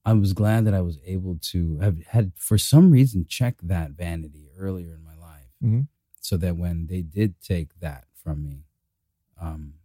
I 0.06 0.14
was 0.14 0.34
glad 0.34 0.66
that 0.66 0.74
I 0.74 0.82
was 0.82 0.98
able 1.06 1.38
to 1.52 1.80
have 1.80 1.98
had 2.08 2.32
for 2.36 2.58
some 2.58 2.92
reason 2.92 3.26
check 3.28 3.56
that 3.64 3.92
vanity 3.92 4.50
earlier 4.58 4.94
in 4.94 5.04
my 5.04 5.16
life, 5.16 5.48
Mhm. 5.64 5.88
so 6.20 6.36
that 6.38 6.58
when 6.58 6.88
they 6.88 7.02
did 7.02 7.36
take 7.42 7.80
that 7.80 8.06
from 8.22 8.44
me, 8.44 8.66
um, 9.40 9.76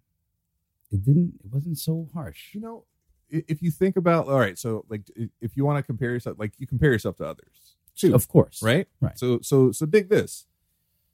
it 0.91 1.05
didn't. 1.05 1.35
It 1.45 1.51
wasn't 1.53 1.79
so 1.79 2.09
harsh. 2.15 2.53
You 2.55 2.61
know, 2.61 2.85
i- 2.97 2.98
if 3.31 3.63
you 3.63 3.71
think 3.71 3.97
about 3.97 4.27
all 4.29 4.39
right, 4.39 4.59
so 4.59 4.85
like 4.89 5.03
if 5.41 5.57
you 5.57 5.65
want 5.65 5.79
to 5.79 5.83
compare 5.83 6.11
yourself, 6.11 6.39
like 6.39 6.53
you 6.59 6.67
compare 6.67 6.93
yourself 6.93 7.17
to 7.19 7.25
others 7.27 7.75
too, 7.97 8.15
Of 8.15 8.29
course, 8.29 8.63
right? 8.63 8.87
Right. 9.01 9.19
So 9.19 9.41
so 9.43 9.73
so 9.73 9.87
dig 9.87 10.09
this. 10.09 10.47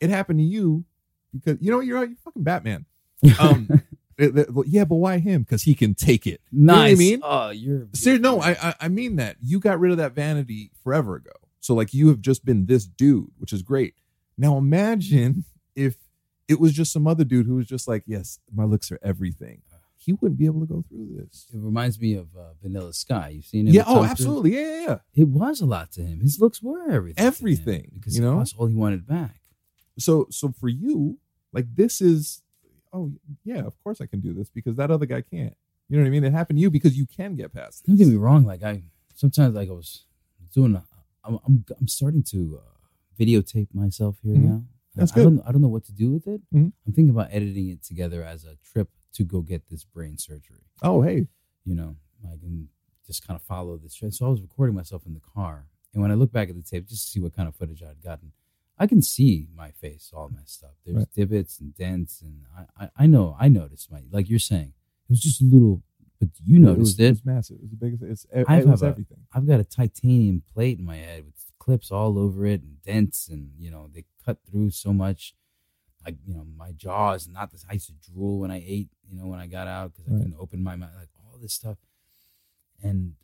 It 0.00 0.10
happened 0.10 0.38
to 0.40 0.44
you 0.44 0.84
because 1.32 1.58
you 1.60 1.70
know 1.70 1.80
you're 1.80 2.04
you're 2.04 2.16
fucking 2.24 2.42
Batman. 2.42 2.86
Um, 3.40 3.68
it- 4.18 4.36
it- 4.38 4.54
well, 4.54 4.64
yeah, 4.66 4.84
but 4.84 4.96
why 4.96 5.18
him? 5.18 5.42
Because 5.42 5.62
he 5.62 5.74
can 5.74 5.94
take 5.94 6.26
it. 6.26 6.40
You 6.52 6.60
know 6.66 6.74
what 6.74 6.82
I 6.82 6.94
mean? 6.94 7.20
Oh, 7.22 7.50
you're 7.50 7.88
Ser- 7.94 8.18
no, 8.18 8.40
I, 8.40 8.50
I 8.62 8.74
I 8.82 8.88
mean 8.88 9.16
that 9.16 9.36
you 9.42 9.58
got 9.60 9.80
rid 9.80 9.90
of 9.92 9.98
that 9.98 10.14
vanity 10.14 10.70
forever 10.82 11.16
ago. 11.16 11.32
So 11.60 11.74
like 11.74 11.94
you 11.94 12.08
have 12.08 12.20
just 12.20 12.44
been 12.44 12.66
this 12.66 12.84
dude, 12.86 13.30
which 13.38 13.52
is 13.52 13.62
great. 13.62 13.94
Now 14.36 14.58
imagine 14.58 15.44
if 15.74 15.96
it 16.46 16.60
was 16.60 16.72
just 16.74 16.92
some 16.92 17.06
other 17.06 17.24
dude 17.24 17.46
who 17.46 17.54
was 17.54 17.66
just 17.66 17.88
like, 17.88 18.02
yes, 18.06 18.38
my 18.54 18.64
looks 18.64 18.92
are 18.92 18.98
everything. 19.02 19.62
He 20.04 20.12
wouldn't 20.12 20.38
be 20.38 20.46
able 20.46 20.60
to 20.60 20.66
go 20.66 20.84
through 20.88 21.08
this. 21.18 21.46
It 21.54 21.58
reminds 21.62 21.98
me 21.98 22.14
of 22.14 22.28
uh, 22.36 22.52
Vanilla 22.62 22.92
Sky. 22.92 23.30
You've 23.30 23.46
seen 23.46 23.68
it? 23.68 23.74
Yeah. 23.74 23.84
Oh, 23.86 24.00
Cruise? 24.00 24.10
absolutely. 24.10 24.54
Yeah, 24.54 24.60
yeah, 24.60 24.80
yeah. 24.88 24.98
It 25.14 25.28
was 25.28 25.60
a 25.60 25.66
lot 25.66 25.92
to 25.92 26.02
him. 26.02 26.20
His 26.20 26.38
looks 26.40 26.62
were 26.62 26.90
everything. 26.90 27.24
Everything, 27.24 27.90
because 27.94 28.16
you 28.16 28.22
know? 28.22 28.36
that's 28.38 28.52
all 28.54 28.66
he 28.66 28.74
wanted 28.74 29.06
back. 29.06 29.36
So 29.98 30.26
so 30.30 30.52
for 30.60 30.68
you, 30.68 31.18
like 31.52 31.66
this 31.74 32.00
is, 32.00 32.42
oh 32.92 33.12
yeah, 33.44 33.60
of 33.60 33.74
course 33.82 34.00
I 34.00 34.06
can 34.06 34.20
do 34.20 34.34
this 34.34 34.50
because 34.50 34.76
that 34.76 34.90
other 34.90 35.06
guy 35.06 35.22
can't. 35.22 35.54
You 35.88 35.96
know 35.96 36.02
what 36.02 36.08
I 36.08 36.10
mean? 36.10 36.24
It 36.24 36.32
happened 36.32 36.58
to 36.58 36.62
you 36.62 36.70
because 36.70 36.96
you 36.98 37.06
can 37.06 37.36
get 37.36 37.52
past. 37.54 37.84
Don't 37.86 37.96
get 37.96 38.08
me 38.08 38.16
wrong. 38.16 38.44
Like 38.44 38.62
I 38.62 38.82
sometimes 39.14 39.54
like 39.54 39.68
I 39.68 39.72
was 39.72 40.04
doing. 40.52 40.74
A, 40.74 40.84
I'm, 41.24 41.38
I'm 41.46 41.64
I'm 41.80 41.88
starting 41.88 42.22
to 42.24 42.60
uh, 42.60 42.70
videotape 43.22 43.68
myself 43.72 44.18
here 44.22 44.34
Mhm. 44.34 44.44
now. 44.48 44.62
That's 44.96 45.12
I, 45.12 45.14
I 45.14 45.16
good. 45.16 45.24
don't 45.24 45.48
I 45.48 45.52
don't 45.52 45.62
know 45.62 45.68
what 45.68 45.84
to 45.86 45.92
do 45.92 46.10
with 46.10 46.26
it. 46.26 46.40
Mhm. 46.52 46.72
I'm 46.86 46.92
thinking 46.92 47.10
about 47.10 47.28
editing 47.30 47.68
it 47.68 47.82
together 47.82 48.22
as 48.24 48.44
a 48.44 48.56
trip 48.70 48.88
to 49.14 49.24
go 49.24 49.40
get 49.40 49.68
this 49.70 49.84
brain 49.84 50.18
surgery. 50.18 50.62
Oh 50.82 51.02
hey, 51.02 51.26
you 51.64 51.74
know, 51.74 51.96
I 52.24 52.36
can 52.36 52.68
just 53.06 53.26
kind 53.26 53.36
of 53.38 53.42
follow 53.42 53.76
this 53.76 53.94
trend. 53.94 54.14
So 54.14 54.26
I 54.26 54.30
was 54.30 54.40
recording 54.42 54.74
myself 54.74 55.02
in 55.06 55.14
the 55.14 55.20
car. 55.20 55.66
And 55.92 56.02
when 56.02 56.10
I 56.10 56.14
look 56.14 56.32
back 56.32 56.48
at 56.48 56.56
the 56.56 56.62
tape, 56.62 56.86
just 56.88 57.06
to 57.06 57.10
see 57.12 57.20
what 57.20 57.36
kind 57.36 57.48
of 57.48 57.54
footage 57.54 57.82
I'd 57.82 58.02
gotten, 58.02 58.32
I 58.78 58.86
can 58.86 59.00
see 59.02 59.46
my 59.54 59.70
face 59.70 60.10
all 60.12 60.28
messed 60.28 60.64
up. 60.64 60.74
There's 60.84 60.96
Right. 60.96 61.12
divots 61.14 61.60
and 61.60 61.76
dents. 61.76 62.20
And 62.22 62.46
I, 62.56 62.84
I, 62.84 62.90
I 62.96 63.06
know, 63.06 63.36
I 63.38 63.48
noticed 63.48 63.92
my, 63.92 64.02
like 64.10 64.28
you're 64.28 64.38
saying, 64.40 64.72
it 65.08 65.10
was 65.10 65.20
just 65.20 65.40
a 65.40 65.44
little, 65.44 65.82
but 66.18 66.30
you 66.44 66.56
it 66.56 66.60
was, 66.60 66.76
noticed 66.78 67.00
it 67.00 67.04
it. 67.04 67.10
was 67.10 67.24
massive. 67.24 67.56
It 67.56 67.62
was 67.62 67.70
the 67.70 67.76
biggest. 67.76 68.02
It's 68.02 68.26
it, 68.32 68.46
I 68.48 68.60
it 68.60 68.66
was 68.66 68.82
everything. 68.82 69.18
I've 69.32 69.46
got 69.46 69.60
a 69.60 69.64
titanium 69.64 70.42
plate 70.52 70.78
in 70.80 70.84
my 70.84 70.96
head 70.96 71.24
with 71.24 71.34
clips 71.60 71.92
all 71.92 72.18
over 72.18 72.44
it 72.46 72.62
and 72.62 72.82
dents. 72.82 73.28
And, 73.28 73.50
you 73.58 73.70
know, 73.70 73.88
they 73.94 74.04
cut 74.24 74.38
through 74.50 74.70
so 74.70 74.92
much. 74.92 75.34
Like, 76.04 76.16
you 76.26 76.34
know, 76.34 76.46
my 76.56 76.72
jaw 76.72 77.12
is 77.12 77.26
not 77.28 77.50
this. 77.50 77.64
I 77.68 77.74
used 77.74 77.86
to 77.86 78.10
drool 78.12 78.38
when 78.40 78.50
I 78.50 78.62
ate, 78.66 78.88
you 79.08 79.16
know, 79.16 79.26
when 79.26 79.38
I 79.40 79.46
got 79.46 79.66
out 79.68 79.92
because 79.94 80.06
I 80.08 80.14
Right. 80.14 80.22
couldn't 80.22 80.36
open 80.38 80.62
my 80.62 80.76
mouth, 80.76 80.90
like 80.98 81.08
all 81.18 81.38
this 81.40 81.52
stuff. 81.54 81.78
And 82.82 83.14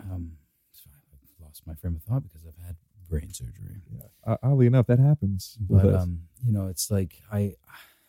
um, 0.00 0.32
so 0.72 0.90
I 0.90 1.44
lost 1.44 1.62
my 1.66 1.74
frame 1.74 1.96
of 1.96 2.02
thought 2.02 2.22
because 2.24 2.42
I've 2.46 2.64
had 2.66 2.76
brain 3.08 3.32
surgery. 3.32 3.82
Yeah. 3.94 4.06
Uh, 4.26 4.36
oddly 4.42 4.66
enough, 4.66 4.86
that 4.86 4.98
happens. 4.98 5.56
But 5.60 5.94
um, 5.94 6.22
you 6.44 6.52
know, 6.52 6.66
it's 6.68 6.90
like 6.90 7.22
I 7.30 7.54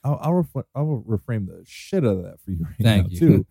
I'll 0.04 0.20
I'll, 0.22 0.44
refl- 0.44 0.66
I'll 0.76 1.04
reframe 1.08 1.48
the 1.48 1.64
shit 1.66 2.04
out 2.04 2.18
of 2.18 2.24
that 2.24 2.40
for 2.42 2.52
you 2.52 2.64
right 2.66 2.74
Thank 2.82 3.06
now 3.06 3.10
you. 3.12 3.20
too. 3.20 3.46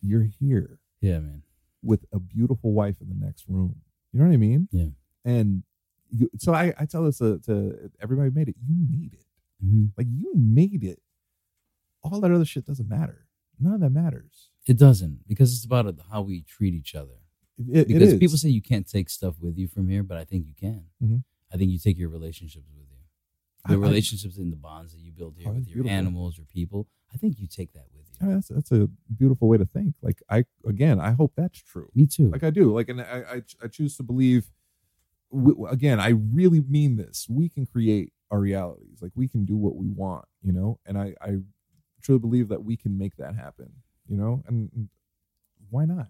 You're 0.00 0.24
here 0.40 0.78
yeah, 1.00 1.18
man. 1.18 1.42
with 1.82 2.04
a 2.12 2.18
beautiful 2.20 2.72
wife 2.72 2.96
in 3.00 3.08
the 3.08 3.14
next 3.26 3.44
room. 3.48 3.76
You 4.12 4.20
know 4.20 4.26
what 4.26 4.32
I 4.34 4.36
mean? 4.38 4.68
Yeah. 4.70 4.88
And 5.24 5.64
you, 6.10 6.30
so 6.38 6.52
I, 6.54 6.72
I 6.78 6.84
tell 6.86 7.04
this 7.04 7.18
to, 7.18 7.38
to 7.46 7.90
everybody 8.00 8.28
who 8.30 8.34
made 8.34 8.48
it. 8.48 8.56
You 8.66 8.76
made 8.90 9.12
it. 9.14 9.24
hmm 9.60 9.86
Like 9.96 10.06
you 10.10 10.32
made 10.36 10.84
it. 10.84 11.00
All 12.02 12.20
that 12.20 12.30
other 12.30 12.44
shit 12.44 12.64
doesn't 12.66 12.88
matter. 12.88 13.26
None 13.58 13.74
of 13.74 13.80
that 13.80 13.90
matters. 13.90 14.50
It 14.66 14.78
doesn't 14.78 15.26
because 15.26 15.54
it's 15.54 15.64
about 15.64 15.92
how 16.10 16.22
we 16.22 16.42
treat 16.42 16.74
each 16.74 16.94
other. 16.94 17.18
It, 17.58 17.88
Because 17.88 18.12
is. 18.12 18.18
people 18.18 18.36
say 18.36 18.50
you 18.50 18.60
can't 18.62 18.86
take 18.88 19.08
stuff 19.08 19.36
with 19.40 19.56
you 19.56 19.66
from 19.66 19.88
here, 19.88 20.02
but 20.02 20.18
I 20.18 20.24
think 20.24 20.46
you 20.46 20.54
can. 20.54 20.84
Mhm. 21.02 21.24
I 21.52 21.56
think 21.56 21.70
you 21.70 21.78
take 21.78 21.96
your 21.98 22.10
relationships 22.10 22.66
with 22.76 22.86
you. 22.90 22.96
The 23.66 23.74
I- 23.74 23.88
relationships 23.88 24.36
and 24.36 24.52
the 24.52 24.56
bonds 24.56 24.92
that 24.92 25.00
you 25.00 25.10
build 25.12 25.36
here 25.38 25.48
Oh, 25.48 25.52
with 25.54 25.66
your 25.66 25.74
beautiful. 25.76 25.90
animals 25.96 26.38
or 26.38 26.42
people. 26.44 26.86
I 27.12 27.16
think 27.16 27.38
you 27.40 27.46
take 27.46 27.72
that 27.72 27.86
with 27.94 28.04
I 28.20 28.24
you. 28.24 28.28
mean, 28.28 28.36
that's 28.36 28.48
that's 28.48 28.72
a 28.72 28.88
beautiful 29.16 29.48
way 29.48 29.56
to 29.56 29.64
think. 29.64 29.94
Like 30.02 30.22
I 30.28 30.44
again, 30.66 31.00
I 31.00 31.12
hope 31.12 31.32
that's 31.34 31.58
true. 31.62 31.88
Me 31.94 32.06
too. 32.06 32.28
like 32.30 32.42
I 32.44 32.50
do. 32.50 32.74
Like, 32.74 32.88
and 32.90 33.00
I, 33.00 33.24
I, 33.36 33.42
I 33.62 33.68
choose 33.68 33.96
to 33.96 34.02
believe. 34.02 34.50
W- 35.32 35.66
again, 35.66 36.00
I 36.00 36.10
really 36.10 36.60
mean 36.60 36.96
this. 36.96 37.26
We 37.28 37.48
can 37.48 37.66
create 37.66 38.12
our 38.30 38.40
realities. 38.40 38.98
Like 39.00 39.12
we 39.14 39.28
can 39.28 39.44
do 39.44 39.56
what 39.56 39.76
we 39.76 39.88
want, 39.88 40.26
you 40.42 40.52
know. 40.52 40.78
And 40.86 40.98
I, 40.98 41.14
I 41.20 41.36
truly 42.02 42.20
believe 42.20 42.48
that 42.48 42.64
we 42.64 42.76
can 42.76 42.98
make 42.98 43.16
that 43.16 43.34
happen, 43.34 43.72
you 44.06 44.16
know. 44.16 44.42
And 44.46 44.70
and 44.74 44.88
why 45.70 45.84
not? 45.84 46.08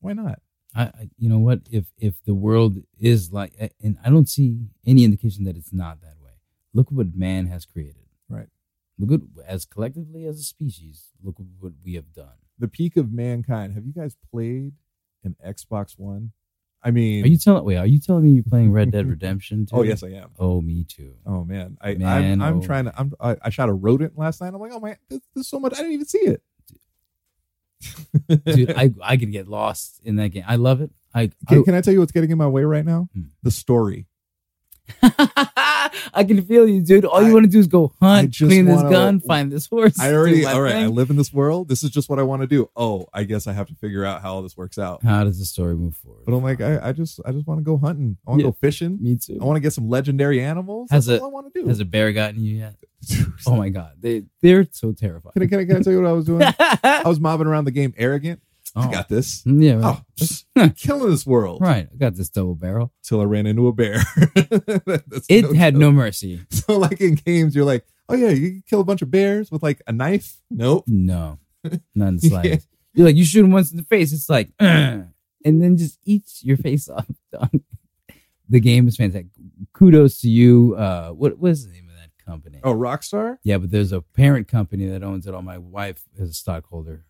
Why 0.00 0.12
not? 0.12 0.40
I, 0.74 0.82
I, 0.82 1.10
you 1.18 1.28
know 1.28 1.38
what? 1.38 1.60
If 1.70 1.86
if 1.98 2.22
the 2.24 2.34
world 2.34 2.78
is 2.98 3.32
like, 3.32 3.54
and 3.82 3.98
I 4.04 4.10
don't 4.10 4.28
see 4.28 4.58
any 4.86 5.04
indication 5.04 5.44
that 5.44 5.56
it's 5.56 5.72
not 5.72 6.00
that 6.02 6.16
way. 6.22 6.32
Look 6.74 6.90
what 6.90 7.14
man 7.14 7.46
has 7.46 7.64
created. 7.64 8.06
Right. 8.28 8.48
Look 8.98 9.12
at 9.12 9.46
as 9.46 9.64
collectively 9.64 10.26
as 10.26 10.38
a 10.38 10.42
species. 10.42 11.10
Look 11.22 11.36
what 11.58 11.72
we 11.84 11.94
have 11.94 12.12
done. 12.12 12.38
The 12.58 12.68
peak 12.68 12.96
of 12.96 13.12
mankind. 13.12 13.74
Have 13.74 13.86
you 13.86 13.92
guys 13.92 14.16
played 14.30 14.72
an 15.24 15.36
Xbox 15.46 15.98
One? 15.98 16.32
I 16.86 16.92
mean, 16.92 17.24
Are 17.24 17.26
you 17.26 17.36
telling? 17.36 17.64
Wait, 17.64 17.78
are 17.78 17.86
you 17.86 17.98
telling 17.98 18.22
me 18.22 18.30
you're 18.30 18.44
playing 18.44 18.70
Red 18.70 18.92
Dead 18.92 19.06
Redemption? 19.10 19.66
Too? 19.66 19.74
oh 19.74 19.82
yes, 19.82 20.04
I 20.04 20.10
am. 20.10 20.30
Oh, 20.38 20.60
me 20.60 20.84
too. 20.84 21.14
Oh 21.26 21.44
man, 21.44 21.76
I 21.80 21.94
Man, 21.94 22.40
I'm, 22.40 22.48
I'm 22.48 22.58
oh. 22.58 22.62
trying 22.62 22.84
to. 22.84 22.94
I'm, 22.96 23.12
I, 23.18 23.36
I 23.42 23.50
shot 23.50 23.68
a 23.68 23.72
rodent 23.72 24.16
last 24.16 24.40
night. 24.40 24.54
I'm 24.54 24.60
like, 24.60 24.70
oh 24.72 24.78
man, 24.78 24.96
there's, 25.08 25.20
there's 25.34 25.48
so 25.48 25.58
much. 25.58 25.72
I 25.72 25.78
didn't 25.78 25.94
even 25.94 26.06
see 26.06 26.18
it. 26.18 26.42
Dude, 28.44 28.70
I 28.76 28.92
I 29.02 29.16
could 29.16 29.32
get 29.32 29.48
lost 29.48 30.00
in 30.04 30.14
that 30.16 30.28
game. 30.28 30.44
I 30.46 30.54
love 30.54 30.80
it. 30.80 30.92
I 31.12 31.32
Can, 31.48 31.64
can 31.64 31.74
I 31.74 31.80
tell 31.80 31.92
you 31.92 31.98
what's 31.98 32.12
getting 32.12 32.30
in 32.30 32.38
my 32.38 32.46
way 32.46 32.62
right 32.62 32.84
now? 32.84 33.08
Hmm. 33.12 33.22
The 33.42 33.50
story. 33.50 34.06
I 36.14 36.24
can 36.24 36.42
feel 36.42 36.68
you, 36.68 36.80
dude. 36.82 37.04
All 37.04 37.22
you 37.22 37.30
I- 37.30 37.32
want 37.34 37.44
to 37.44 37.50
do 37.50 37.58
is 37.58 37.66
go 37.66 37.92
hunt, 38.00 38.30
just 38.30 38.48
clean 38.48 38.64
this 38.64 38.76
wanna- 38.76 38.90
gun, 38.90 39.20
find 39.20 39.50
this 39.52 39.66
horse. 39.66 39.98
I 39.98 40.12
already. 40.14 40.38
do 40.38 40.44
my 40.44 40.52
All 40.52 40.62
right, 40.62 40.74
I 40.76 40.86
live 40.86 41.10
in 41.10 41.16
this 41.16 41.32
world. 41.32 41.68
This 41.68 41.82
is 41.82 41.90
just 41.90 42.08
what 42.08 42.18
I 42.18 42.22
want 42.22 42.42
to 42.42 42.46
do. 42.46 42.70
Oh, 42.76 43.06
I 43.12 43.24
guess 43.24 43.46
I 43.46 43.52
have 43.52 43.68
to 43.68 43.74
figure 43.74 44.04
out 44.04 44.22
how 44.22 44.34
all 44.34 44.42
this 44.42 44.56
works 44.56 44.78
out. 44.78 45.02
How 45.02 45.24
does 45.24 45.38
the 45.38 45.44
story 45.46 45.74
move 45.74 45.96
forward? 45.96 46.24
But 46.26 46.34
I'm 46.34 46.42
like, 46.42 46.60
I, 46.60 46.88
I 46.88 46.92
just, 46.92 47.20
I 47.24 47.32
just 47.32 47.46
want 47.46 47.58
to 47.60 47.64
go 47.64 47.76
hunting. 47.78 48.16
I 48.26 48.30
want 48.30 48.40
to 48.40 48.44
Yeah. 48.46 48.50
go 48.50 48.56
fishing. 48.60 48.98
me 49.00 49.16
too. 49.16 49.38
I 49.40 49.44
want 49.44 49.56
to 49.56 49.60
get 49.60 49.72
some 49.72 49.88
legendary 49.88 50.40
animals. 50.42 50.88
Has 50.90 51.06
That's 51.06 51.20
a- 51.20 51.22
all 51.22 51.30
I 51.30 51.32
want 51.32 51.52
to 51.54 51.60
do. 51.62 51.68
Has 51.68 51.80
a 51.80 51.84
bear 51.84 52.12
gotten 52.12 52.40
you 52.42 52.56
yet? 52.56 52.74
Oh 53.46 53.54
my 53.54 53.68
god, 53.68 53.92
they 54.00 54.24
they're 54.42 54.66
so 54.72 54.92
terrifying. 54.92 55.32
can, 55.34 55.42
I, 55.42 55.46
can, 55.46 55.60
I, 55.60 55.64
can 55.66 55.76
I 55.76 55.80
tell 55.80 55.92
you 55.92 56.00
what 56.02 56.08
I 56.08 56.12
was 56.12 56.24
doing? 56.24 56.42
I 56.58 57.02
was 57.04 57.20
mobbing 57.20 57.46
around 57.46 57.66
the 57.66 57.70
game 57.70 57.94
arrogant. 57.96 58.40
I 58.76 58.86
Oh. 58.88 58.90
got 58.90 59.08
this. 59.08 59.42
yeah, 59.46 59.74
right. 59.74 60.02
Oh, 60.56 60.68
killing 60.76 61.10
this 61.10 61.26
world. 61.26 61.60
right. 61.62 61.88
I 61.92 61.96
got 61.96 62.14
this 62.14 62.28
double 62.28 62.54
barrel. 62.54 62.92
Till 63.02 63.20
I 63.20 63.24
ran 63.24 63.46
into 63.46 63.66
a 63.68 63.72
bear. 63.72 64.02
It 65.28 65.56
had 65.56 65.74
joke. 65.74 65.80
no 65.80 65.90
mercy. 65.92 66.40
So 66.50 66.78
like 66.78 67.00
in 67.00 67.14
games, 67.14 67.54
you're 67.56 67.64
like, 67.64 67.84
oh 68.08 68.14
yeah, 68.14 68.28
you 68.30 68.50
can 68.50 68.62
kill 68.68 68.80
a 68.80 68.84
bunch 68.84 69.02
of 69.02 69.10
bears 69.10 69.50
with 69.50 69.62
like 69.62 69.80
a 69.86 69.92
knife. 69.92 70.40
Nope. 70.50 70.84
No, 70.86 71.38
none 71.94 72.16
the 72.16 72.28
slightest. 72.28 72.68
You're 72.94 73.06
like 73.06 73.16
you 73.16 73.24
shoot 73.24 73.44
him 73.44 73.50
once 73.50 73.70
in 73.70 73.76
the 73.78 73.82
face. 73.82 74.12
It's 74.12 74.28
like, 74.30 74.50
"Ugh." 74.60 75.04
and 75.44 75.62
then 75.62 75.76
just 75.76 75.98
eats 76.04 76.44
your 76.44 76.56
face 76.56 76.88
off. 76.88 77.06
the 78.48 78.60
game 78.60 78.86
is 78.88 78.96
fantastic. 78.96 79.26
Kudos 79.72 80.20
to 80.20 80.28
you. 80.28 80.74
Uh, 80.78 81.10
what 81.10 81.38
was 81.38 81.66
the 81.66 81.72
name 81.72 81.88
of 81.88 81.94
that 81.96 82.10
company? 82.24 82.60
Oh, 82.64 82.74
Rockstar. 82.74 83.38
yeah, 83.42 83.58
but 83.58 83.70
there's 83.70 83.92
a 83.92 84.00
parent 84.00 84.48
company 84.48 84.86
that 84.86 85.02
owns 85.02 85.26
it. 85.26 85.34
All 85.34 85.42
my 85.42 85.58
wife 85.58 86.02
is 86.16 86.30
a 86.30 86.34
stockholder. 86.34 87.04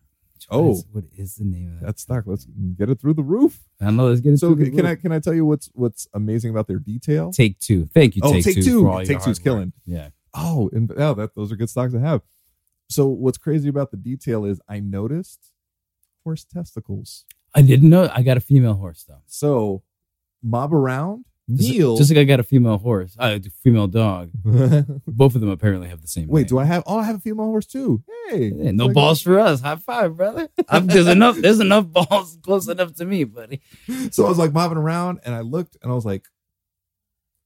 What 0.49 0.57
Oh. 0.57 0.71
is- 0.71 0.85
what 0.91 1.03
is 1.17 1.35
the 1.35 1.45
name 1.45 1.73
of 1.73 1.79
that? 1.79 1.85
That's 1.87 2.01
stock. 2.03 2.23
Let's 2.27 2.45
get 2.77 2.89
it 2.89 2.99
through 2.99 3.15
the 3.15 3.23
roof. 3.23 3.63
I 3.81 3.91
know. 3.91 4.07
Let's 4.09 4.21
get 4.21 4.29
into 4.29 4.39
So 4.39 4.53
the 4.55 4.69
can 4.71 4.85
I 4.85 4.95
can 4.95 5.11
I 5.11 5.19
tell 5.19 5.33
you 5.33 5.45
what's 5.45 5.69
what's 5.73 6.07
amazing 6.13 6.51
about 6.51 6.67
their 6.67 6.79
detail? 6.79 7.31
take 7.31 7.59
two. 7.59 7.85
Thank 7.93 8.15
you. 8.15 8.21
Oh, 8.23 8.33
take, 8.33 8.43
Take 8.45 8.55
two. 8.55 8.63
Two. 8.63 8.81
for 8.81 8.89
all 8.89 8.97
your 9.01 9.05
Take 9.05 9.23
Two's 9.23 9.39
killing. 9.39 9.73
Yeah. 9.85 10.09
Oh, 10.33 10.69
and 10.73 10.91
oh, 10.97 11.13
that 11.15 11.35
those 11.35 11.51
are 11.51 11.55
good 11.55 11.69
stocks 11.69 11.93
to 11.93 11.99
have. 11.99 12.21
So 12.89 13.07
what's 13.07 13.37
crazy 13.37 13.67
about 13.69 13.91
the 13.91 13.97
detail 13.97 14.45
is 14.45 14.61
I 14.67 14.79
noticed 14.79 15.51
horse 16.23 16.45
testicles. 16.45 17.25
I 17.53 17.61
didn't 17.61 17.89
know. 17.89 18.09
I 18.13 18.21
got 18.23 18.37
a 18.37 18.41
female 18.41 18.75
horse 18.75 19.03
though. 19.07 19.21
So 19.25 19.83
mob 20.43 20.73
around 20.73 21.25
Neil. 21.47 21.95
Just 21.97 22.09
like 22.11 22.17
I 22.19 22.23
got 22.25 22.39
a 22.41 22.43
female 22.43 22.77
horse, 22.77 23.15
uh, 23.17 23.39
a 23.43 23.49
female 23.63 23.87
dog. 23.87 24.31
Both 25.07 25.35
of 25.35 25.41
them 25.41 25.49
apparently 25.49 25.87
have 25.87 26.01
the 26.01 26.07
same. 26.07 26.27
Wait, 26.27 26.41
name. 26.41 26.47
do 26.47 26.59
I 26.59 26.65
have? 26.65 26.83
Oh, 26.85 26.97
I 26.99 27.03
have 27.05 27.15
a 27.15 27.19
female 27.19 27.45
horse 27.45 27.65
too. 27.65 28.03
Hey, 28.29 28.51
Yeah, 28.53 28.71
no 28.71 28.85
Like- 28.87 28.93
balls 28.95 29.21
for 29.21 29.39
us. 29.39 29.61
High 29.61 29.77
five, 29.77 30.17
brother. 30.17 30.49
I'm, 30.67 30.87
there's 30.87 31.07
enough. 31.07 31.37
There's 31.37 31.59
enough 31.61 31.85
balls 31.91 32.37
close 32.41 32.67
enough 32.67 32.95
to 32.95 33.05
me, 33.05 33.23
buddy. 33.23 33.61
So 34.11 34.25
I 34.25 34.29
was 34.29 34.37
like 34.37 34.51
mobbing 34.51 34.77
around, 34.77 35.19
and 35.23 35.33
I 35.33 35.39
looked, 35.41 35.77
and 35.81 35.91
I 35.91 35.95
was 35.95 36.05
like, 36.05 36.25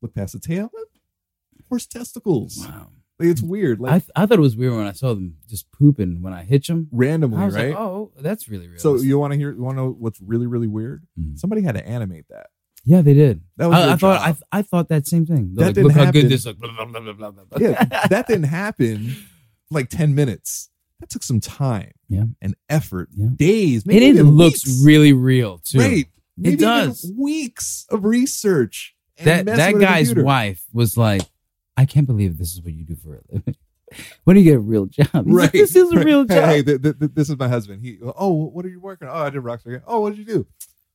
look 0.01 0.15
past 0.15 0.33
the 0.33 0.39
tail, 0.39 0.71
horse 1.69 1.85
testicles. 1.85 2.57
Wow. 2.67 2.87
Like, 3.19 3.29
it's 3.29 3.41
weird, 3.43 3.79
like 3.79 3.91
I 3.91 3.99
th- 3.99 4.09
I 4.15 4.25
thought 4.25 4.39
it 4.39 4.41
was 4.41 4.55
weird 4.57 4.73
when 4.73 4.87
I 4.87 4.93
saw 4.93 5.13
them 5.13 5.35
just 5.47 5.71
pooping 5.71 6.23
when 6.23 6.33
I 6.33 6.43
hitch 6.43 6.65
them. 6.69 6.87
randomly, 6.91 7.37
I 7.37 7.45
was 7.45 7.53
right? 7.53 7.69
like, 7.69 7.77
oh, 7.77 8.11
that's 8.19 8.49
really 8.49 8.67
real. 8.67 8.79
so 8.79 8.95
you 8.95 9.19
want 9.19 9.33
to 9.33 9.37
hear? 9.37 9.51
You 9.53 9.61
want 9.61 9.77
to 9.77 9.83
know 9.83 9.89
what's 9.91 10.19
really, 10.19 10.47
really 10.47 10.67
weird? 10.67 11.05
Mhm. 11.19 11.37
Somebody 11.37 11.61
had 11.61 11.75
to 11.75 11.87
animate 11.87 12.25
that. 12.29 12.47
Yeah, 12.83 13.01
they 13.01 13.13
did. 13.13 13.41
That 13.57 13.69
was 13.69 13.77
I, 13.77 13.93
I 13.93 13.95
thought 13.95 14.21
I, 14.21 14.35
I 14.59 14.61
thought 14.61 14.89
that 14.89 15.07
same 15.07 15.25
thing. 15.25 15.53
That 15.55 15.65
like, 15.67 15.75
didn't 15.75 15.87
look 15.89 15.95
how 15.97 16.05
happen. 16.05 16.21
good 16.21 16.29
this. 16.31 16.45
Look. 16.45 16.57
Blah, 16.59 16.85
blah, 16.85 16.99
blah, 16.99 17.13
blah, 17.13 17.31
blah. 17.31 17.45
Yeah, 17.59 17.83
that 18.09 18.27
didn't 18.27 18.45
happen 18.45 19.15
like 19.69 19.89
ten 19.89 20.15
minutes. 20.15 20.69
That 20.99 21.09
took 21.09 21.23
some 21.23 21.39
time, 21.39 21.91
Yeah. 22.09 22.25
and 22.41 22.55
effort, 22.69 23.09
Yeah. 23.15 23.27
days. 23.35 23.85
Maybe 23.87 24.05
it 24.05 24.09
even 24.09 24.31
looks 24.31 24.65
weeks. 24.67 24.81
really 24.85 25.13
real 25.13 25.57
too. 25.57 25.79
Right. 25.79 26.05
Maybe 26.37 26.53
even 26.53 26.59
does. 26.67 27.11
weeks 27.17 27.85
of 27.89 28.05
research. 28.05 28.95
and 29.17 29.25
That 29.27 29.45
messing 29.45 29.57
that 29.57 29.73
with 29.73 29.81
a 29.81 29.85
guy's 29.85 30.07
computer. 30.09 30.25
wife 30.25 30.63
was 30.71 30.97
like, 30.97 31.21
I 31.75 31.85
can't 31.85 32.05
believe 32.05 32.37
this 32.37 32.53
is 32.53 32.61
what 32.61 32.73
you 32.73 32.83
do 32.83 32.95
for 32.95 33.15
a 33.15 33.21
living. 33.33 33.55
when 34.25 34.35
do 34.35 34.41
you 34.41 34.51
get 34.51 34.57
a 34.57 34.59
real 34.59 34.85
job? 34.85 35.07
He's 35.11 35.13
like, 35.25 35.25
Right. 35.25 35.51
this 35.51 35.75
is 35.75 35.91
a 35.91 35.95
right. 35.97 36.05
real 36.05 36.21
Hey, 36.27 36.35
job. 36.35 36.45
Hey, 36.49 36.63
th- 36.63 36.81
th- 36.83 36.99
th- 36.99 37.11
this 37.15 37.29
is 37.31 37.37
my 37.37 37.47
husband. 37.47 37.81
He. 37.83 37.97
Oh, 38.03 38.31
what 38.49 38.63
are 38.63 38.69
you 38.69 38.79
working 38.79 39.07
on? 39.07 39.17
Oh, 39.17 39.25
I 39.25 39.29
did 39.31 39.41
Rockstar. 39.41 39.81
Oh, 39.87 40.01
what 40.01 40.11
did 40.15 40.19
you 40.19 40.25
do? 40.25 40.47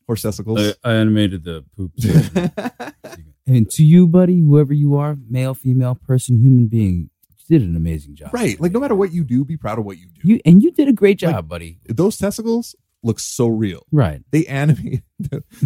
Horse 0.06 0.22
testicles. 0.22 0.74
I 0.84 0.92
animated 0.92 1.42
the 1.44 1.64
poop. 1.76 1.92
and 3.46 3.68
to 3.70 3.84
you, 3.84 4.06
buddy, 4.06 4.38
whoever 4.40 4.72
you 4.72 4.96
are, 4.96 5.16
male, 5.28 5.52
female, 5.54 5.94
person, 5.96 6.38
human 6.40 6.68
being, 6.68 7.10
you 7.48 7.58
did 7.58 7.66
an 7.68 7.76
amazing 7.76 8.14
job. 8.14 8.32
right. 8.32 8.60
Like 8.60 8.72
no 8.72 8.80
matter 8.80 8.94
what 8.94 9.12
you 9.12 9.24
do, 9.24 9.44
be 9.44 9.56
proud 9.56 9.78
of 9.78 9.84
what 9.84 9.98
you 9.98 10.06
do. 10.06 10.20
You 10.22 10.40
and 10.44 10.62
you 10.62 10.70
did 10.70 10.88
a 10.88 10.92
great 10.92 11.18
job, 11.18 11.34
Like- 11.34 11.48
buddy. 11.48 11.78
Those 11.88 12.16
testicles 12.18 12.74
look 13.02 13.18
so 13.20 13.46
real. 13.48 13.84
Right. 13.92 14.22
They 14.30 14.46
animated. 14.46 15.02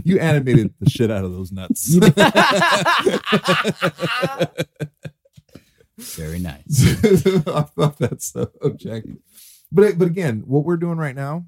you 0.05 0.19
animated 0.19 0.75
the 0.81 0.89
shit 0.91 1.11
out 1.11 1.25
of 1.25 1.33
those 1.33 1.53
nuts. 1.53 1.95
Very 5.99 6.39
nice. 6.39 6.83
I 7.47 7.63
thought 7.63 7.99
that's 7.99 8.33
so 8.33 8.47
janky. 8.65 9.19
But 9.71 9.99
but 9.99 10.07
again, 10.09 10.45
what 10.47 10.65
we're 10.65 10.77
doing 10.79 10.97
right 10.99 11.15
now. 11.15 11.45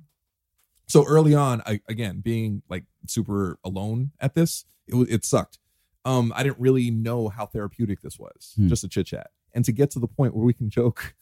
So 0.92 1.04
early 1.06 1.34
on, 1.34 1.62
I, 1.64 1.80
again, 1.88 2.20
being 2.20 2.62
like 2.68 2.84
super 3.06 3.58
alone 3.64 4.10
at 4.20 4.34
this, 4.34 4.64
it 4.86 4.94
it 5.10 5.24
sucked. 5.24 5.58
Um, 6.04 6.32
I 6.36 6.42
didn't 6.42 6.58
really 6.58 6.90
know 6.90 7.28
how 7.28 7.46
therapeutic 7.46 8.00
this 8.02 8.18
was, 8.18 8.52
Hmm. 8.56 8.68
just 8.68 8.84
a 8.84 8.88
chit 8.88 9.06
chat, 9.06 9.30
and 9.54 9.64
to 9.64 9.72
get 9.72 9.90
to 9.92 9.98
the 10.00 10.08
point 10.08 10.34
where 10.34 10.44
we 10.44 10.52
can 10.52 10.68
joke, 10.68 11.14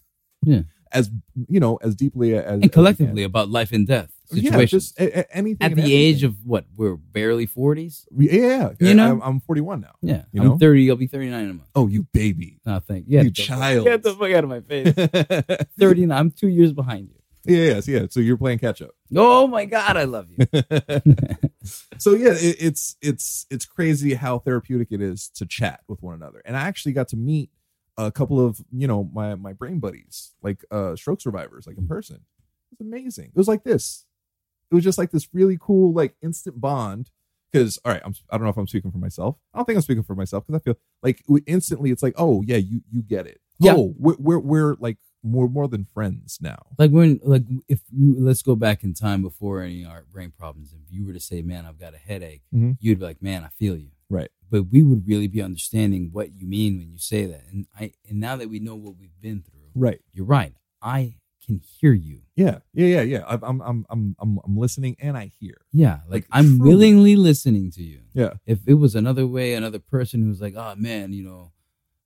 Yeah. 0.42 0.62
as 0.90 1.10
you 1.48 1.60
know, 1.60 1.76
as 1.82 1.94
deeply 1.94 2.34
as 2.34 2.44
as 2.44 2.52
And 2.54 2.62
can. 2.62 2.70
collectively 2.70 3.22
about 3.22 3.48
life 3.50 3.70
and 3.72 3.86
death 3.86 4.10
yeah, 4.32 4.42
situations. 4.50 4.70
just 4.92 4.98
a, 5.00 5.18
a- 5.20 5.36
anything 5.36 5.64
At 5.64 5.72
and 5.72 5.82
the 5.82 5.94
age 5.94 6.22
of 6.24 6.44
what? 6.46 6.64
We're 6.76 6.96
barely 6.96 7.46
40s? 7.46 8.06
yeah, 8.16 8.72
You 8.80 8.94
know? 8.94 9.10
I'm, 9.12 9.20
I'm 9.22 9.40
41 9.40 9.80
now. 9.82 9.92
Yeah. 10.02 10.22
You 10.32 10.52
I'm 10.52 10.58
30. 10.58 10.88
I'll 10.90 10.96
be 10.96 11.06
39 11.08 11.44
in 11.44 11.50
a 11.50 11.54
month. 11.54 11.68
Oh, 11.74 11.86
you 11.88 12.06
baby, 12.12 12.58
No, 12.64 12.78
thank 12.80 13.06
you. 13.06 13.18
you 13.18 13.24
Get 13.24 13.34
the 13.36 13.42
fuck- 13.42 13.58
child. 13.58 13.84
Get 13.84 14.02
the 14.02 14.14
fuck 14.14 14.30
out 14.32 14.44
of 14.44 14.50
my 14.50 14.60
face. 14.62 14.94
yeah, 14.96 15.40
39. 15.78 16.18
I'm 16.18 16.30
two 16.30 16.48
years 16.48 16.72
behind 16.72 17.08
you. 17.10 17.19
Yes, 17.44 17.88
yeah. 17.88 18.00
Yeah. 18.00 18.06
So 18.10 18.20
you're 18.20 18.36
playing 18.36 18.58
catch 18.58 18.82
up. 18.82 18.90
Oh 19.14 19.46
my 19.46 19.64
God, 19.64 19.96
I 19.96 20.04
love 20.04 20.28
you. 20.30 20.46
so 21.98 22.14
yeah, 22.14 22.32
it, 22.32 22.56
it's 22.60 22.96
it's 23.02 23.46
it's 23.50 23.66
crazy 23.66 24.14
how 24.14 24.38
therapeutic 24.38 24.88
it 24.90 25.00
is 25.00 25.28
to 25.36 25.46
chat 25.46 25.80
with 25.88 26.02
one 26.02 26.14
another. 26.14 26.42
And 26.44 26.56
I 26.56 26.62
actually 26.62 26.92
got 26.92 27.08
to 27.08 27.16
meet 27.16 27.50
a 27.96 28.10
couple 28.10 28.44
of 28.44 28.60
you 28.72 28.86
know 28.86 29.04
my 29.12 29.34
my 29.34 29.52
brain 29.52 29.78
buddies, 29.78 30.32
like 30.42 30.64
uh 30.70 30.96
stroke 30.96 31.20
survivors, 31.20 31.66
like 31.66 31.78
in 31.78 31.86
person. 31.86 32.16
It 32.72 32.78
was 32.78 32.86
amazing. 32.86 33.26
It 33.26 33.36
was 33.36 33.48
like 33.48 33.64
this. 33.64 34.06
It 34.70 34.74
was 34.74 34.84
just 34.84 34.98
like 34.98 35.10
this 35.10 35.28
really 35.32 35.58
cool 35.60 35.92
like 35.92 36.14
instant 36.22 36.60
bond. 36.60 37.10
Because 37.52 37.78
all 37.84 37.92
right, 37.92 38.02
I'm 38.04 38.14
I 38.30 38.36
don't 38.36 38.44
know 38.44 38.50
if 38.50 38.56
I'm 38.56 38.68
speaking 38.68 38.92
for 38.92 38.98
myself. 38.98 39.36
I 39.52 39.58
don't 39.58 39.64
think 39.64 39.76
I'm 39.76 39.82
speaking 39.82 40.04
for 40.04 40.14
myself 40.14 40.46
because 40.46 40.60
I 40.60 40.62
feel 40.62 40.76
like 41.02 41.24
instantly 41.46 41.90
it's 41.90 42.02
like 42.02 42.14
oh 42.16 42.42
yeah 42.46 42.58
you 42.58 42.82
you 42.90 43.02
get 43.02 43.26
it. 43.26 43.40
Yeah. 43.58 43.74
Oh 43.74 43.94
we're 43.98 44.16
we're, 44.18 44.38
we're 44.38 44.76
like 44.78 44.98
more 45.22 45.48
more 45.48 45.68
than 45.68 45.84
friends 45.84 46.38
now. 46.40 46.58
like 46.78 46.90
when 46.90 47.20
like 47.22 47.42
if 47.68 47.80
you 47.92 48.14
let's 48.18 48.42
go 48.42 48.56
back 48.56 48.82
in 48.84 48.94
time 48.94 49.22
before 49.22 49.62
any 49.62 49.82
of 49.84 49.90
our 49.90 50.04
brain 50.12 50.30
problems 50.36 50.72
if 50.72 50.80
you 50.90 51.04
were 51.06 51.12
to 51.12 51.20
say 51.20 51.42
man 51.42 51.66
i've 51.66 51.78
got 51.78 51.94
a 51.94 51.98
headache 51.98 52.42
Mhm. 52.54 52.76
you'd 52.80 52.98
be 52.98 53.04
like 53.04 53.22
man 53.22 53.44
i 53.44 53.48
feel 53.48 53.76
you 53.76 53.90
Right. 54.08 54.30
but 54.50 54.64
we 54.72 54.82
would 54.82 55.06
really 55.06 55.28
be 55.28 55.40
understanding 55.42 56.08
what 56.12 56.32
you 56.34 56.46
mean 56.46 56.78
when 56.78 56.90
you 56.90 56.98
say 56.98 57.26
that 57.26 57.44
and 57.52 57.66
i 57.78 57.92
and 58.08 58.18
now 58.18 58.36
that 58.36 58.48
we 58.48 58.58
know 58.60 58.74
what 58.76 58.96
we've 58.98 59.20
been 59.20 59.42
through 59.42 59.68
Right. 59.74 60.00
you're 60.12 60.26
right 60.26 60.54
i 60.82 61.16
can 61.46 61.60
hear 61.80 61.92
you 61.92 62.22
Yeah. 62.36 62.58
Yeah. 62.72 62.86
Yeah. 62.86 63.02
Yeah. 63.02 63.24
I'm 63.26 63.42
I'm 63.42 63.60
I'm 63.62 63.86
I'm 63.90 64.16
I'm, 64.20 64.38
I'm 64.44 64.56
listening 64.56 64.96
and 65.00 65.16
I 65.16 65.26
hear. 65.40 65.56
yeah 65.72 66.00
like, 66.08 66.24
Like, 66.24 66.26
i'm 66.32 66.56
truly. 66.58 66.68
willingly 66.70 67.16
listening 67.16 67.70
to 67.72 67.82
you 67.82 68.00
Yeah. 68.14 68.34
if 68.46 68.60
it 68.66 68.74
was 68.74 68.94
another 68.94 69.26
way 69.26 69.52
another 69.54 69.78
person 69.80 70.22
who's 70.22 70.40
like 70.40 70.54
oh 70.56 70.74
man 70.76 71.12
you 71.12 71.22
know 71.24 71.52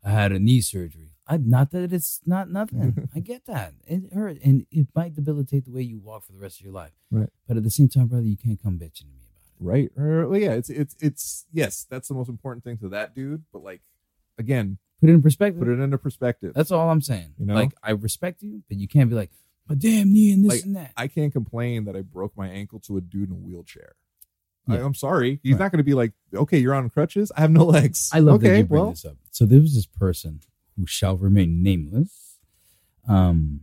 i 0.05 0.11
had 0.11 0.33
a 0.33 0.39
knee 0.39 0.61
surgery 0.61 1.13
I, 1.27 1.39
not 1.39 1.71
that 1.71 1.93
it's 1.93 2.21
not 2.27 2.51
nothing. 2.51 3.09
I 3.15 3.21
get 3.21 3.47
that. 3.47 3.73
It 3.87 4.13
hurt, 4.13 4.39
and 4.45 4.67
it 4.71 4.89
might 4.95 5.15
debilitate 5.15 5.65
the 5.65 5.71
way 5.73 5.83
you 5.83 5.99
walk 5.99 6.27
for 6.27 6.33
the 6.33 6.39
rest 6.39 6.61
of 6.61 6.65
your 6.67 6.75
life. 6.75 6.93
Right. 7.11 7.31
But 7.49 7.57
at 7.57 7.63
the 7.65 7.71
same 7.71 7.89
time, 7.89 8.09
brother, 8.09 8.27
you 8.27 8.37
can't 8.37 8.63
come 8.63 8.79
bitching 8.79 9.01
to 9.01 9.07
me 9.07 9.23
about 9.25 9.47
it. 9.49 9.55
right 9.61 9.91
or, 9.97 10.29
well, 10.29 10.39
yeah 10.41 10.53
it's 10.53 10.69
it's 10.69 10.95
it's 11.01 11.47
yes 11.53 11.87
that's 11.89 12.09
the 12.09 12.15
most 12.15 12.29
important 12.29 12.63
thing 12.65 12.77
to 12.79 12.89
that 12.91 13.15
dude 13.15 13.45
but 13.53 13.63
like 13.63 13.81
again 14.39 14.79
Put 15.01 15.11
it 15.11 15.15
in 15.15 15.23
perspective. 15.23 15.59
put 15.61 15.69
it 15.69 15.81
into 15.81 15.99
perspective 15.99 16.53
That's 16.55 16.71
all 16.71 16.89
I'm 16.91 17.03
saying. 17.03 17.35
You 17.39 17.47
know? 17.47 17.55
Like 17.55 17.73
I 17.83 17.91
respect 17.93 18.43
you, 18.43 18.63
but 18.69 18.79
you 18.79 18.89
can't 18.89 19.11
be 19.11 19.17
like, 19.17 19.31
my 19.69 19.75
damn 19.75 20.13
knee 20.13 20.33
and 20.33 20.45
this 20.45 20.53
Like, 20.57 20.65
and 20.65 20.77
that. 20.77 20.93
i 20.97 21.09
can't 21.09 21.33
complain 21.33 21.85
that 21.87 21.97
i 21.97 22.03
broke 22.03 22.37
my 22.37 22.49
ankle 22.49 22.81
to 22.81 22.97
a 22.97 23.01
dude 23.01 23.29
in 23.31 23.35
a 23.35 23.39
wheelchair 23.39 23.95
I, 24.69 24.77
Yeah. 24.77 24.85
i'm 24.85 24.95
sorry 24.95 25.41
he's 25.43 25.55
Right. 25.55 25.61
not 25.61 25.73
going 25.73 25.79
to 25.79 25.85
be 25.85 25.95
like 25.95 26.13
okay 26.35 26.59
you're 26.59 26.75
on 26.75 26.89
crutches 26.91 27.31
i 27.37 27.41
have 27.41 27.51
no 27.51 27.65
legs 27.65 28.11
I 28.13 28.21
love 28.21 28.37
okay 28.37 28.49
that 28.51 28.59
you 28.59 28.65
bring 28.65 28.81
well 28.83 28.91
this 28.91 29.05
up. 29.07 29.17
So 29.31 29.47
there 29.47 29.61
was 29.61 29.75
this 29.75 29.87
person 29.87 30.41
who 30.77 30.87
shall 30.87 31.17
remain 31.17 31.63
nameless, 31.63 32.39
um, 33.09 33.63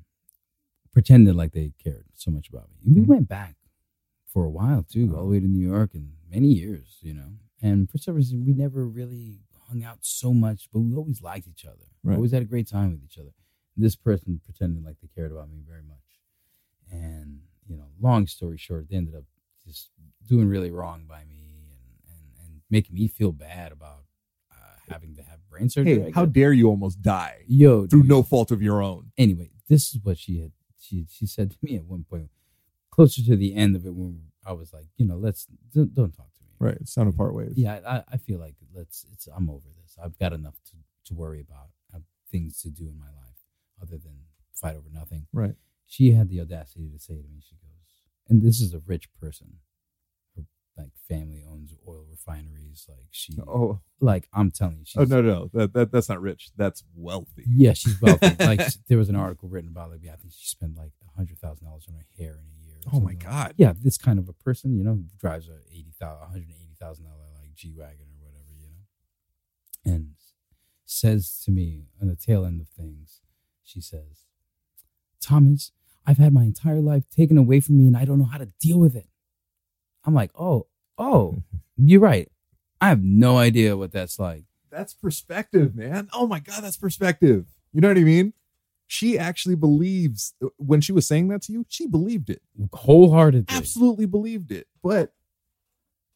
pretended 0.93 1.35
like 1.35 1.53
they 1.53 1.73
cared 1.83 2.05
so 2.15 2.31
much 2.31 2.49
about 2.49 2.69
me. 2.71 2.77
And 2.85 2.95
we 2.95 3.01
Mhm. 3.03 3.07
went 3.07 3.27
back 3.29 3.57
for 4.27 4.45
a 4.45 4.51
while 4.51 4.83
too, 4.83 5.15
all 5.15 5.23
the 5.25 5.29
way 5.31 5.39
to 5.41 5.47
New 5.47 5.65
York 5.67 5.95
and 5.95 6.17
many 6.29 6.53
years, 6.53 6.99
you 7.01 7.13
know. 7.13 7.39
And 7.61 7.89
for 7.89 7.97
some 7.99 8.15
reason, 8.15 8.45
we 8.45 8.53
never 8.53 8.87
really 8.87 9.41
hung 9.67 9.83
out 9.83 10.05
so 10.05 10.33
much, 10.33 10.69
but 10.73 10.81
we 10.81 10.95
always 10.95 11.21
liked 11.21 11.47
each 11.47 11.65
other. 11.65 11.85
We 12.03 12.15
always 12.15 12.31
had 12.31 12.43
a 12.43 12.45
great 12.45 12.67
time 12.67 12.91
with 12.91 13.03
each 13.03 13.19
other. 13.19 13.33
This 13.77 13.95
person 13.95 14.39
pretended 14.43 14.83
like 14.85 14.99
they 15.01 15.09
cared 15.09 15.31
about 15.33 15.49
me 15.49 15.61
very 15.67 15.83
much. 15.83 15.97
And, 16.91 17.43
you 17.67 17.77
know, 17.77 17.87
long 17.99 18.27
story 18.27 18.57
short, 18.57 18.89
they 18.89 18.97
ended 18.97 19.15
up 19.15 19.25
just 19.65 19.91
doing 20.27 20.47
really 20.49 20.71
wrong 20.71 21.05
by 21.07 21.25
me 21.25 21.55
and, 21.71 22.13
and, 22.13 22.47
and 22.47 22.61
making 22.69 22.95
me 22.95 23.07
feel 23.07 23.33
bad 23.33 23.71
about 23.73 24.05
uh, 24.51 24.77
having 24.89 25.15
to 25.17 25.23
have 25.23 25.40
brain 25.51 25.69
surgery. 25.69 26.01
Hey 26.01 26.11
how 26.15 26.25
dare 26.25 26.53
you 26.53 26.67
almost 26.69 27.01
die 27.01 27.43
Yo, 27.47 27.85
through 27.87 28.01
dude. 28.03 28.09
no 28.09 28.23
fault 28.23 28.49
of 28.51 28.61
your 28.61 28.81
own 28.81 29.11
Anyway, 29.17 29.49
this 29.69 29.93
is 29.93 29.99
what 30.01 30.17
she 30.17 30.39
had. 30.39 30.51
She 30.79 31.05
she 31.09 31.25
said 31.27 31.51
to 31.51 31.57
me 31.61 31.75
at 31.75 31.85
one 31.85 32.05
point, 32.09 32.29
closer 32.89 33.21
to 33.23 33.35
the 33.35 33.53
end 33.55 33.75
of 33.75 33.85
it, 33.85 33.93
when 33.93 34.21
I 34.45 34.53
was 34.53 34.73
like, 34.73 34.87
you 34.97 35.05
know, 35.05 35.17
let's 35.17 35.45
don't, 35.73 35.93
don't 35.93 36.11
talk 36.11 36.31
to 36.37 36.43
me. 36.43 36.49
right 36.59 36.77
it's 36.81 36.95
time 36.95 37.11
to 37.11 37.15
part 37.17 37.33
ways 37.35 37.53
Yeah, 37.55 37.79
I, 37.87 38.03
I 38.13 38.17
feel 38.17 38.39
like 38.39 38.55
let's. 38.73 39.05
It's 39.13 39.27
I'm 39.27 39.49
over 39.49 39.67
this. 39.81 39.97
I've 40.03 40.17
got 40.17 40.33
enough 40.33 40.55
to 40.71 40.77
to 41.07 41.13
worry 41.13 41.41
about. 41.41 41.67
I 41.91 41.97
have 41.97 42.03
things 42.31 42.61
to 42.61 42.69
do 42.69 42.85
in 42.87 42.97
my 42.97 43.11
life 43.23 43.39
other 43.81 43.97
than 43.97 44.15
fight 44.53 44.75
over 44.75 44.89
nothing. 44.91 45.27
right 45.33 45.55
She 45.85 46.13
had 46.13 46.29
the 46.29 46.39
audacity 46.41 46.89
to 46.93 46.99
say 46.99 47.15
to 47.15 47.27
me, 47.27 47.41
she 47.47 47.55
goes, 47.55 47.85
and 48.29 48.41
this 48.41 48.61
is 48.61 48.73
a 48.73 48.79
rich 48.79 49.09
person. 49.19 49.57
Like 50.81 50.91
family 51.07 51.43
owns 51.49 51.73
oil 51.87 52.05
refineries. 52.09 52.85
Like 52.89 53.07
she, 53.11 53.33
oh 53.47 53.79
like 53.99 54.27
I'm 54.33 54.51
telling 54.51 54.77
you, 54.79 54.85
she's, 54.85 54.99
oh 54.99 55.05
no 55.05 55.21
no 55.21 55.49
that, 55.53 55.73
that 55.73 55.91
that's 55.91 56.09
not 56.09 56.21
rich 56.21 56.49
that's 56.57 56.83
wealthy 56.95 57.45
Yeah, 57.47 57.73
she's 57.73 58.01
wealthy. 58.01 58.35
like 58.39 58.61
there 58.87 58.97
was 58.97 59.09
an 59.09 59.15
article 59.15 59.49
written 59.49 59.69
about 59.69 59.91
like 59.91 60.01
yeah, 60.03 60.13
I 60.13 60.15
think 60.15 60.33
she 60.35 60.47
spent 60.47 60.77
like 60.77 60.91
a 61.07 61.17
hundred 61.17 61.39
thousand 61.39 61.67
dollars 61.67 61.85
on 61.87 61.95
her 61.95 62.05
hair 62.17 62.39
in 62.39 62.45
a 62.45 62.65
year. 62.65 62.79
Oh 62.91 62.99
my 62.99 63.13
god. 63.13 63.53
Yeah, 63.57 63.73
this 63.79 63.97
kind 63.97 64.17
of 64.17 64.27
a 64.27 64.33
person, 64.33 64.75
you 64.75 64.83
know, 64.83 65.03
drives 65.19 65.47
a 65.47 65.59
eighty 65.71 65.93
thousand, 65.99 66.27
hundred 66.27 66.47
eighty 66.49 66.75
thousand 66.79 67.05
dollar 67.05 67.17
like 67.39 67.53
G 67.55 67.73
wagon 67.77 68.07
or 68.19 68.25
whatever, 68.25 68.51
you 68.59 68.67
know, 68.69 69.93
and 69.93 70.13
says 70.85 71.41
to 71.45 71.51
me 71.51 71.85
on 72.01 72.07
the 72.07 72.15
tail 72.15 72.45
end 72.45 72.59
of 72.59 72.69
things, 72.69 73.21
she 73.63 73.81
says, 73.81 74.25
"Thomas, 75.21 75.71
I've 76.05 76.17
had 76.17 76.33
my 76.33 76.43
entire 76.43 76.81
life 76.81 77.03
taken 77.09 77.37
away 77.37 77.59
from 77.59 77.77
me, 77.77 77.87
and 77.87 77.95
I 77.95 78.05
don't 78.05 78.19
know 78.19 78.25
how 78.25 78.39
to 78.39 78.51
deal 78.59 78.79
with 78.79 78.95
it." 78.95 79.07
I'm 80.03 80.13
like, 80.15 80.31
"Oh, 80.35 80.67
oh, 81.01 81.43
you're 81.77 81.99
right. 81.99 82.29
I 82.79 82.89
have 82.89 83.03
no 83.03 83.37
idea 83.37 83.75
what 83.75 83.91
that's 83.91 84.19
like." 84.19 84.43
That's 84.71 84.93
perspective, 84.93 85.75
man. 85.75 86.07
Oh 86.13 86.27
my 86.27 86.39
god, 86.39 86.63
that's 86.63 86.77
perspective. 86.77 87.45
You 87.73 87.81
know 87.81 87.89
what 87.89 87.97
I 87.97 88.01
mean? 88.03 88.33
She 88.87 89.17
actually 89.17 89.55
believes 89.55 90.33
when 90.57 90.81
she 90.81 90.91
was 90.91 91.07
saying 91.07 91.29
that 91.29 91.41
to 91.43 91.51
you, 91.53 91.65
she 91.69 91.87
believed 91.87 92.29
it. 92.29 92.41
Wholeheartedly, 92.73 93.55
Absolutely 93.55 94.05
believed 94.05 94.51
it. 94.51 94.67
But 94.83 95.13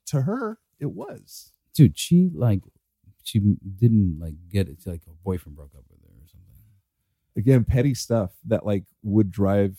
to 0.08 0.22
her, 0.22 0.60
it 0.80 0.92
was. 0.92 1.52
dude. 1.74 1.98
She 1.98 2.30
like, 2.34 2.62
she 3.24 3.40
didn't 3.40 4.20
like 4.20 4.36
get 4.50 4.68
it. 4.68 4.80
Like 4.86 5.06
her 5.06 5.14
boyfriend 5.24 5.56
broke 5.56 5.74
up 5.78 5.84
with 5.90 6.02
her 6.02 6.08
or 6.08 6.28
something. 6.28 6.64
Again, 7.38 7.64
petty 7.64 7.94
stuff 7.94 8.32
that 8.46 8.66
like 8.66 8.84
would 9.04 9.32
drive, 9.32 9.78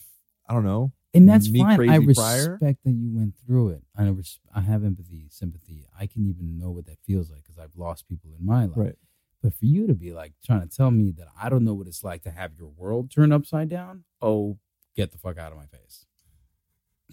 I 0.49 0.53
don't 0.53 0.65
know. 0.65 0.91
And 1.13 1.27
that's 1.27 1.49
me 1.49 1.59
fine. 1.59 1.89
I 1.89 1.99
prior. 1.99 2.51
respect 2.51 2.83
that 2.83 2.91
you 2.91 3.09
went 3.13 3.33
through 3.45 3.69
it. 3.69 3.83
I 3.95 4.07
res- 4.07 4.39
I 4.53 4.61
have 4.61 4.83
empathy, 4.83 5.27
sympathy. 5.29 5.85
I 5.97 6.05
can 6.05 6.27
even 6.27 6.57
know 6.57 6.69
what 6.69 6.85
that 6.85 6.99
feels 7.05 7.31
like 7.31 7.43
because 7.43 7.57
I've 7.57 7.75
lost 7.75 8.07
people 8.07 8.31
in 8.37 8.45
my 8.45 8.65
life. 8.65 8.71
Right. 8.75 8.95
But 9.41 9.53
for 9.53 9.65
you 9.65 9.87
to 9.87 9.93
be 9.93 10.11
like 10.11 10.33
trying 10.45 10.67
to 10.67 10.75
tell 10.75 10.91
me 10.91 11.11
that 11.17 11.27
I 11.41 11.49
don't 11.49 11.63
know 11.63 11.73
what 11.73 11.87
it's 11.87 12.03
like 12.03 12.23
to 12.23 12.31
have 12.31 12.51
your 12.57 12.69
world 12.69 13.11
turn 13.11 13.31
upside 13.31 13.69
down, 13.69 14.03
oh, 14.21 14.57
get 14.95 15.11
the 15.11 15.17
fuck 15.17 15.37
out 15.37 15.51
of 15.51 15.57
my 15.57 15.65
face. 15.65 16.05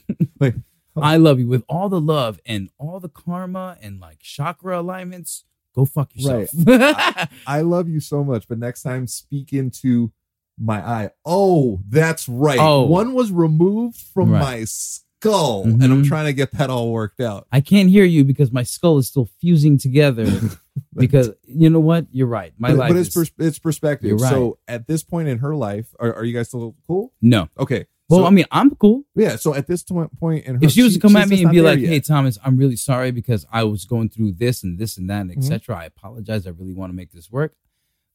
Like 0.41 0.57
I 0.97 1.17
love 1.17 1.39
you 1.39 1.49
with 1.49 1.65
all 1.69 1.89
the 1.89 2.01
love 2.01 2.41
and 2.45 2.69
all 2.79 3.01
the 3.01 3.09
karma 3.09 3.77
and 3.81 4.01
like 4.01 4.21
chakra 4.21 4.81
alignments. 4.81 5.45
Go 5.75 5.85
fuck 5.85 6.11
yourself. 6.15 6.51
I 7.47 7.63
love 7.63 7.89
you 7.89 8.01
so 8.01 8.23
much, 8.23 8.47
but 8.49 8.59
next 8.59 8.83
time 8.83 9.07
speak 9.07 9.53
into 9.53 10.13
my 10.59 10.81
eye. 10.81 11.11
Oh, 11.25 11.81
that's 11.89 12.29
right. 12.29 12.59
Oh. 12.61 12.83
One 12.85 13.15
was 13.15 13.33
removed 13.33 13.97
from 13.97 14.31
Right. 14.31 14.41
my 14.41 14.65
skull, 14.65 15.65
and 15.65 15.83
I'm 15.83 16.03
Mhm. 16.05 16.07
trying 16.09 16.27
to 16.27 16.33
get 16.33 16.53
that 16.53 16.71
all 16.71 16.93
worked 16.93 17.21
out. 17.21 17.47
I 17.51 17.61
can't 17.61 17.89
hear 17.89 18.05
you 18.05 18.25
because 18.25 18.53
my 18.53 18.63
skull 18.63 18.99
is 18.99 19.09
still 19.09 19.29
fusing 19.41 19.79
together. 19.79 20.27
because 20.95 21.31
you 21.47 21.71
know 21.71 21.81
what? 21.81 22.07
You're 22.13 22.27
right. 22.27 22.53
My 22.59 22.71
but, 22.71 22.77
life 22.79 22.91
but 22.91 22.97
it's 22.99 23.09
is 23.09 23.15
pers- 23.15 23.47
it's 23.47 23.59
perspective. 23.59 24.21
Right. 24.21 24.31
So 24.31 24.59
at 24.69 24.87
this 24.87 25.03
point 25.03 25.29
in 25.29 25.39
her 25.39 25.55
life, 25.57 25.87
are, 25.99 26.13
are 26.15 26.25
you 26.25 26.35
guys 26.35 26.49
still 26.49 26.75
cool? 26.87 27.13
no. 27.23 27.49
Okay. 27.59 27.87
Well, 28.11 28.21
so, 28.21 28.27
I 28.27 28.31
mean, 28.31 28.45
I'm 28.51 28.71
cool. 28.75 29.05
yeah. 29.17 29.37
So 29.37 29.55
at 29.55 29.67
this 29.67 29.83
to- 29.85 30.11
point 30.21 30.45
in 30.45 30.57
her, 30.57 30.61
if 30.63 30.73
she 30.73 30.83
was 30.83 30.93
to 30.93 31.01
come 31.01 31.13
she's 31.13 31.23
at 31.23 31.29
me 31.31 31.43
and 31.43 31.51
be 31.51 31.63
like, 31.63 31.79
yet. 31.81 31.89
"Hey, 31.89 32.01
Thomas, 32.01 32.39
I'm 32.45 32.59
really 32.59 32.77
sorry 32.77 33.11
because 33.13 33.47
I 33.51 33.65
was 33.65 33.87
going 33.87 34.11
through 34.11 34.33
this 34.33 34.63
and 34.63 34.79
this 34.79 34.99
and 34.99 35.09
that, 35.09 35.23
and 35.23 35.31
Mhm. 35.31 35.39
etc. 35.39 35.75
I 35.79 35.85
apologize. 35.87 36.47
I 36.47 36.51
really 36.51 36.75
want 36.75 36.93
to 36.93 36.95
make 36.95 37.13
this 37.13 37.33
work." 37.33 37.55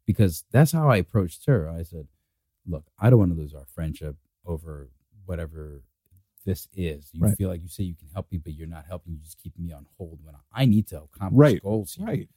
Because 0.05 0.43
that's 0.51 0.71
how 0.73 0.89
I 0.89 0.97
approached 0.97 1.45
her. 1.47 1.67
I 1.69 1.81
said, 1.83 2.07
"Look, 2.69 2.85
I 2.99 3.09
don't 3.09 3.19
want 3.19 3.31
to 3.31 3.37
lose 3.37 3.53
our 3.53 3.65
friendship 3.65 4.15
over 4.45 4.89
whatever 5.25 5.83
this 6.45 6.67
is. 6.73 7.09
You 7.13 7.21
Right. 7.25 7.37
feel 7.37 7.49
like 7.49 7.61
you 7.61 7.67
say 7.67 7.83
you 7.83 7.95
can 7.95 8.07
help 8.09 8.31
me, 8.31 8.37
but 8.37 8.53
you're 8.53 8.67
not 8.67 8.85
helping. 8.85 9.13
You 9.13 9.19
just 9.19 9.37
keep 9.37 9.57
me 9.59 9.71
on 9.71 9.85
hold 9.97 10.23
when 10.23 10.35
I 10.51 10.65
need 10.65 10.87
to 10.87 11.03
accomplish 11.03 11.37
Right. 11.37 11.61
goals. 11.61 11.95
Here. 11.95 12.05
right, 12.05 12.29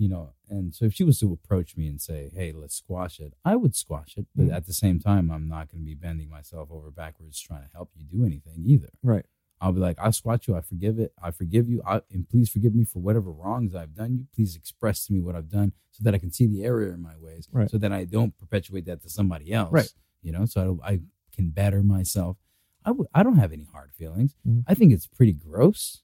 you 0.00 0.08
know 0.08 0.32
and 0.48 0.72
so 0.72 0.84
if 0.84 0.94
she 0.94 1.02
was 1.02 1.18
to 1.18 1.32
approach 1.32 1.76
me 1.76 1.88
and 1.88 2.00
say 2.00 2.30
hey 2.32 2.52
let's 2.52 2.76
squash 2.76 3.18
it 3.18 3.34
i 3.44 3.56
would 3.56 3.74
squash 3.74 4.16
it 4.16 4.26
but 4.36 4.46
Mhm. 4.46 4.52
at 4.52 4.64
the 4.66 4.72
same 4.72 5.00
time 5.00 5.28
i'm 5.28 5.48
not 5.48 5.68
going 5.72 5.82
to 5.82 5.84
be 5.84 5.96
bending 5.96 6.28
myself 6.30 6.70
over 6.70 6.88
backwards 6.92 7.40
trying 7.40 7.64
to 7.64 7.72
help 7.72 7.90
you 7.96 8.04
do 8.04 8.24
anything 8.24 8.62
either 8.64 8.90
right, 9.02 9.26
i'll 9.60 9.72
be 9.72 9.80
like 9.80 9.96
i 10.00 10.10
squash 10.10 10.46
you 10.48 10.54
i 10.56 10.60
forgive 10.60 10.98
it 10.98 11.12
i 11.22 11.30
forgive 11.30 11.68
you 11.68 11.82
I, 11.86 12.00
and 12.12 12.28
please 12.28 12.48
forgive 12.48 12.74
me 12.74 12.84
for 12.84 13.00
whatever 13.00 13.30
wrongs 13.32 13.74
i've 13.74 13.94
done 13.94 14.16
you 14.16 14.26
please 14.34 14.56
express 14.56 15.06
to 15.06 15.12
me 15.12 15.20
what 15.20 15.34
i've 15.34 15.48
done 15.50 15.72
so 15.90 16.02
that 16.04 16.14
i 16.14 16.18
can 16.18 16.30
see 16.32 16.46
the 16.46 16.64
error 16.64 16.88
in 16.92 17.02
my 17.02 17.16
ways 17.18 17.48
Right. 17.52 17.70
so 17.70 17.78
that 17.78 17.92
i 17.92 18.04
don't 18.04 18.36
perpetuate 18.38 18.84
that 18.86 19.02
to 19.02 19.08
somebody 19.10 19.52
else 19.52 19.72
Right. 19.72 19.92
you 20.22 20.32
know 20.32 20.44
so 20.44 20.80
I, 20.84 20.90
I 20.92 21.00
can 21.34 21.50
better 21.50 21.82
myself 21.82 22.36
I 22.84 22.90
w- 22.90 23.08
I 23.14 23.22
don't 23.22 23.36
have 23.36 23.52
any 23.52 23.64
hard 23.64 23.90
feelings 23.94 24.34
Mhm. 24.46 24.64
i 24.66 24.74
think 24.74 24.92
it's 24.92 25.06
pretty 25.06 25.32
gross 25.32 26.02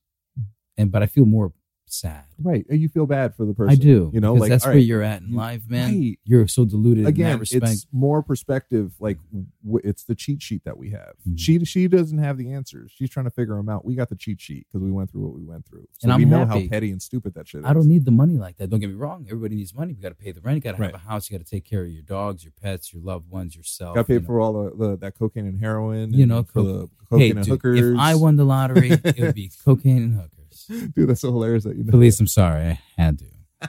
and 0.77 0.91
but 0.91 1.03
i 1.03 1.07
feel 1.07 1.25
more 1.27 1.53
sad 1.87 2.25
right. 2.43 2.65
You 2.71 2.89
feel 2.89 3.07
bad 3.07 3.35
for 3.37 3.45
the 3.45 3.55
person. 3.55 3.71
I 3.71 3.77
do. 3.77 4.11
You 4.13 4.21
know, 4.21 4.35
like 4.35 4.49
that's 4.51 4.65
where 4.65 4.75
right, 4.75 4.85
you're 4.85 5.03
at 5.03 5.23
in 5.23 5.29
you- 5.29 5.37
life, 5.37 5.63
man. 5.69 5.93
right. 5.93 6.19
You're 6.25 6.49
so 6.49 6.65
deluded 6.65 7.01
in 7.05 7.07
again 7.07 7.39
that 7.39 7.53
it's 7.53 7.87
more 7.93 8.23
perspective 8.23 8.95
like 8.99 9.19
w- 9.65 9.81
it's 9.85 10.05
the 10.05 10.15
cheat 10.15 10.43
sheet 10.43 10.65
that 10.65 10.77
we 10.77 10.91
have 10.91 11.13
Mhm. 11.29 11.39
she 11.39 11.65
she 11.65 11.87
doesn't 11.89 12.19
have 12.19 12.37
the 12.39 12.51
answers 12.53 12.91
she's 12.95 13.11
trying 13.11 13.25
to 13.25 13.31
figure 13.31 13.55
them 13.57 13.69
out 13.69 13.85
we 13.85 13.95
got 13.95 14.09
the 14.09 14.17
cheat 14.17 14.41
sheet 14.41 14.67
because 14.73 14.83
we 14.85 14.91
went 14.91 15.11
through 15.11 15.23
what 15.23 15.35
we 15.35 15.45
went 15.45 15.67
through 15.67 15.87
so 15.99 16.09
And 16.11 16.17
we 16.19 16.25
I'm 16.25 16.31
know 16.31 16.45
happy. 16.47 16.63
how 16.65 16.69
petty 16.69 16.91
and 16.91 17.01
stupid 17.01 17.35
that 17.35 17.47
shit 17.49 17.61
is 17.61 17.65
I 17.67 17.73
don't 17.73 17.87
need 17.87 18.05
the 18.05 18.11
money 18.11 18.39
like 18.39 18.57
that. 18.57 18.71
Don't 18.71 18.81
get 18.81 18.89
me 18.89 18.95
wrong. 18.97 19.27
Everybody 19.29 19.55
needs 19.57 19.75
money. 19.75 19.93
You 19.95 20.03
got 20.03 20.09
to 20.11 20.15
pay 20.15 20.33
the 20.33 20.41
rent. 20.41 20.57
You 20.57 20.61
got 20.63 20.77
to 20.77 20.83
Right. 20.83 20.91
have 20.93 21.01
a 21.01 21.09
house. 21.09 21.31
You 21.31 21.39
got 21.39 21.45
to 21.45 21.51
take 21.51 21.65
care 21.65 21.85
of 21.85 21.91
your 21.91 22.03
dogs, 22.03 22.43
your 22.45 22.53
pets, 22.61 22.93
your 22.93 23.03
loved 23.03 23.31
ones, 23.31 23.55
yourself. 23.57 23.95
got 23.95 24.07
paid 24.09 24.15
you 24.15 24.21
know. 24.21 24.27
for 24.27 24.41
all 24.41 24.53
the, 24.65 24.77
the 24.77 24.97
that 24.99 25.17
cocaine 25.19 25.47
and 25.47 25.59
heroin 25.61 26.13
You 26.13 26.23
and 26.25 26.29
know, 26.31 26.43
for 26.43 26.63
the 26.63 26.89
cocaine 27.09 27.21
Hey, 27.21 27.31
and 27.31 27.39
dude, 27.45 27.49
hookers 27.53 27.81
if 27.81 27.99
I 27.99 28.15
won 28.17 28.37
the 28.37 28.45
lottery, 28.45 28.91
it 28.91 29.19
would 29.21 29.35
be 29.35 29.51
cocaine 29.65 30.03
and 30.03 30.15
hookers. 30.15 30.31
Dude 30.69 31.09
that's 31.09 31.21
so 31.21 31.31
hilarious 31.33 31.65
that 31.65 31.77
you 31.77 31.85
know 31.85 31.91
Police, 31.91 32.19
I'm 32.21 32.27
sorry, 32.27 32.63
I 32.63 32.81
had 33.03 33.19
to. 33.21 33.27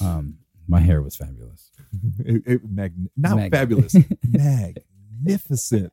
Um, 0.00 0.38
my 0.68 0.78
hair 0.78 1.02
was 1.02 1.16
fabulous. 1.16 1.72
it, 2.20 2.42
it, 2.46 2.60
mag- 2.70 2.94
not 3.16 3.36
Mag- 3.36 3.50
fabulous 3.50 3.96
magnificent 4.22 5.92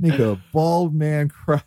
make 0.00 0.18
a 0.18 0.40
bald 0.52 0.92
man 0.92 1.28
cry 1.28 1.62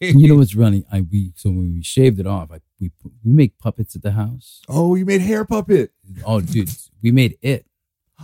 you 0.00 0.26
know 0.26 0.36
what's 0.36 0.54
running? 0.54 0.84
I 0.90 1.02
we 1.02 1.32
so 1.36 1.50
when 1.50 1.74
we 1.74 1.82
shaved 1.82 2.18
it 2.18 2.26
off, 2.26 2.50
I 2.50 2.60
we 2.80 2.90
we 3.22 3.32
make 3.34 3.58
puppets 3.58 3.94
at 3.94 4.00
the 4.00 4.12
house. 4.12 4.62
oh 4.70 4.94
you 4.94 5.04
made 5.04 5.20
hair 5.20 5.44
puppet 5.44 5.92
Oh, 6.24 6.40
dude, 6.40 6.70
we 7.02 7.12
made 7.12 7.36
it. 7.42 7.66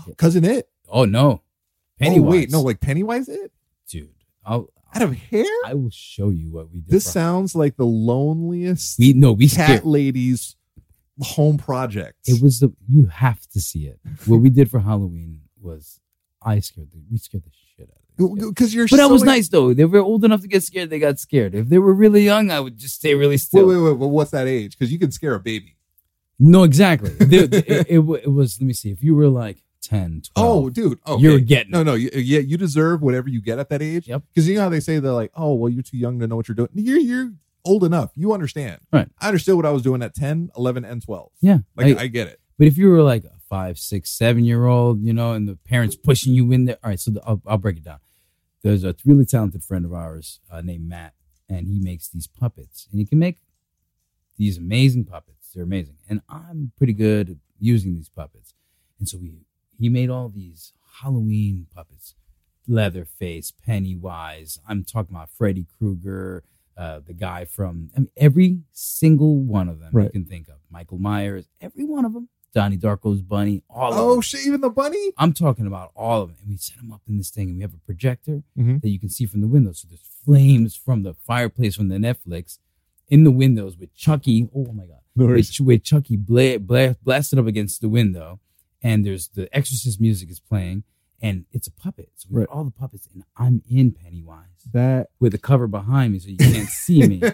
Cousin 0.17 0.45
Itt 0.45 0.65
Oh 0.89 1.05
no, 1.05 1.43
oh 2.01 2.23
wait 2.23 2.51
no 2.51 2.63
like 2.63 2.81
pennywise 2.81 3.29
it 3.29 3.53
dude. 3.89 4.09
I'll 4.47 4.71
out 4.95 5.03
of 5.03 5.15
hair 5.15 5.45
I 5.67 5.75
will 5.75 5.91
show 5.91 6.29
you 6.31 6.51
what 6.53 6.71
we 6.71 6.81
did. 6.81 6.91
This 6.91 7.05
for- 7.05 7.11
sounds 7.13 7.55
like 7.55 7.77
the 7.77 7.85
loneliest 7.87 8.99
we 8.99 9.13
no 9.13 9.33
we 9.33 9.49
cat 9.49 9.67
scared. 9.69 9.85
lady's 9.85 10.57
home 11.21 11.57
project. 11.59 12.17
It 12.27 12.43
was 12.43 12.61
the 12.61 12.73
you 12.89 13.07
have 13.07 13.41
to 13.49 13.61
see 13.61 13.87
it. 13.87 13.99
What 14.27 14.37
we 14.39 14.51
did 14.51 14.71
for 14.71 14.81
Halloween 14.81 15.41
was 15.61 16.01
I 16.43 16.61
scared 16.61 16.91
the 16.93 16.99
we 17.11 17.19
scared 17.19 17.45
the 17.45 17.51
shit 17.77 17.89
out 17.91 17.97
of 18.25 18.39
them. 18.39 18.49
because 18.51 18.75
you're. 18.75 18.87
But 18.89 18.97
that 18.97 19.07
so 19.09 19.13
was 19.13 19.23
nice 19.25 19.49
though. 19.49 19.75
They 19.75 19.85
were 19.85 19.99
old 20.01 20.25
enough 20.25 20.43
to 20.43 20.49
get 20.49 20.63
scared. 20.63 20.91
They 20.91 20.99
got 20.99 21.19
scared. 21.19 21.55
If 21.55 21.69
they 21.69 21.79
were 21.79 21.93
really 21.95 22.25
young, 22.25 22.51
I 22.51 22.61
would 22.61 22.79
just 22.79 22.95
stay 22.97 23.15
really 23.15 23.37
still. 23.39 23.67
wait, 23.67 23.77
wait. 23.79 23.99
But 23.99 24.09
what's 24.09 24.31
that 24.31 24.47
age? 24.47 24.79
Because 24.79 24.93
you 24.93 24.99
can 24.99 25.11
scare 25.11 25.35
a 25.35 25.41
baby. 25.41 25.77
No, 26.39 26.65
exactly. 26.65 27.11
They- 27.11 27.39
it, 27.39 27.89
it, 27.91 28.07
it 28.25 28.29
was. 28.33 28.61
Let 28.61 28.67
me 28.67 28.73
see. 28.75 28.91
If 28.91 29.03
you 29.03 29.15
were 29.15 29.29
like 29.29 29.63
10, 29.87 30.23
12, 30.35 30.65
Oh, 30.65 30.71
dude. 30.71 30.99
Okay. 31.07 31.23
You're 31.23 31.39
getting 31.41 31.71
no, 31.73 31.83
no. 31.83 31.95
You, 31.95 32.11
yeah, 32.15 32.41
you 32.41 32.57
deserve 32.57 33.03
whatever 33.03 33.29
you 33.29 33.41
get 33.41 33.59
at 33.59 33.69
that 33.71 33.83
age. 33.83 34.09
Yep. 34.09 34.23
Because 34.29 34.49
you 34.49 34.57
know 34.57 34.63
how 34.63 34.69
they 34.69 34.81
say 34.81 34.99
they're 34.99 35.13
like, 35.13 35.31
oh, 35.35 35.55
well, 35.55 35.71
you're 35.71 35.83
too 35.83 35.97
young 35.97 36.19
to 36.21 36.27
know 36.27 36.37
what 36.37 36.49
you're 36.49 36.55
doing. 36.55 36.69
You're 36.75 36.99
you're 36.99 37.33
old 37.65 37.85
enough. 37.85 38.11
You 38.15 38.33
understand. 38.33 38.81
Right. 38.93 39.09
I 39.21 39.27
understood 39.29 39.57
what 39.57 39.67
I 39.67 39.71
was 39.71 39.83
doing 39.83 40.03
at 40.03 40.15
10, 40.15 40.51
11, 40.57 40.85
and 40.85 41.03
12. 41.03 41.33
yeah. 41.41 41.59
Like 41.77 41.97
I- 41.99 42.03
I, 42.03 42.07
get 42.09 42.29
it. 42.29 42.41
But 42.59 42.67
if 42.69 42.79
you 42.79 42.89
were 42.91 43.03
like 43.03 43.25
a 43.25 43.33
five, 43.49 43.79
six, 43.79 44.11
seven 44.11 44.45
year 44.45 44.67
old, 44.67 45.03
you 45.03 45.13
know, 45.13 45.33
and 45.33 45.47
the 45.49 45.57
parents 45.57 45.95
pushing 45.97 46.33
you 46.35 46.51
in 46.53 46.65
there. 46.65 46.79
All 46.83 46.91
right, 46.91 46.99
so 47.01 47.11
the, 47.11 47.23
I'll, 47.27 47.41
I'll 47.47 47.59
break 47.59 47.77
it 47.77 47.85
down. 47.85 47.99
There's 48.63 48.83
a 48.83 48.95
really 49.05 49.25
talented 49.27 49.63
friend 49.63 49.85
of 49.85 49.93
ours 49.93 50.41
uh, 50.51 50.61
named 50.63 50.89
Matt, 50.89 51.13
and 51.49 51.69
he 51.69 51.79
makes 51.79 52.09
these 52.09 52.27
puppets, 52.27 52.89
and 52.91 52.99
he 52.99 53.07
can 53.07 53.19
make 53.19 53.39
these 54.39 54.59
amazing 54.59 55.05
puppets. 55.05 55.51
They're 55.55 55.65
amazing, 55.65 55.97
and 56.09 56.21
I'm 56.29 56.73
pretty 56.77 56.93
good 56.95 57.31
at 57.31 57.37
using 57.61 57.95
these 57.95 58.09
puppets. 58.09 58.55
And 58.99 59.09
so 59.09 59.19
we 59.19 59.33
he 59.79 59.89
made 59.89 60.11
all 60.11 60.29
these 60.29 60.73
Halloween 61.03 61.67
puppets, 61.75 62.15
Leatherface, 62.69 63.53
Pennywise. 63.65 64.59
I'm 64.69 64.85
talking 64.85 65.15
about 65.15 65.31
Freddy 65.31 65.67
Krueger, 65.79 66.43
uh, 66.77 67.01
the 67.07 67.15
guy 67.15 67.45
from 67.45 67.91
I 67.97 68.01
mean, 68.01 68.11
every 68.17 68.61
single 68.73 69.37
one 69.37 69.69
of 69.69 69.81
them 69.81 69.93
you 70.05 70.11
can 70.11 70.25
think 70.25 70.49
of. 70.49 70.57
Michael 70.71 70.99
Myers, 70.99 71.47
every 71.61 71.85
one 71.85 72.05
of 72.05 72.13
them. 72.13 72.29
Donnie 72.55 72.79
Darko's 72.79 73.21
bunny, 73.21 73.63
all 73.69 73.93
of 73.93 73.99
Oh 73.99 74.21
shit! 74.23 74.47
Even 74.47 74.63
the 74.63 74.71
bunny. 74.71 75.13
I'm 75.19 75.35
talking 75.35 75.67
about 75.67 75.91
all 75.95 76.23
of 76.23 76.29
them. 76.31 76.37
And 76.43 76.51
we 76.51 76.57
set 76.57 76.79
them 76.79 76.91
up 76.91 77.03
in 77.07 77.19
this 77.19 77.29
thing, 77.29 77.49
and 77.49 77.57
we 77.57 77.63
have 77.63 77.75
a 77.75 77.79
projector 77.79 78.43
Mhm. 78.59 78.81
that 78.81 78.89
you 78.89 78.99
can 78.99 79.11
see 79.11 79.27
from 79.27 79.43
the 79.43 79.47
window. 79.49 79.73
So 79.73 79.87
there's 79.89 80.01
flames 80.25 80.75
from 80.75 81.03
the 81.03 81.13
fireplace 81.13 81.77
from 81.77 81.89
the 81.89 81.97
Netflix 81.99 82.59
in 83.09 83.25
the 83.25 83.31
windows 83.31 83.77
with 83.77 83.95
Chucky. 83.95 84.49
Oh 84.55 84.73
my 84.73 84.87
god, 84.87 85.01
No 85.15 85.27
with, 85.27 85.51
with 85.61 85.83
Chucky 85.83 86.17
bla- 86.17 86.59
bla- 86.59 86.97
blasted 87.03 87.39
up 87.39 87.47
against 87.47 87.83
the 87.83 87.91
window, 87.91 88.41
and 88.87 89.05
there's 89.05 89.29
the 89.29 89.45
Exorcist 89.57 90.01
music 90.01 90.31
is 90.31 90.41
playing, 90.41 90.85
and 91.21 91.45
it's 91.57 91.67
a 91.67 91.73
puppet. 91.73 92.11
So 92.15 92.29
we 92.31 92.41
Right. 92.41 92.49
all 92.49 92.65
the 92.65 92.71
puppets, 92.83 93.09
and 93.13 93.25
I'm 93.37 93.63
in 93.69 93.93
Pennywise 93.93 94.61
That 94.73 95.11
with 95.19 95.33
the 95.33 95.39
cover 95.39 95.67
behind 95.67 96.13
me, 96.13 96.19
so 96.21 96.29
you 96.29 96.37
can't 96.55 96.69
see 96.69 97.01
me. 97.07 97.23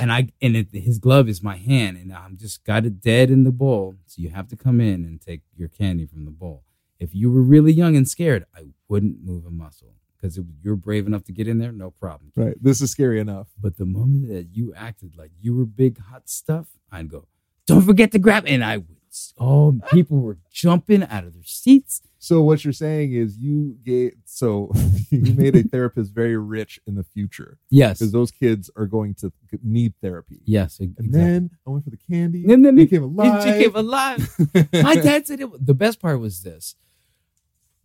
And 0.00 0.10
I 0.12 0.20
and 0.42 0.56
it, 0.56 0.68
his 0.72 0.98
glove 0.98 1.28
is 1.28 1.40
my 1.42 1.56
hand, 1.56 1.96
and 1.96 2.12
I'm 2.12 2.36
just 2.36 2.64
got 2.64 2.84
it 2.88 3.00
dead 3.00 3.30
in 3.30 3.44
the 3.44 3.52
bowl. 3.52 3.94
So 4.06 4.20
you 4.22 4.30
have 4.30 4.48
to 4.48 4.56
come 4.56 4.80
in 4.80 4.98
and 5.04 5.20
take 5.20 5.42
your 5.60 5.68
candy 5.68 6.06
from 6.06 6.24
the 6.24 6.30
bowl. 6.42 6.64
If 6.98 7.14
you 7.14 7.30
were 7.32 7.42
really 7.54 7.72
young 7.72 7.96
and 7.96 8.08
scared, 8.08 8.44
I 8.54 8.62
wouldn't 8.88 9.16
move 9.24 9.44
a 9.46 9.50
muscle 9.50 9.94
because 10.16 10.38
you're 10.62 10.76
brave 10.76 11.06
enough 11.06 11.24
to 11.24 11.32
get 11.32 11.46
in 11.48 11.58
there, 11.58 11.72
no 11.72 11.90
problem. 11.90 12.32
Right. 12.34 12.56
This 12.60 12.80
is 12.80 12.90
scary 12.90 13.18
enough. 13.20 13.48
But 13.60 13.76
the 13.76 13.84
moment 13.84 14.28
that 14.28 14.46
you 14.56 14.72
acted 14.74 15.16
like 15.16 15.30
you 15.40 15.54
were 15.56 15.66
big 15.66 15.98
hot 16.08 16.28
stuff, 16.28 16.66
I'd 16.90 17.08
go, 17.10 17.26
don't 17.66 17.82
forget 17.82 18.10
to 18.12 18.18
grab. 18.18 18.44
And 18.46 18.62
I 18.64 18.78
would, 18.78 18.93
oh, 19.38 19.78
people 19.92 20.18
were 20.20 20.38
jumping 20.50 21.02
out 21.04 21.24
of 21.24 21.34
their 21.34 21.42
seats. 21.44 22.00
So 22.18 22.40
what 22.42 22.64
you're 22.64 22.72
saying 22.72 23.12
is 23.12 23.36
you 23.36 23.76
gave 23.84 24.14
so 24.24 24.72
you 25.10 25.34
made 25.34 25.54
a 25.56 25.62
therapist 25.74 26.12
very 26.14 26.36
rich 26.36 26.80
in 26.86 26.94
the 26.94 27.04
future 27.04 27.58
Yes. 27.70 27.98
because 27.98 28.12
those 28.12 28.30
kids 28.30 28.70
are 28.76 28.86
going 28.86 29.14
to 29.16 29.30
need 29.62 29.92
therapy. 30.02 30.40
Yes. 30.44 30.80
exactly. 30.80 31.04
And 31.04 31.14
then 31.14 31.50
I 31.66 31.70
went 31.70 31.84
for 31.84 31.90
the 31.90 31.98
candy. 32.10 32.44
And 32.50 32.64
then 32.64 32.76
he 32.78 32.84
it- 32.84 32.90
came 32.90 33.02
alive. 33.04 33.46
It 33.46 33.62
came 33.64 33.76
alive. 33.76 34.28
My 34.72 34.94
dad 35.08 35.26
said 35.26 35.40
it. 35.40 35.66
The 35.66 35.74
best 35.74 36.00
part 36.00 36.18
was 36.20 36.42
this. 36.42 36.74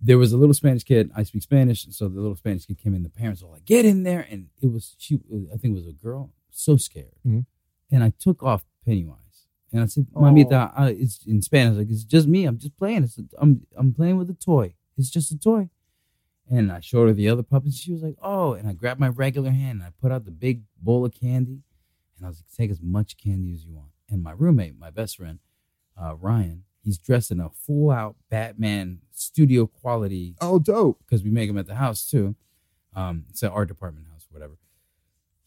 There 0.02 0.18
was 0.18 0.32
a 0.32 0.38
little 0.38 0.54
Spanish 0.54 0.84
kid. 0.86 1.12
I 1.14 1.24
speak 1.24 1.44
Spanish, 1.44 1.86
so 1.92 2.08
the 2.08 2.22
little 2.22 2.38
Spanish 2.38 2.66
kid 2.66 2.78
came 2.82 2.94
in. 2.94 3.04
The 3.04 3.10
parents 3.10 3.44
were 3.44 3.50
like, 3.52 3.66
"Get 3.66 3.84
in 3.84 4.04
there!" 4.04 4.26
And 4.32 4.48
it 4.62 4.72
was 4.72 4.96
she. 4.98 5.20
I 5.54 5.58
think 5.58 5.74
it 5.74 5.76
was 5.76 5.88
a 5.88 5.92
girl. 5.92 6.32
So 6.52 6.78
scared, 6.78 7.12
Mhm. 7.28 7.46
and 7.92 8.02
I 8.02 8.14
took 8.18 8.42
off 8.42 8.64
Pennywise, 8.86 9.29
and 9.72 9.82
I 9.84 9.86
said, 9.86 10.08
"Mamita, 10.14 10.72
uh, 10.80 10.92
it's 10.96 11.26
in 11.26 11.42
Spanish. 11.42 11.78
Like 11.78 11.90
it's 11.90 12.04
just 12.04 12.28
me. 12.28 12.46
I'm 12.46 12.58
just 12.58 12.76
playing. 12.78 13.04
It's 13.04 13.18
a, 13.18 13.24
I'm 13.40 13.66
I'm 13.78 13.94
playing 13.94 14.18
with 14.18 14.30
a 14.30 14.34
toy. 14.34 14.74
It's 14.98 15.10
just 15.10 15.32
a 15.32 15.38
toy." 15.38 15.70
And 16.52 16.72
I 16.72 16.80
showed 16.80 17.08
her 17.08 17.14
the 17.14 17.30
other 17.30 17.44
puppets. 17.44 17.78
She 17.78 17.92
was 17.94 18.02
like, 18.02 18.16
"Oh!" 18.22 18.54
And 18.54 18.68
I 18.68 18.74
grabbed 18.74 19.00
my 19.00 19.10
regular 19.10 19.52
hand 19.52 19.80
and 19.82 19.84
I 19.84 19.92
put 20.02 20.12
out 20.12 20.26
the 20.26 20.32
big 20.32 20.64
bowl 20.82 21.06
of 21.06 21.14
candy, 21.14 21.62
and 22.18 22.26
I 22.26 22.30
was 22.30 22.40
like, 22.40 22.56
"Take 22.58 22.72
as 22.72 22.82
much 22.82 23.18
candy 23.18 23.54
as 23.54 23.64
you 23.66 23.74
want." 23.74 23.92
And 24.10 24.24
my 24.24 24.32
roommate, 24.32 24.78
my 24.80 24.90
best 24.90 25.18
friend, 25.18 25.40
uh, 26.02 26.16
Ryan, 26.16 26.64
he's 26.82 26.98
dressed 26.98 27.30
in 27.30 27.40
a 27.40 27.50
full 27.50 27.92
out 27.92 28.16
Batman 28.30 29.02
studio 29.12 29.68
quality 29.68 30.36
Oh, 30.42 30.58
dope. 30.58 31.00
because 31.06 31.24
we 31.24 31.30
make 31.30 31.48
them 31.50 31.58
at 31.60 31.68
the 31.68 31.76
house 31.76 32.10
too. 32.10 32.36
Um, 32.96 33.26
it's 33.30 33.44
an 33.44 33.50
art 33.50 33.68
department 33.68 34.08
house, 34.12 34.26
whatever. 34.32 34.58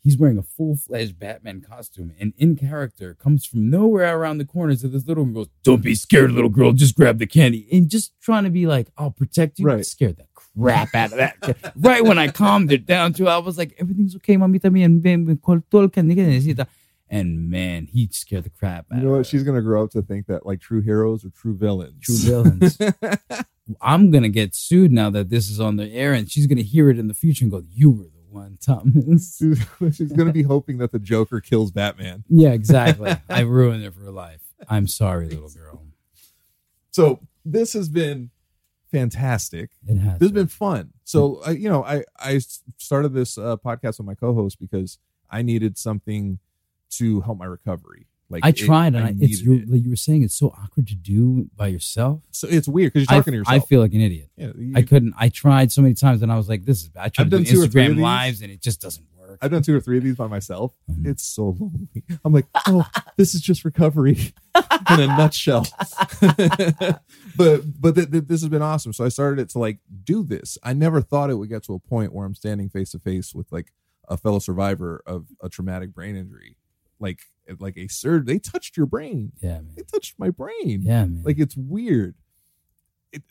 He's 0.02 0.18
wearing 0.18 0.36
a 0.36 0.42
full 0.42 0.74
fledged 0.74 1.20
Batman 1.20 1.60
costume 1.60 2.12
and 2.18 2.32
in 2.36 2.56
character 2.56 3.14
comes 3.14 3.46
from 3.46 3.70
nowhere 3.70 4.18
around 4.18 4.38
the 4.38 4.44
corners 4.44 4.82
of 4.82 4.90
this 4.90 5.06
little 5.06 5.24
girl. 5.24 5.44
goes, 5.44 5.48
Don't 5.62 5.80
be 5.80 5.94
scared, 5.94 6.32
little 6.32 6.50
girl, 6.50 6.72
just 6.72 6.96
grab 6.96 7.18
the 7.18 7.26
candy. 7.26 7.68
And 7.70 7.88
just 7.88 8.12
trying 8.20 8.42
to 8.42 8.50
be 8.50 8.66
like, 8.66 8.88
I'll 8.98 9.12
protect 9.12 9.60
you. 9.60 9.66
Right. 9.66 9.86
Scared 9.86 10.16
the 10.16 10.26
crap 10.34 10.92
out 10.92 11.12
of 11.12 11.18
that. 11.18 11.72
right 11.76 12.04
when 12.04 12.18
I 12.18 12.28
calmed 12.28 12.72
it 12.72 12.84
down 12.84 13.12
to, 13.14 13.28
I 13.28 13.38
was 13.38 13.56
like, 13.56 13.76
Everything's 13.78 14.16
okay, 14.16 14.36
mamita 14.36 14.70
mía, 14.72 15.00
ven, 15.00 15.24
ven, 15.24 15.36
con 15.36 15.62
todo 15.70 15.82
el 15.82 15.88
candy 15.90 16.16
que 16.16 16.24
necesita. 16.24 16.66
And 17.08 17.50
man, 17.50 17.86
he 17.86 18.08
scared 18.10 18.44
the 18.44 18.50
crap 18.50 18.86
out 18.90 18.96
of. 18.96 18.98
You 18.98 19.04
know 19.04 19.10
her. 19.12 19.18
what? 19.18 19.26
She's 19.26 19.44
gonna 19.44 19.62
grow 19.62 19.84
up 19.84 19.90
to 19.90 20.02
think 20.02 20.26
that 20.26 20.46
like 20.46 20.60
true 20.60 20.80
heroes 20.80 21.24
are 21.24 21.30
true 21.30 21.54
villains. 21.54 22.00
True 22.00 22.16
villains. 22.42 22.78
I'm 23.80 24.10
gonna 24.10 24.30
get 24.30 24.54
sued 24.54 24.90
now 24.90 25.10
that 25.10 25.28
this 25.28 25.48
is 25.48 25.60
on 25.60 25.76
the 25.76 25.92
air, 25.92 26.12
and 26.12 26.30
she's 26.30 26.46
gonna 26.46 26.62
hear 26.62 26.90
it 26.90 26.98
in 26.98 27.08
the 27.08 27.14
future 27.14 27.44
and 27.44 27.52
go, 27.52 27.62
"You 27.70 27.90
were 27.90 28.08
one, 28.32 28.58
Thomas." 28.60 29.42
She's 29.96 30.12
gonna 30.12 30.32
be 30.32 30.42
hoping 30.42 30.78
that 30.78 30.92
the 30.92 30.98
Joker 30.98 31.40
kills 31.40 31.70
Batman. 31.70 32.24
yeah, 32.28 32.50
exactly. 32.50 33.14
I 33.28 33.40
ruined 33.40 33.84
it 33.84 33.94
for 33.94 34.10
life. 34.10 34.42
I'm 34.68 34.86
sorry, 34.86 35.28
little 35.28 35.50
girl. 35.50 35.82
So 36.90 37.20
this 37.44 37.72
has 37.72 37.88
been 37.88 38.30
fantastic. 38.90 39.70
It 39.86 39.96
has. 39.98 40.18
This 40.18 40.26
has 40.28 40.32
been 40.32 40.46
fun. 40.48 40.92
So 41.04 41.40
I, 41.44 41.50
you 41.52 41.68
know, 41.68 41.84
I 41.84 42.04
I 42.18 42.40
started 42.76 43.14
this 43.14 43.38
uh, 43.38 43.56
podcast 43.56 43.98
with 43.98 44.06
my 44.06 44.14
co-host 44.14 44.60
because 44.60 44.98
I 45.30 45.42
needed 45.42 45.78
something 45.78 46.38
to 46.90 47.22
help 47.22 47.38
my 47.38 47.46
recovery. 47.46 48.06
Like 48.32 48.44
I 48.44 48.48
it- 48.48 48.56
tried, 48.56 48.94
and 48.94 49.04
I, 49.04 49.14
it's 49.20 49.40
it. 49.42 49.68
like 49.70 49.84
you 49.84 49.90
were 49.90 49.96
saying, 49.96 50.22
it's 50.24 50.34
so 50.34 50.48
awkward 50.60 50.88
to 50.88 50.94
do 50.96 51.48
by 51.54 51.68
yourself. 51.68 52.22
So 52.32 52.48
it's 52.50 52.66
weird 52.66 52.92
because 52.92 53.06
you're 53.08 53.16
I, 53.16 53.20
talking 53.20 53.32
to 53.34 53.38
yourself. 53.38 53.62
I 53.62 53.66
feel 53.66 53.80
like 53.80 53.92
an 53.92 54.00
idiot. 54.00 54.30
Yeah, 54.36 54.52
you- 54.58 54.72
I 54.74 54.82
couldn't. 54.82 55.14
I 55.18 55.28
tried 55.28 55.70
so 55.70 55.82
many 55.82 55.94
times, 55.94 56.22
and 56.22 56.32
I 56.32 56.36
was 56.36 56.48
like, 56.48 56.64
"This 56.64 56.82
is." 56.82 56.88
bad. 56.88 57.02
I 57.04 57.08
tried 57.10 57.24
I've 57.24 57.30
done 57.30 57.42
do 57.44 57.50
two 57.52 57.62
or 57.62 57.66
three 57.68 57.84
Instagram 57.86 58.00
lives, 58.00 58.42
and 58.42 58.50
it 58.50 58.60
just 58.60 58.80
doesn't 58.80 59.04
work. 59.18 59.38
I've 59.40 59.50
done 59.50 59.62
two 59.62 59.74
or 59.76 59.80
three 59.80 59.98
of 59.98 60.04
these 60.04 60.16
by 60.16 60.26
myself. 60.26 60.74
Mhm. 60.90 61.06
It's 61.06 61.22
so 61.24 61.56
lonely. 61.58 61.88
I'm 62.24 62.32
like, 62.32 62.46
oh, 62.66 62.86
this 63.16 63.34
is 63.34 63.40
just 63.40 63.64
recovery 63.64 64.32
in 64.90 65.00
a 65.00 65.06
nutshell. 65.06 65.66
but 67.36 67.62
but 67.80 67.94
th- 67.94 68.10
th- 68.10 68.24
this 68.26 68.40
has 68.42 68.48
been 68.48 68.62
awesome. 68.62 68.92
So 68.92 69.04
I 69.04 69.08
started 69.08 69.40
it 69.40 69.48
to 69.50 69.58
like 69.58 69.78
do 70.04 70.22
this. 70.22 70.58
I 70.62 70.72
never 70.72 71.00
thought 71.00 71.30
it 71.30 71.34
would 71.34 71.48
get 71.48 71.62
to 71.64 71.74
a 71.74 71.78
point 71.78 72.12
where 72.12 72.26
I'm 72.26 72.34
standing 72.34 72.68
face 72.68 72.90
to 72.92 72.98
face 72.98 73.34
with 73.34 73.50
like 73.52 73.72
a 74.08 74.16
fellow 74.16 74.38
survivor 74.38 75.02
of 75.06 75.26
a 75.40 75.48
traumatic 75.48 75.94
brain 75.94 76.16
injury, 76.16 76.56
like 77.02 77.20
like 77.58 77.76
a 77.76 77.88
surge. 77.88 78.24
They 78.26 78.38
touched 78.38 78.76
your 78.76 78.86
brain. 78.86 79.32
yeah, 79.40 79.54
man. 79.54 79.72
They 79.76 79.82
touched 79.82 80.18
my 80.18 80.30
brain. 80.30 80.82
Yeah, 80.82 81.04
man. 81.04 81.22
Like 81.24 81.38
it's 81.38 81.56
weird. 81.56 82.14
It, 83.12 83.22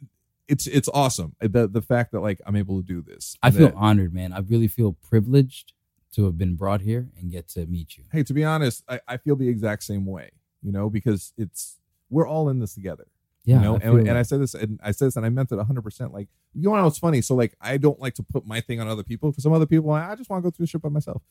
it's 0.47 0.67
it's 0.67 0.89
awesome. 0.93 1.35
Uh, 1.41 1.47
the 1.49 1.67
the 1.67 1.81
fact 1.81 2.11
that 2.11 2.19
like 2.19 2.39
I'm 2.45 2.55
able 2.55 2.81
to 2.81 2.85
do 2.85 3.01
this. 3.01 3.35
I 3.41 3.51
feel 3.51 3.67
that- 3.67 3.75
honored, 3.75 4.13
man. 4.13 4.33
I 4.33 4.39
really 4.39 4.67
feel 4.67 4.93
privileged 4.93 5.73
to 6.13 6.25
have 6.25 6.37
been 6.37 6.55
brought 6.55 6.81
here 6.81 7.09
and 7.17 7.31
get 7.31 7.47
to 7.47 7.65
meet 7.65 7.97
you. 7.97 8.03
hey, 8.11 8.21
to 8.23 8.33
be 8.33 8.43
honest, 8.43 8.83
I, 8.89 8.99
I 9.07 9.15
feel 9.15 9.37
the 9.37 9.47
exact 9.47 9.81
same 9.83 10.05
way, 10.05 10.31
you 10.61 10.71
know, 10.71 10.89
because 10.89 11.31
it's 11.37 11.79
we're 12.09 12.27
all 12.27 12.49
in 12.49 12.59
this 12.59 12.73
together. 12.75 13.07
Yeah, 13.45 13.55
you 13.55 13.61
know, 13.61 13.75
I 13.75 13.79
and, 13.87 14.07
and. 14.09 14.17
I 14.17 14.21
said 14.23 14.41
this 14.41 14.53
and 14.53 14.77
I 14.83 14.91
said 14.91 15.07
this 15.07 15.15
and 15.15 15.25
I 15.25 15.29
meant 15.29 15.51
it 15.51 15.57
100%. 15.57 16.13
Like, 16.13 16.27
you 16.53 16.69
know 16.69 16.83
what's 16.83 16.99
funny? 16.99 17.21
So, 17.21 17.33
like, 17.33 17.55
I 17.61 17.77
don't 17.77 17.99
like 17.99 18.13
to 18.15 18.23
put 18.23 18.45
my 18.45 18.59
thing 18.61 18.79
on 18.81 18.87
other 18.87 19.03
people 19.03 19.31
because 19.31 19.43
some 19.43 19.53
other 19.53 19.65
people, 19.65 19.89
I 19.91 20.13
just 20.15 20.29
want 20.29 20.43
to 20.43 20.45
go 20.47 20.51
through 20.53 20.65
the 20.65 20.69
shit 20.69 20.81
by 20.81 20.89
myself. 20.89 21.23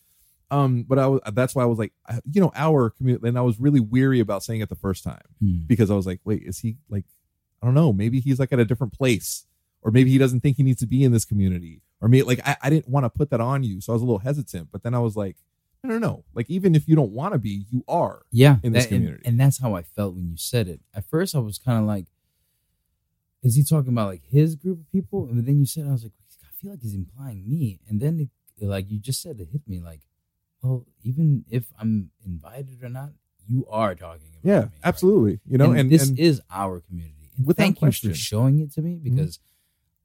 Um, 0.51 0.83
but 0.89 0.99
I 0.99 1.07
was 1.07 1.21
that's 1.33 1.55
why 1.55 1.63
I 1.63 1.67
was 1.67 1.79
like, 1.79 1.93
you 2.31 2.41
know, 2.41 2.51
our 2.55 2.91
community, 2.91 3.29
and 3.29 3.39
I 3.39 3.43
was 3.43 3.61
really 3.61 3.81
weary 3.81 4.21
about 4.21 4.43
saying 4.43 4.61
it 4.61 4.69
the 4.69 4.75
first 4.77 5.05
time 5.05 5.23
Hmm. 5.41 5.59
because 5.67 5.91
I 5.91 5.95
was 5.95 6.07
like, 6.07 6.21
wait, 6.25 6.43
is 6.43 6.59
he 6.59 6.77
like, 6.89 7.05
I 7.63 7.67
don't 7.67 7.75
know, 7.75 7.93
maybe 7.93 8.21
he's 8.21 8.39
like 8.41 8.53
at 8.53 8.59
a 8.59 8.65
different 8.65 8.93
place, 8.93 9.47
or 9.83 9.91
maybe 9.91 10.11
he 10.11 10.19
doesn't 10.19 10.41
think 10.41 10.57
he 10.57 10.63
needs 10.63 10.81
to 10.81 10.87
be 10.87 11.05
in 11.05 11.13
this 11.13 11.25
community, 11.25 11.83
or 12.01 12.09
maybe 12.09 12.25
like 12.25 12.41
I, 12.47 12.57
I 12.63 12.71
didn't 12.71 12.89
want 12.89 13.05
to 13.05 13.11
put 13.11 13.31
that 13.31 13.41
on 13.41 13.63
you, 13.63 13.81
so 13.81 13.93
I 13.93 13.95
was 13.95 14.03
a 14.03 14.07
little 14.07 14.19
hesitant. 14.19 14.69
But 14.73 14.83
then 14.83 14.95
I 14.95 14.99
was 14.99 15.17
like, 15.17 15.37
no, 15.85 15.91
no, 15.91 15.99
no, 15.99 16.25
like 16.35 16.51
even 16.51 16.75
if 16.75 16.89
you 16.89 16.97
don't 16.97 17.13
want 17.13 17.33
to 17.35 17.39
be, 17.39 17.65
you 17.71 17.85
are. 17.89 18.23
yeah 18.33 18.57
in 18.63 18.73
this 18.73 18.85
that- 18.87 18.93
and- 18.93 19.01
community. 19.03 19.23
and, 19.27 19.39
that's 19.41 19.59
how 19.61 19.75
i 19.77 19.83
felt 19.83 20.15
when 20.15 20.27
you 20.29 20.37
said 20.37 20.69
it 20.69 20.81
at 20.95 21.05
first 21.09 21.35
i 21.35 21.39
was 21.39 21.57
kind 21.59 21.79
of 21.79 21.85
like 21.85 22.07
is 23.43 23.55
he 23.57 23.65
talking 23.65 23.93
about 23.93 24.09
like 24.09 24.23
his 24.29 24.55
group 24.57 24.79
of 24.81 24.93
people 24.93 25.27
and 25.27 25.47
then 25.47 25.59
you 25.59 25.65
said 25.67 25.87
i 25.87 25.91
was 25.93 26.03
like 26.03 26.13
i 26.45 26.49
feel 26.61 26.71
like 26.73 26.83
he's 26.83 26.95
implying 26.95 27.49
me 27.49 27.81
and 27.89 28.01
then 28.01 28.29
it, 28.59 28.67
like 28.67 28.91
you 28.91 28.99
just 28.99 29.23
said 29.23 29.41
it 29.41 29.49
hit 29.53 29.63
me 29.67 29.81
like 29.81 30.01
well 30.63 30.87
even 31.03 31.45
if 31.51 31.65
i'm 31.79 32.11
invited 32.25 32.83
or 32.83 32.89
not 32.89 33.11
you 33.49 33.67
are 33.69 33.95
talking 33.95 34.29
about 34.33 34.45
Yeah, 34.49 34.59
me 34.61 34.65
right 34.67 34.71
absolutely. 34.85 35.41
You 35.47 35.59
know, 35.59 35.71
and, 35.71 35.81
and, 35.81 35.91
this 35.91 36.09
and 36.09 36.19
is 36.19 36.41
our 36.51 36.81
community 36.81 37.31
and 37.37 37.47
Without 37.47 37.63
thank 37.65 37.79
question. 37.79 38.11
you 38.11 38.15
for 38.15 38.21
showing 38.21 38.61
it 38.61 38.73
to 38.75 38.83
me 38.83 38.95
Mm-hmm. 38.97 39.17
because 39.17 39.41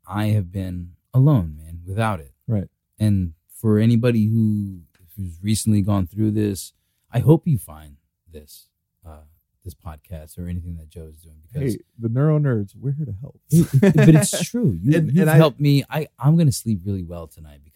i 0.08 0.26
have 0.28 0.51
been 0.51 0.91
alone 1.14 1.56
man 1.58 1.80
without 1.86 2.20
it 2.20 2.34
right. 2.47 2.68
and 2.99 3.34
for 3.62 3.80
anybody 3.80 4.26
who 4.28 4.82
who's 5.16 5.38
recently 5.41 5.82
gone 5.82 6.06
through 6.06 6.30
this, 6.32 6.74
I 7.10 7.20
hope 7.20 7.47
you 7.47 7.58
find 7.58 7.95
this 8.32 8.68
uh, 9.08 9.24
this 9.64 9.74
podcast 9.74 10.38
or 10.38 10.47
anything 10.49 10.76
that 10.76 10.89
Joe 10.89 11.08
is 11.10 11.18
doing 11.18 11.38
because 11.41 11.74
Hey, 11.76 11.80
the 11.97 12.10
neuro 12.10 12.38
nerds, 12.38 12.76
we're 12.76 12.91
here 12.91 13.06
to 13.06 13.16
help. 13.22 13.39
but 13.95 14.10
it's 14.14 14.43
true. 14.51 14.78
You, 14.84 14.97
And- 14.97 15.08
you've 15.14 15.22
and 15.22 15.30
I- 15.30 15.38
helped 15.38 15.60
me. 15.62 15.86
I 15.89 16.08
I'm 16.20 16.36
gonna 16.38 16.51
sleep 16.51 16.82
really 16.86 17.03
well 17.03 17.28
tonight 17.28 17.62
because. 17.64 17.74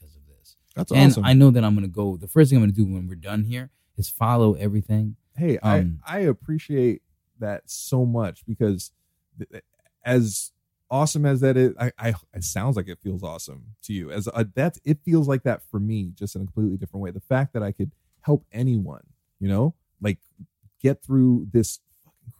That's 0.80 0.92
and 0.92 1.12
awesome. 1.12 1.26
I 1.26 1.34
know 1.34 1.52
that 1.52 1.64
I'm 1.64 1.76
gonna 1.76 1.88
go. 1.88 2.18
The 2.18 2.28
first 2.28 2.50
thing 2.50 2.58
I'm 2.58 2.64
gonna 2.64 2.74
do 2.74 2.86
when 2.86 3.08
we're 3.08 3.16
done 3.16 3.44
here 3.44 3.70
is 3.98 4.10
follow 4.10 4.54
everything. 4.56 5.16
hey, 5.36 5.58
Um, 5.60 6.00
I 6.06 6.18
I 6.18 6.20
appreciate 6.22 7.02
that 7.40 7.64
so 7.70 8.06
much 8.06 8.46
because 8.46 8.92
th- 9.38 9.64
as 10.04 10.52
awesome 10.92 11.26
as 11.26 11.40
that 11.42 11.56
is, 11.56 11.74
I, 11.80 11.92
I 12.00 12.10
it 12.34 12.44
sounds 12.44 12.76
like 12.76 12.88
it 12.88 13.00
feels 13.02 13.24
awesome 13.24 13.76
to 13.84 13.94
you. 13.94 14.12
As 14.12 14.28
uh, 14.28 14.44
that's 14.56 14.80
it 14.84 15.00
feels 15.06 15.28
like 15.28 15.44
that 15.44 15.62
for 15.70 15.80
me, 15.80 16.12
just 16.16 16.36
in 16.36 16.42
a 16.42 16.46
completely 16.46 16.78
different 16.78 17.04
way. 17.04 17.12
The 17.12 17.20
fact 17.22 17.54
that 17.54 17.64
I 17.64 17.72
could 17.72 17.92
help 18.22 18.46
anyone, 18.52 19.04
you 19.40 19.48
know, 19.48 19.76
like 20.02 20.18
get 20.82 21.02
through 21.04 21.48
this 21.54 21.80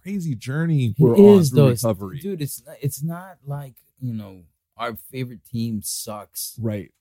crazy 0.04 0.36
journey 0.36 0.96
we're 1.00 1.16
it 1.16 1.20
on 1.20 1.40
is 1.40 1.50
through 1.50 1.56
though, 1.58 1.68
It's- 1.68 1.84
recovery. 1.84 2.20
dude. 2.20 2.42
It's 2.42 2.64
not, 2.66 2.76
it's 2.82 3.04
not 3.04 3.38
like 3.46 3.76
you 4.02 4.14
know 4.14 4.44
our 4.78 4.96
favorite 4.96 5.44
team 5.46 5.82
sucks. 5.82 6.58
Right, 6.62 6.92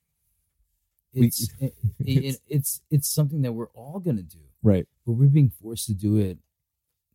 We- 1.20 1.26
It's 1.26 1.48
it, 1.60 1.74
it, 2.00 2.36
it's 2.48 2.80
it's 2.90 3.08
something 3.08 3.42
that 3.42 3.52
we're 3.52 3.70
all 3.74 3.98
gonna 4.00 4.22
do. 4.22 4.38
right, 4.62 4.86
but 5.06 5.12
we're 5.12 5.26
being 5.26 5.50
forced 5.50 5.86
to 5.86 5.94
do 5.94 6.16
it 6.18 6.38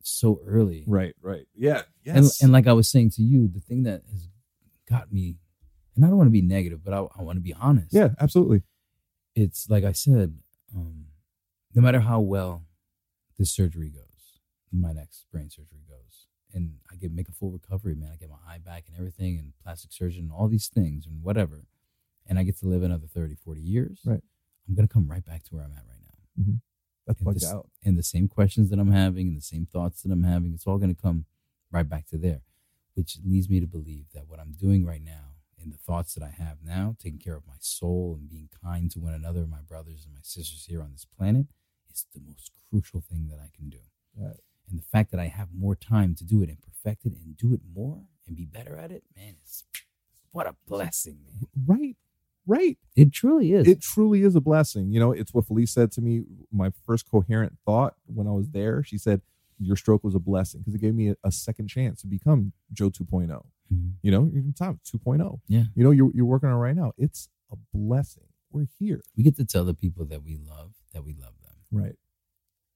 so 0.02 0.40
early. 0.46 0.84
right, 0.86 1.14
right. 1.22 1.46
Yeah, 1.54 1.82
And, 2.06 2.24
yes, 2.24 2.42
and 2.42 2.52
like 2.52 2.66
I 2.66 2.72
was 2.74 2.88
saying 2.88 3.10
to 3.12 3.22
you, 3.22 3.48
the 3.48 3.60
thing 3.60 3.84
that 3.84 4.02
has 4.10 4.28
got 4.88 5.10
me, 5.12 5.36
and 5.96 6.04
I 6.04 6.08
don't 6.08 6.18
want 6.18 6.26
to 6.26 6.32
be 6.32 6.42
negative, 6.42 6.84
but 6.84 6.92
I, 6.92 6.98
I 7.18 7.22
want 7.22 7.36
to 7.36 7.42
be 7.42 7.54
honest. 7.54 7.92
yeah, 7.94 8.08
absolutely. 8.20 8.62
It's 9.34 9.68
like 9.70 9.84
I 9.84 9.92
said, 9.92 10.38
um, 10.76 11.06
no 11.74 11.80
matter 11.82 12.00
how 12.00 12.20
well 12.20 12.64
this 13.38 13.50
surgery 13.50 13.90
goes, 13.90 14.38
my 14.70 14.92
next 14.92 15.24
brain 15.32 15.48
surgery 15.50 15.82
goes, 15.88 16.26
and 16.52 16.74
I 16.92 16.96
get 16.96 17.10
make 17.12 17.28
a 17.28 17.32
full 17.32 17.50
recovery, 17.50 17.94
man. 17.94 18.10
I 18.12 18.16
get 18.16 18.28
my 18.28 18.36
eye 18.46 18.58
back 18.58 18.84
and 18.88 18.96
everything, 18.98 19.38
and 19.38 19.52
plastic 19.62 19.92
surgeon, 19.92 20.24
and 20.24 20.32
all 20.32 20.48
these 20.48 20.68
things, 20.68 21.06
and 21.06 21.22
whatever. 21.22 21.64
And 22.26 22.38
I 22.38 22.42
get 22.42 22.58
to 22.60 22.66
live 22.66 22.82
another 22.82 23.06
30, 23.06 23.34
40 23.34 23.60
years. 23.60 24.00
Right. 24.04 24.20
I'm 24.68 24.74
going 24.74 24.88
to 24.88 24.92
come 24.92 25.08
right 25.08 25.24
back 25.24 25.44
to 25.44 25.54
where 25.54 25.64
I'm 25.64 25.72
at 25.72 25.84
right 25.86 26.00
now. 26.06 26.42
Mm-hmm. 26.42 26.54
That's 27.06 27.20
and, 27.20 27.24
bugged 27.26 27.40
this- 27.40 27.52
out. 27.52 27.68
and 27.84 27.98
the 27.98 28.02
same 28.02 28.28
questions 28.28 28.70
that 28.70 28.78
I'm 28.78 28.92
having 28.92 29.28
and 29.28 29.36
the 29.36 29.42
same 29.42 29.66
thoughts 29.66 30.02
that 30.02 30.12
I'm 30.12 30.22
having, 30.24 30.52
it's 30.54 30.66
all 30.66 30.78
going 30.78 30.94
to 30.94 31.00
come 31.00 31.26
right 31.70 31.88
back 31.88 32.06
to 32.08 32.18
there, 32.18 32.42
which 32.94 33.18
leads 33.24 33.48
me 33.50 33.60
to 33.60 33.66
believe 33.66 34.06
that 34.14 34.28
what 34.28 34.40
I'm 34.40 34.52
doing 34.52 34.84
right 34.86 35.02
now 35.04 35.34
and 35.60 35.72
the 35.72 35.78
thoughts 35.78 36.14
that 36.14 36.22
I 36.22 36.30
have 36.30 36.58
now, 36.64 36.96
taking 36.98 37.18
care 37.18 37.36
of 37.36 37.46
my 37.46 37.56
soul 37.58 38.16
and 38.18 38.28
being 38.28 38.48
kind 38.62 38.90
to 38.92 39.00
one 39.00 39.14
another, 39.14 39.46
my 39.46 39.60
brothers 39.66 40.04
and 40.04 40.14
my 40.14 40.20
sisters 40.22 40.66
here 40.68 40.82
on 40.82 40.92
this 40.92 41.04
planet, 41.04 41.46
is 41.90 42.06
the 42.14 42.20
most 42.26 42.50
crucial 42.70 43.00
thing 43.00 43.28
that 43.28 43.38
I 43.38 43.50
can 43.54 43.68
do. 43.70 43.78
Right. 44.16 44.40
And 44.68 44.78
the 44.78 44.84
fact 44.84 45.10
that 45.10 45.20
I 45.20 45.26
have 45.26 45.48
more 45.54 45.74
time 45.74 46.14
to 46.16 46.24
do 46.24 46.42
it 46.42 46.48
and 46.48 46.58
perfect 46.62 47.04
it 47.04 47.12
and 47.12 47.36
do 47.36 47.52
it 47.52 47.60
more 47.74 48.02
and 48.26 48.36
be 48.36 48.44
better 48.44 48.76
at 48.76 48.90
it, 48.90 49.04
man, 49.16 49.36
it's 49.42 49.64
what 50.32 50.46
a 50.46 50.54
blessing, 50.66 51.18
man. 51.24 51.46
Right. 51.66 51.96
Right. 52.46 52.76
It 52.96 53.12
truly 53.12 53.52
is. 53.52 53.66
It 53.66 53.80
truly 53.80 54.22
is 54.22 54.34
a 54.36 54.40
blessing. 54.40 54.90
You 54.92 55.00
know, 55.00 55.12
it's 55.12 55.32
what 55.32 55.46
Felice 55.46 55.72
said 55.72 55.90
to 55.92 56.00
me. 56.02 56.22
My 56.52 56.70
first 56.86 57.08
coherent 57.10 57.54
thought 57.64 57.94
when 58.06 58.26
I 58.26 58.32
was 58.32 58.50
there, 58.50 58.82
she 58.82 58.98
said, 58.98 59.22
Your 59.58 59.76
stroke 59.76 60.04
was 60.04 60.14
a 60.14 60.18
blessing 60.18 60.60
because 60.60 60.74
it 60.74 60.80
gave 60.80 60.94
me 60.94 61.08
a, 61.10 61.16
a 61.24 61.32
second 61.32 61.68
chance 61.68 62.00
to 62.02 62.06
become 62.06 62.52
Joe 62.72 62.90
2.0. 62.90 63.28
Mhm. 63.72 63.92
You 64.02 64.10
know, 64.10 64.30
you're 64.32 64.42
time 64.52 64.78
2.0. 64.84 65.40
Yeah. 65.48 65.64
You 65.74 65.84
know, 65.84 65.90
you're, 65.90 66.10
you're 66.14 66.26
working 66.26 66.48
on 66.50 66.56
it 66.56 66.58
right 66.58 66.76
now. 66.76 66.92
It's 66.98 67.28
a 67.50 67.56
blessing. 67.72 68.24
We're 68.50 68.66
here. 68.78 69.00
We 69.16 69.22
get 69.24 69.36
to 69.36 69.44
tell 69.44 69.64
the 69.64 69.74
people 69.74 70.04
that 70.06 70.22
we 70.22 70.36
love 70.36 70.72
that 70.92 71.02
we 71.04 71.14
love 71.14 71.32
them. 71.42 71.54
Right. 71.72 71.96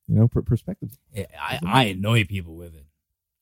You 0.08 0.14
know, 0.16 0.28
per- 0.28 0.42
perspective. 0.42 0.96
I, 1.14 1.26
I, 1.38 1.58
I 1.64 1.84
annoy 1.84 2.24
people 2.24 2.56
with 2.56 2.74
it. 2.74 2.86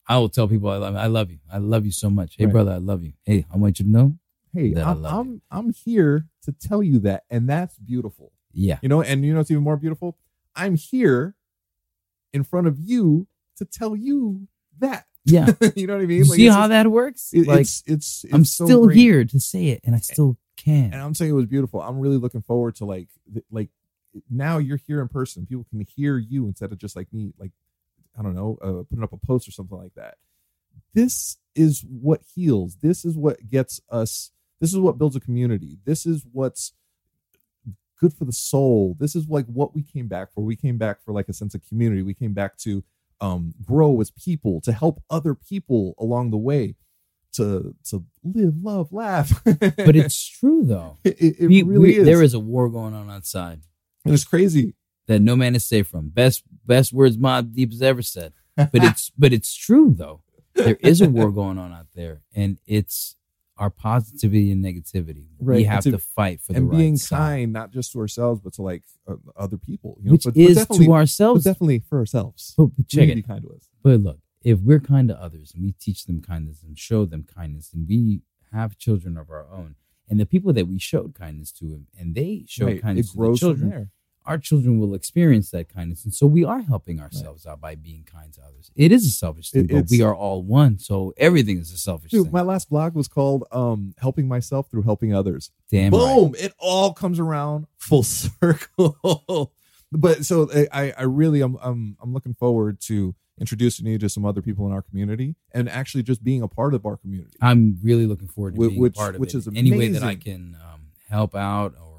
I 0.08 0.18
will 0.18 0.28
tell 0.28 0.46
people 0.48 0.68
I 0.70 0.76
love, 0.76 0.96
I 0.96 1.06
love 1.06 1.30
you. 1.30 1.38
I 1.50 1.58
love 1.58 1.84
you 1.86 1.92
so 1.92 2.10
much. 2.10 2.34
Hey, 2.36 2.44
Right. 2.46 2.52
brother, 2.52 2.72
I 2.72 2.76
love 2.78 3.02
you. 3.04 3.12
Hey, 3.24 3.44
I 3.52 3.56
want 3.56 3.78
you 3.78 3.84
to 3.86 3.90
know. 3.90 4.18
Hey, 4.56 4.74
I 4.80 4.90
I'm, 4.90 5.04
I'm, 5.04 5.42
I'm 5.50 5.72
here 5.72 6.26
to 6.42 6.52
tell 6.52 6.82
you 6.82 6.98
that. 7.00 7.24
And 7.30 7.48
that's 7.48 7.78
beautiful. 7.78 8.32
Yeah. 8.52 8.78
You 8.82 8.88
know, 8.88 9.02
and 9.02 9.24
you 9.24 9.34
know 9.34 9.40
it's 9.40 9.50
even 9.50 9.62
more 9.62 9.76
beautiful? 9.76 10.16
I'm 10.54 10.76
here 10.76 11.34
in 12.32 12.42
front 12.44 12.66
of 12.66 12.78
you 12.78 13.26
to 13.56 13.64
tell 13.64 13.94
you 13.94 14.48
that. 14.78 15.06
Yeah. 15.24 15.52
you 15.76 15.86
know 15.86 15.94
what 15.96 16.02
I 16.02 16.06
mean? 16.06 16.22
Like, 16.22 16.36
see 16.36 16.46
how 16.46 16.60
just- 16.62 16.68
that 16.70 16.90
works? 16.90 17.30
it- 17.34 17.46
like, 17.46 17.60
it's, 17.60 17.82
it's 17.86 18.24
it's 18.24 18.32
I'm 18.34 18.44
so 18.44 18.64
still 18.64 18.84
great. 18.86 18.96
here 18.96 19.24
to 19.24 19.40
say 19.40 19.68
it, 19.68 19.80
and 19.84 19.94
I 19.94 19.98
still 19.98 20.36
can. 20.56 20.92
and 20.92 21.02
I'm 21.02 21.14
saying 21.14 21.30
it 21.30 21.34
was 21.34 21.46
beautiful. 21.46 21.82
I'm 21.82 21.98
really 21.98 22.16
looking 22.16 22.42
forward 22.42 22.76
to 22.76 22.84
like 22.84 23.08
like 23.50 23.70
now 24.30 24.58
you're 24.58 24.78
here 24.86 25.00
in 25.02 25.08
person. 25.08 25.44
People 25.46 25.66
can 25.68 25.80
hear 25.80 26.16
you 26.16 26.46
instead 26.46 26.72
of 26.72 26.78
just 26.78 26.96
like 26.96 27.12
me, 27.12 27.32
like 27.38 27.50
I 28.18 28.22
don't 28.22 28.34
know, 28.34 28.56
uh, 28.62 28.84
putting 28.88 29.04
up 29.04 29.12
a 29.12 29.18
post 29.18 29.46
or 29.48 29.50
something 29.50 29.76
like 29.76 29.94
that. 29.96 30.14
This 30.94 31.36
is 31.54 31.84
what 31.88 32.22
heals. 32.34 32.76
This 32.76 33.04
is 33.04 33.16
what 33.16 33.50
gets 33.50 33.80
us. 33.90 34.30
This 34.60 34.72
is 34.72 34.78
what 34.78 34.98
builds 34.98 35.16
a 35.16 35.20
community. 35.20 35.78
This 35.84 36.06
is 36.06 36.24
what's 36.32 36.72
good 38.00 38.12
for 38.12 38.24
the 38.24 38.32
soul. 38.32 38.96
This 38.98 39.14
is 39.16 39.28
like 39.28 39.46
what 39.46 39.74
we 39.74 39.82
came 39.82 40.08
back 40.08 40.32
for. 40.32 40.42
We 40.42 40.56
came 40.56 40.78
back 40.78 41.00
for 41.02 41.12
like 41.12 41.28
a 41.28 41.32
sense 41.32 41.54
of 41.54 41.66
community. 41.68 42.02
We 42.02 42.14
came 42.14 42.32
back 42.32 42.56
to 42.58 42.84
um 43.20 43.54
grow 43.64 44.00
as 44.00 44.10
people, 44.10 44.60
to 44.62 44.72
help 44.72 45.02
other 45.08 45.34
people 45.34 45.94
along 45.98 46.30
the 46.30 46.36
way, 46.36 46.74
to 47.32 47.74
to 47.90 48.04
live, 48.22 48.54
love, 48.62 48.92
laugh. 48.92 49.40
but 49.44 49.96
it's 49.96 50.26
true 50.26 50.64
though. 50.64 50.98
it, 51.04 51.16
it, 51.40 51.46
We- 51.48 51.62
really 51.62 51.78
we- 51.80 51.96
is. 51.98 52.06
There 52.06 52.22
is 52.22 52.34
a 52.34 52.40
war 52.40 52.68
going 52.68 52.94
on 52.94 53.10
outside 53.10 53.60
And 54.04 54.12
it's 54.14 54.24
crazy. 54.24 54.74
that 55.06 55.20
no 55.20 55.36
man 55.36 55.54
is 55.54 55.64
safe 55.64 55.86
from. 55.88 56.08
Best 56.08 56.42
best 56.66 56.92
words 56.92 57.16
Mobb 57.16 57.54
Deep 57.54 57.72
has 57.72 57.82
ever 57.82 58.02
said. 58.02 58.32
But 58.56 58.70
it's 58.74 59.10
but 59.18 59.32
it's 59.32 59.54
true 59.54 59.94
though. 59.96 60.20
There 60.54 60.76
is 60.80 61.00
a 61.02 61.08
war 61.10 61.30
going 61.30 61.58
on 61.58 61.72
out 61.74 61.88
there, 61.94 62.22
and 62.34 62.56
it's 62.66 63.16
our 63.58 63.70
positivity 63.70 64.50
and 64.52 64.62
negativity. 64.64 65.26
Right, 65.40 65.56
We 65.56 65.64
have 65.64 65.82
to- 65.84 65.92
to, 65.92 65.98
fight 65.98 66.40
for 66.42 66.52
the 66.52 66.58
and 66.58 66.70
right 66.70 66.76
being 66.78 66.96
side, 66.96 67.16
kind, 67.18 67.52
not 67.52 67.70
just 67.72 67.92
to 67.92 68.00
ourselves, 68.00 68.40
but 68.42 68.52
to 68.54 68.62
like 68.62 68.82
uh, 69.08 69.14
other 69.36 69.56
people. 69.56 69.96
You 70.00 70.06
know? 70.06 70.12
which 70.12 70.24
but, 70.24 70.34
but 70.34 70.40
is 70.40 70.56
definitely, 70.56 70.86
to 70.86 70.90
but 70.90 70.94
ourselves. 70.96 71.44
definitely 71.44 71.78
for 71.88 71.98
ourselves. 71.98 72.54
But, 72.56 72.66
but 72.76 72.86
check 72.88 73.08
it. 73.08 73.14
be 73.14 73.22
kind 73.22 73.42
to 73.42 73.50
us. 73.50 73.68
But 73.82 74.00
look, 74.00 74.18
if 74.42 74.58
we're 74.60 74.80
kind 74.80 75.08
to 75.08 75.20
others 75.20 75.52
and 75.54 75.62
we 75.64 75.72
teach 75.72 76.04
them 76.06 76.20
kindness 76.20 76.62
and 76.62 76.78
show 76.78 77.04
them 77.06 77.26
kindness, 77.34 77.72
and 77.72 77.88
we 77.88 78.20
have 78.52 78.76
children 78.78 79.16
of 79.16 79.30
our 79.30 79.46
own, 79.52 79.74
and 80.08 80.20
the 80.20 80.26
people 80.26 80.52
that 80.52 80.68
we 80.68 80.78
showed 80.78 81.14
kindness 81.14 81.50
to, 81.52 81.82
and 81.98 82.14
they 82.14 82.44
show 82.46 82.66
Right, 82.66 82.80
kindness 82.82 83.14
it 83.14 83.16
to 83.18 83.30
the 83.32 83.36
children, 83.36 83.70
there. 83.70 83.90
Our 84.26 84.38
children 84.38 84.78
will 84.78 84.94
experience 84.94 85.50
that 85.50 85.68
kindness, 85.72 86.04
and 86.04 86.12
so 86.14 86.26
we 86.26 86.44
are 86.44 86.60
helping 86.62 87.00
ourselves 87.00 87.46
out 87.46 87.60
by 87.60 87.74
being 87.74 88.04
kind 88.04 88.32
to 88.34 88.40
others. 88.42 88.70
It 88.74 88.92
is 88.92 89.06
a 89.06 89.10
selfish 89.10 89.50
thing, 89.50 89.66
It- 89.66 89.72
but 89.72 89.86
we 89.90 90.02
are 90.02 90.14
all 90.14 90.42
one, 90.42 90.78
so 90.78 91.12
everything 91.16 91.58
is 91.58 91.72
a 91.72 91.78
selfish 91.78 92.10
Dude, 92.10 92.24
thing. 92.24 92.32
my 92.32 92.42
last 92.42 92.68
blog 92.68 92.94
was 92.94 93.08
called 93.08 93.44
um, 93.52 93.94
"Helping 93.98 94.26
Myself 94.28 94.68
Through 94.70 94.82
Helping 94.82 95.14
Others." 95.14 95.50
Damn 95.70 95.92
right. 95.92 96.14
Boom! 96.16 96.34
It 96.38 96.52
all 96.58 96.92
comes 96.92 97.18
around 97.20 97.66
full 97.78 98.02
circle. 98.02 99.52
but 99.92 100.24
so 100.24 100.50
I, 100.72 100.92
I 100.98 101.02
really, 101.04 101.40
I'm, 101.40 101.56
I'm, 101.62 101.96
I'm 102.02 102.12
looking 102.12 102.34
forward 102.34 102.80
to 102.82 103.14
introducing 103.40 103.86
you 103.86 103.98
to 103.98 104.08
some 104.08 104.24
other 104.24 104.40
people 104.42 104.66
in 104.66 104.72
our 104.72 104.80
community 104.82 105.36
and 105.52 105.68
actually 105.68 106.02
just 106.02 106.24
being 106.24 106.40
a 106.42 106.48
part 106.48 106.72
of 106.74 106.86
our 106.86 106.96
community. 106.96 107.36
I'm 107.40 107.78
really 107.82 108.06
looking 108.06 108.28
forward 108.28 108.54
to 108.54 108.68
being 108.68 108.80
which- 108.80 108.96
a 108.96 108.98
part 108.98 109.14
of 109.14 109.20
which 109.20 109.34
it 109.34 109.38
is 109.38 109.46
in 109.46 109.56
any 109.56 109.76
way 109.76 109.88
that 109.88 110.02
I 110.02 110.14
can 110.16 110.56
um, 110.72 110.80
help 111.08 111.34
out 111.34 111.74
or. 111.80 111.95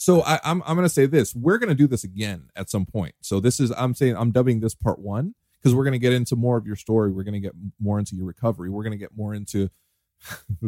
So 0.00 0.22
I, 0.22 0.40
I'm 0.44 0.62
I'm 0.64 0.76
gonna 0.76 0.88
say 0.88 1.04
this. 1.04 1.34
We're 1.34 1.58
gonna 1.58 1.74
do 1.74 1.86
this 1.86 2.04
again 2.04 2.48
at 2.56 2.70
some 2.70 2.86
point. 2.86 3.14
So 3.20 3.38
this 3.38 3.60
is 3.60 3.70
I'm 3.76 3.94
saying 3.94 4.16
I'm 4.16 4.30
dubbing 4.30 4.60
this 4.60 4.74
part 4.74 4.98
one 4.98 5.34
because 5.60 5.74
we're 5.74 5.84
gonna 5.84 5.98
get 5.98 6.14
into 6.14 6.36
more 6.36 6.56
of 6.56 6.66
your 6.66 6.76
story. 6.76 7.12
We're 7.12 7.22
gonna 7.24 7.38
get 7.38 7.52
more 7.78 7.98
into 7.98 8.16
your 8.16 8.24
recovery. 8.24 8.70
We're 8.70 8.82
gonna 8.82 8.96
get 8.96 9.14
more 9.14 9.34
into 9.34 9.68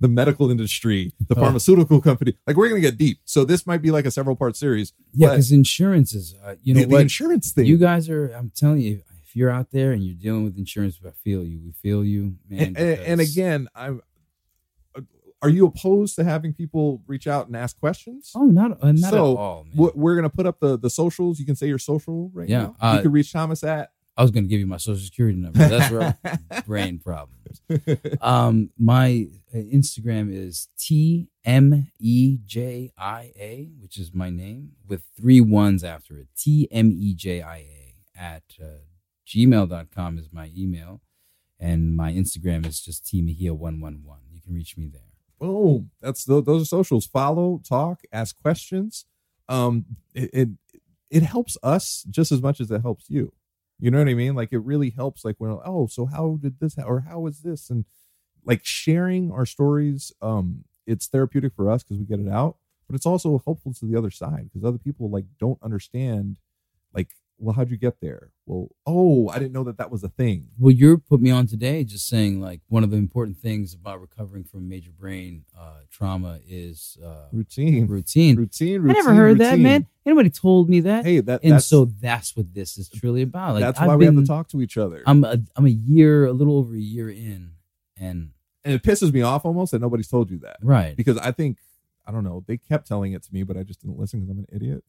the 0.00 0.08
medical 0.08 0.50
industry, 0.50 1.12
the 1.28 1.34
Oh. 1.34 1.40
pharmaceutical 1.40 2.02
company. 2.02 2.36
Like 2.46 2.56
we're 2.56 2.68
gonna 2.68 2.82
get 2.82 2.98
deep. 2.98 3.20
So 3.24 3.46
this 3.46 3.66
might 3.66 3.80
be 3.80 3.90
like 3.90 4.04
a 4.04 4.10
several 4.10 4.36
part 4.36 4.54
series. 4.54 4.92
Yeah, 5.14 5.30
because 5.30 5.50
insurance 5.50 6.12
is, 6.14 6.34
uh, 6.44 6.56
you 6.62 6.74
know, 6.74 6.80
the, 6.80 6.86
the 6.86 6.92
what? 6.92 7.00
insurance 7.02 7.52
thing. 7.52 7.64
You 7.64 7.78
guys 7.78 8.10
are. 8.10 8.28
I'm 8.34 8.50
telling 8.54 8.80
you, 8.82 9.00
if 9.22 9.34
you're 9.34 9.50
out 9.50 9.70
there 9.70 9.92
and 9.92 10.02
you're 10.04 10.14
dealing 10.14 10.44
with 10.44 10.58
insurance, 10.58 10.98
I 11.06 11.10
feel 11.10 11.42
you. 11.42 11.58
We 11.64 11.72
feel 11.72 12.04
you, 12.04 12.36
man. 12.50 12.60
and, 12.68 12.76
and, 12.78 13.00
and 13.00 13.20
again, 13.22 13.68
I'm. 13.74 14.02
Are 15.44 15.50
you 15.50 15.66
opposed 15.66 16.16
to 16.16 16.24
having 16.24 16.52
people 16.54 17.02
reach 17.06 17.26
out 17.26 17.46
and 17.46 17.56
ask 17.56 17.78
questions? 17.78 18.32
oh, 18.34 18.44
not 18.46 18.78
uh, 18.82 18.92
not 18.92 19.10
so 19.10 19.32
at 19.32 19.38
all. 19.38 19.66
Man. 19.72 19.90
we're 19.94 20.16
gonna 20.16 20.30
put 20.30 20.46
up 20.46 20.58
the 20.60 20.78
the 20.78 20.90
socials. 20.90 21.38
You 21.38 21.46
can 21.46 21.56
say 21.56 21.66
your 21.68 21.78
social 21.78 22.30
right 22.34 22.48
Yeah, 22.48 22.62
now. 22.62 22.76
uh, 22.80 22.94
you 22.96 23.02
can 23.02 23.12
reach 23.12 23.32
Thomas 23.32 23.62
at 23.62 23.90
I 24.16 24.22
was 24.22 24.30
going 24.30 24.44
to 24.44 24.48
give 24.48 24.60
you 24.60 24.66
my 24.68 24.76
social 24.76 25.04
security 25.04 25.36
number. 25.36 25.58
That's 25.58 25.90
where 25.90 26.16
I- 26.24 26.60
brain 26.68 27.00
problems. 27.00 27.60
Um, 28.20 28.70
my 28.78 29.26
uh, 29.52 29.56
Instagram 29.58 30.32
is 30.32 30.68
T 30.78 31.28
M 31.44 31.88
E 31.98 32.38
J 32.46 32.92
I 32.96 33.32
A, 33.36 33.70
which 33.80 33.98
is 33.98 34.14
my 34.14 34.30
name 34.30 34.72
with 34.86 35.02
three 35.20 35.40
ones 35.40 35.82
after 35.82 36.16
it. 36.16 36.28
T 36.38 36.68
M 36.70 36.92
E 36.96 37.12
J 37.14 37.42
I 37.42 37.56
A 37.56 37.94
at 38.16 38.44
uh, 38.62 38.66
gmail.com 39.26 40.18
is 40.18 40.28
my 40.32 40.50
email. 40.56 41.00
And 41.58 41.96
my 41.96 42.12
Instagram 42.12 42.66
is 42.66 42.80
just 42.80 43.06
T 43.06 43.20
Mejia111. 43.20 44.02
You 44.32 44.40
can 44.42 44.54
reach 44.54 44.76
me 44.76 44.86
there. 44.92 45.02
Boom. 45.38 45.90
That's 46.00 46.24
those, 46.24 46.44
those 46.44 46.62
are 46.62 46.66
socials. 46.66 47.06
Follow, 47.06 47.60
talk, 47.68 48.02
ask 48.12 48.40
questions. 48.40 49.04
Um, 49.48 49.84
it, 50.14 50.30
it 50.32 50.48
it 51.10 51.22
helps 51.22 51.56
us 51.62 52.04
just 52.10 52.32
as 52.32 52.42
much 52.42 52.60
as 52.60 52.70
it 52.70 52.80
helps 52.82 53.10
you. 53.10 53.32
You 53.78 53.90
know 53.90 53.98
what 53.98 54.08
I 54.08 54.14
mean? 54.14 54.34
Like 54.34 54.52
it 54.52 54.58
really 54.58 54.90
helps. 54.90 55.24
Like 55.24 55.36
when 55.38 55.50
oh, 55.50 55.86
so 55.90 56.06
how 56.06 56.38
did 56.40 56.60
this 56.60 56.76
or 56.78 57.00
how 57.00 57.26
is 57.26 57.40
this? 57.40 57.70
And 57.70 57.84
like 58.44 58.64
sharing 58.64 59.30
our 59.32 59.46
stories. 59.46 60.12
Um, 60.22 60.64
it's 60.86 61.06
therapeutic 61.06 61.54
for 61.54 61.70
us 61.70 61.82
because 61.82 61.98
we 61.98 62.04
get 62.04 62.20
it 62.20 62.28
out, 62.28 62.56
but 62.86 62.94
it's 62.94 63.06
also 63.06 63.40
helpful 63.44 63.72
to 63.72 63.86
the 63.86 63.96
other 63.96 64.10
side 64.10 64.50
because 64.52 64.64
other 64.64 64.78
people 64.78 65.10
like 65.10 65.24
don't 65.38 65.58
understand. 65.62 66.36
Like, 66.92 67.08
well, 67.38 67.54
how'd 67.54 67.70
you 67.70 67.76
get 67.76 68.00
there? 68.00 68.30
Well, 68.46 68.68
oh, 68.86 69.28
I 69.28 69.38
didn't 69.38 69.52
know 69.52 69.64
that 69.64 69.78
that 69.78 69.90
was 69.90 70.04
a 70.04 70.08
thing. 70.08 70.48
Well, 70.58 70.70
you 70.70 70.98
put 70.98 71.20
me 71.20 71.30
on 71.30 71.46
today 71.46 71.82
just 71.84 72.06
saying 72.06 72.40
like 72.40 72.60
one 72.68 72.84
of 72.84 72.90
the 72.90 72.96
important 72.96 73.38
things 73.38 73.74
about 73.74 74.00
recovering 74.00 74.44
from 74.44 74.68
major 74.68 74.90
brain 74.90 75.44
uh, 75.58 75.80
trauma 75.90 76.40
is 76.46 76.98
uh, 77.04 77.26
Routine, 77.32 77.86
routine. 77.86 78.36
routine, 78.36 78.82
routine. 78.82 78.90
I 78.90 78.92
never 78.92 79.14
heard 79.14 79.38
that, 79.38 79.58
man. 79.58 79.86
Anybody 80.06 80.30
told 80.30 80.68
me 80.68 80.80
that? 80.80 81.04
Hey, 81.04 81.20
that 81.20 81.40
and 81.42 81.54
that's, 81.54 81.66
so 81.66 81.86
that's 81.86 82.36
what 82.36 82.52
this 82.52 82.76
is 82.76 82.88
truly 82.88 83.22
about. 83.22 83.54
Like, 83.54 83.62
that's 83.62 83.80
I've 83.80 83.88
why 83.88 83.96
we 83.96 84.04
have 84.04 84.16
to 84.16 84.26
talk 84.26 84.48
to 84.48 84.60
each 84.60 84.76
other. 84.76 85.02
I'm 85.06 85.24
a, 85.24 85.38
I'm 85.56 85.66
a 85.66 85.70
year, 85.70 86.26
a 86.26 86.32
little 86.32 86.58
over 86.58 86.74
a 86.74 86.78
year 86.78 87.08
in, 87.08 87.52
and 87.98 88.30
and 88.64 88.74
it 88.74 88.82
pisses 88.82 89.12
me 89.12 89.22
off 89.22 89.44
almost 89.44 89.72
that 89.72 89.80
nobody's 89.80 90.08
told 90.08 90.30
you 90.30 90.38
that 90.38 90.58
right. 90.62 90.96
because 90.96 91.18
I 91.18 91.32
think 91.32 91.58
I 92.06 92.12
don't 92.12 92.24
know 92.24 92.44
they 92.46 92.58
kept 92.58 92.86
telling 92.86 93.12
it 93.12 93.22
to 93.22 93.32
me, 93.32 93.42
but 93.42 93.56
I 93.56 93.62
just 93.62 93.80
didn't 93.80 93.98
listen 93.98 94.20
because 94.20 94.30
I'm 94.30 94.38
an 94.38 94.46
idiot. 94.52 94.84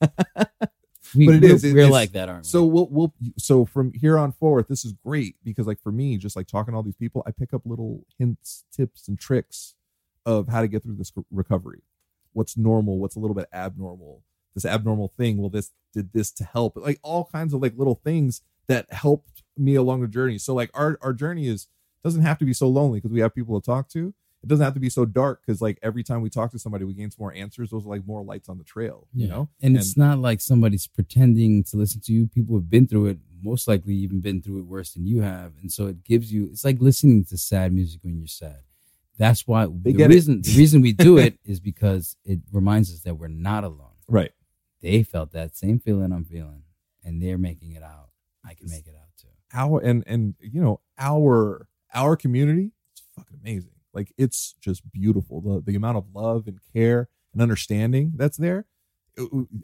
We, 1.14 1.26
but 1.26 1.36
it 1.36 1.42
we're, 1.42 1.50
is, 1.54 1.64
it- 1.64 1.74
we're 1.74 1.88
like 1.88 2.12
that, 2.12 2.28
aren't 2.28 2.44
we? 2.44 2.48
So 2.48 2.64
we'll 2.64 2.88
we'll 2.90 3.14
so 3.38 3.64
from 3.64 3.92
here 3.92 4.18
on 4.18 4.32
forth, 4.32 4.68
this 4.68 4.84
is 4.84 4.92
great 5.04 5.36
because 5.44 5.66
like 5.66 5.80
for 5.80 5.92
me, 5.92 6.16
just 6.16 6.36
like 6.36 6.46
talking 6.46 6.72
to 6.72 6.76
all 6.76 6.82
these 6.82 6.96
people, 6.96 7.22
I 7.26 7.30
pick 7.30 7.52
up 7.54 7.62
little 7.64 8.04
hints, 8.18 8.64
tips, 8.70 9.08
and 9.08 9.18
tricks 9.18 9.74
of 10.26 10.48
how 10.48 10.60
to 10.60 10.68
get 10.68 10.82
through 10.82 10.96
this 10.96 11.12
recovery. 11.30 11.80
What's 12.32 12.56
normal? 12.56 12.98
What's 12.98 13.16
a 13.16 13.18
little 13.18 13.34
bit 13.34 13.48
abnormal? 13.52 14.22
This 14.54 14.64
abnormal 14.64 15.12
thing. 15.16 15.38
Well, 15.38 15.48
this 15.50 15.72
did 15.92 16.12
this 16.12 16.30
to 16.32 16.44
help. 16.44 16.76
Like 16.76 17.00
all 17.02 17.24
kinds 17.32 17.54
of 17.54 17.62
like 17.62 17.74
little 17.76 18.00
things 18.04 18.42
that 18.66 18.92
helped 18.92 19.42
me 19.56 19.74
along 19.74 20.02
the 20.02 20.08
journey. 20.08 20.38
So 20.38 20.54
like 20.54 20.70
our 20.74 20.98
our 21.02 21.12
journey 21.12 21.48
is 21.48 21.66
doesn't 22.04 22.22
have 22.22 22.38
to 22.38 22.44
be 22.44 22.52
so 22.52 22.68
lonely 22.68 22.98
because 22.98 23.12
we 23.12 23.20
have 23.20 23.34
people 23.34 23.60
to 23.60 23.64
talk 23.64 23.88
to. 23.90 24.14
It 24.42 24.48
doesn't 24.48 24.64
have 24.64 24.74
to 24.74 24.80
be 24.80 24.88
so 24.88 25.04
dark 25.04 25.42
because 25.44 25.60
like 25.60 25.78
every 25.82 26.02
time 26.02 26.22
we 26.22 26.30
talk 26.30 26.50
to 26.52 26.58
somebody, 26.58 26.84
we 26.84 26.94
gain 26.94 27.10
some 27.10 27.22
more 27.22 27.34
answers. 27.34 27.70
Those 27.70 27.84
are 27.84 27.90
like 27.90 28.06
more 28.06 28.22
lights 28.24 28.48
on 28.48 28.56
the 28.56 28.64
trail. 28.64 29.06
You 29.12 29.28
know, 29.28 29.48
and, 29.60 29.76
it's 29.76 29.96
not 29.96 30.18
like 30.18 30.40
somebody's 30.40 30.86
pretending 30.86 31.62
to 31.64 31.76
listen 31.76 32.00
to 32.02 32.12
you. 32.12 32.26
People 32.26 32.56
have 32.56 32.70
been 32.70 32.86
through 32.86 33.06
it, 33.06 33.18
most 33.42 33.68
likely 33.68 33.94
even 33.94 34.20
been 34.20 34.40
through 34.40 34.60
it 34.60 34.66
worse 34.66 34.94
than 34.94 35.06
you 35.06 35.20
have, 35.20 35.52
and 35.60 35.70
so 35.70 35.86
it 35.88 36.04
gives 36.04 36.32
you. 36.32 36.48
It's 36.50 36.64
like 36.64 36.80
listening 36.80 37.24
to 37.26 37.36
sad 37.36 37.72
music 37.72 38.00
when 38.02 38.16
you're 38.16 38.26
sad. 38.26 38.60
That's 39.18 39.46
why 39.46 39.66
They 39.66 39.92
the 39.92 39.98
get 39.98 40.10
it. 40.10 40.14
reason 40.14 40.40
the 40.40 40.56
reason 40.56 40.80
we 40.80 40.92
do 40.92 41.18
it 41.18 41.38
is 41.44 41.60
because 41.60 42.16
it 42.24 42.40
reminds 42.50 42.90
us 42.92 43.00
that 43.00 43.16
we're 43.16 43.28
not 43.28 43.64
alone. 43.64 43.92
Right. 44.08 44.32
They 44.80 45.02
felt 45.02 45.32
that 45.32 45.54
same 45.54 45.78
feeling 45.78 46.10
I'm 46.12 46.24
feeling, 46.24 46.62
and 47.04 47.22
they're 47.22 47.36
making 47.36 47.72
it 47.72 47.82
out. 47.82 48.08
I 48.42 48.54
can 48.54 48.70
make 48.70 48.86
it 48.86 48.94
out 48.98 49.10
too. 49.20 49.28
Our 49.52 49.80
and 49.80 50.02
and 50.06 50.34
you 50.40 50.62
know 50.62 50.80
our 50.98 51.66
our 51.92 52.16
community 52.16 52.72
it's 52.92 53.02
fucking 53.14 53.38
amazing. 53.42 53.72
Like 53.92 54.12
it's 54.16 54.54
just 54.60 54.90
beautiful. 54.92 55.40
The 55.40 55.60
the 55.60 55.76
amount 55.76 55.98
of 55.98 56.06
love 56.14 56.46
and 56.46 56.58
care 56.72 57.08
and 57.32 57.42
understanding 57.42 58.12
that's 58.16 58.36
there. 58.36 58.66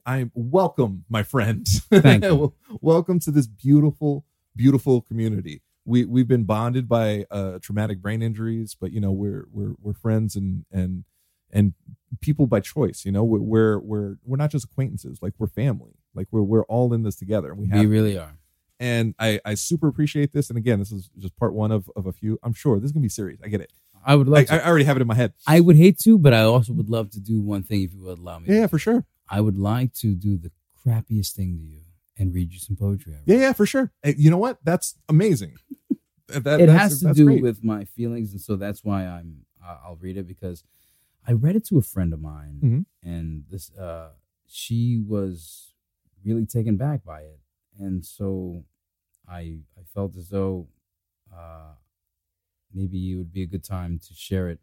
I 0.05 0.31
welcome 0.35 1.05
my 1.09 1.23
friends. 1.23 1.81
Thank 1.91 2.25
you. 2.25 2.53
welcome 2.81 3.19
to 3.21 3.31
this 3.31 3.47
beautiful, 3.47 4.25
beautiful 4.55 5.01
community. 5.01 5.63
We 5.85 6.05
we've 6.05 6.29
been 6.29 6.45
bonded 6.45 6.89
by 6.89 7.27
uh, 7.31 7.59
traumatic 7.61 8.03
brain 8.03 8.23
injuries, 8.23 8.77
but 8.79 8.93
you 8.93 9.01
know 9.01 9.13
we're 9.13 9.47
we're 9.53 9.75
we're 9.81 9.95
friends 9.95 10.35
and 10.37 10.65
and 10.73 11.05
and 11.53 11.75
people 12.21 12.47
by 12.47 12.61
choice. 12.61 13.05
You 13.05 13.13
know 13.13 13.23
we're 13.25 13.39
we're 13.41 13.79
we're, 13.79 14.17
we're 14.25 14.37
not 14.37 14.51
just 14.51 14.65
acquaintances. 14.65 15.21
Like 15.23 15.35
we're 15.39 15.47
family. 15.47 15.93
Like 16.15 16.27
we're 16.33 16.43
we're 16.43 16.65
all 16.65 16.93
in 16.93 17.03
this 17.05 17.17
together. 17.17 17.55
We 17.55 17.69
have 17.69 17.81
We 17.81 17.87
really 17.87 18.19
are. 18.19 18.37
and 18.81 19.15
I 19.19 19.41
I 19.45 19.55
super 19.55 19.87
appreciate 19.87 20.33
this. 20.33 20.51
And 20.51 20.59
again, 20.59 20.81
this 20.81 20.91
is 20.91 21.09
just 21.19 21.37
part 21.37 21.55
one 21.55 21.71
of 21.71 21.89
of 21.95 22.07
a 22.07 22.13
few. 22.13 22.39
I'm 22.43 22.53
sure 22.53 22.81
this 22.81 22.87
is 22.87 22.93
gonna 22.93 23.03
be 23.03 23.09
serious. 23.09 23.41
I 23.45 23.49
get 23.49 23.61
it. 23.61 23.73
I 24.07 24.15
would 24.17 24.29
love. 24.29 24.39
Like, 24.39 24.47
to. 24.49 24.55
I, 24.55 24.59
I 24.59 24.69
already 24.69 24.85
have 24.85 24.97
it 24.97 25.03
in 25.03 25.07
my 25.09 25.15
head. 25.17 25.33
I 25.47 25.61
would 25.61 25.77
hate 25.77 25.99
to, 26.01 26.17
but 26.19 26.33
I 26.33 26.43
also 26.43 26.73
would 26.73 26.89
love 26.89 27.11
to 27.11 27.21
do 27.21 27.41
one 27.41 27.63
thing 27.65 27.83
if 27.83 27.93
you 27.93 28.01
would 28.05 28.19
allow 28.19 28.39
me. 28.39 28.47
Yeah, 28.49 28.61
yeah, 28.61 28.67
for 28.69 28.79
sure. 28.79 29.05
I 29.29 29.41
would 29.41 29.59
like 29.59 29.93
to 29.95 30.15
do 30.15 30.39
the 30.39 30.51
crappiest 30.85 31.33
thing 31.35 31.57
to 31.59 31.63
you 31.63 31.81
and 32.17 32.33
read 32.33 32.53
you 32.53 32.59
some 32.61 32.77
poetry. 32.77 33.13
I 33.15 33.17
wrote. 33.17 33.23
Yeah, 33.27 33.37
yeah, 33.47 33.53
for 33.53 33.67
sure. 33.67 33.91
You 34.05 34.31
know 34.31 34.39
what? 34.39 34.59
That's 34.65 34.95
amazing. 35.09 35.57
That- 36.29 36.61
it 36.61 36.69
has 36.69 37.01
to 37.03 37.13
do 37.15 37.27
great. 37.27 37.43
with 37.43 37.63
my 37.63 37.85
feelings, 37.85 38.33
and 38.33 38.41
so 38.41 38.57
that's 38.57 38.83
why 38.85 39.07
I'm. 39.07 39.45
I- 39.65 39.79
I'll 39.85 39.95
read 40.01 40.17
it 40.17 40.27
because 40.27 40.65
I 41.27 41.33
read 41.33 41.55
it 41.55 41.65
to 41.67 41.79
a 41.79 41.83
friend 41.83 42.13
of 42.13 42.21
mine, 42.21 42.61
Mhm. 42.65 42.85
and 43.09 43.45
this 43.51 43.73
uh, 43.77 44.11
she 44.47 44.99
was 45.07 45.75
really 46.25 46.45
taken 46.47 46.77
back 46.77 47.05
by 47.05 47.21
it, 47.21 47.39
and 47.79 48.05
so 48.05 48.65
I 49.29 49.59
I 49.79 49.83
felt 49.95 50.17
as 50.17 50.29
though 50.31 50.67
uh, 51.33 51.75
maybe 52.77 53.13
it 53.13 53.17
would 53.17 53.33
be 53.33 53.43
a 53.43 53.47
good 53.47 53.65
time 53.65 53.99
to 54.07 54.15
share 54.15 54.49
it 54.49 54.61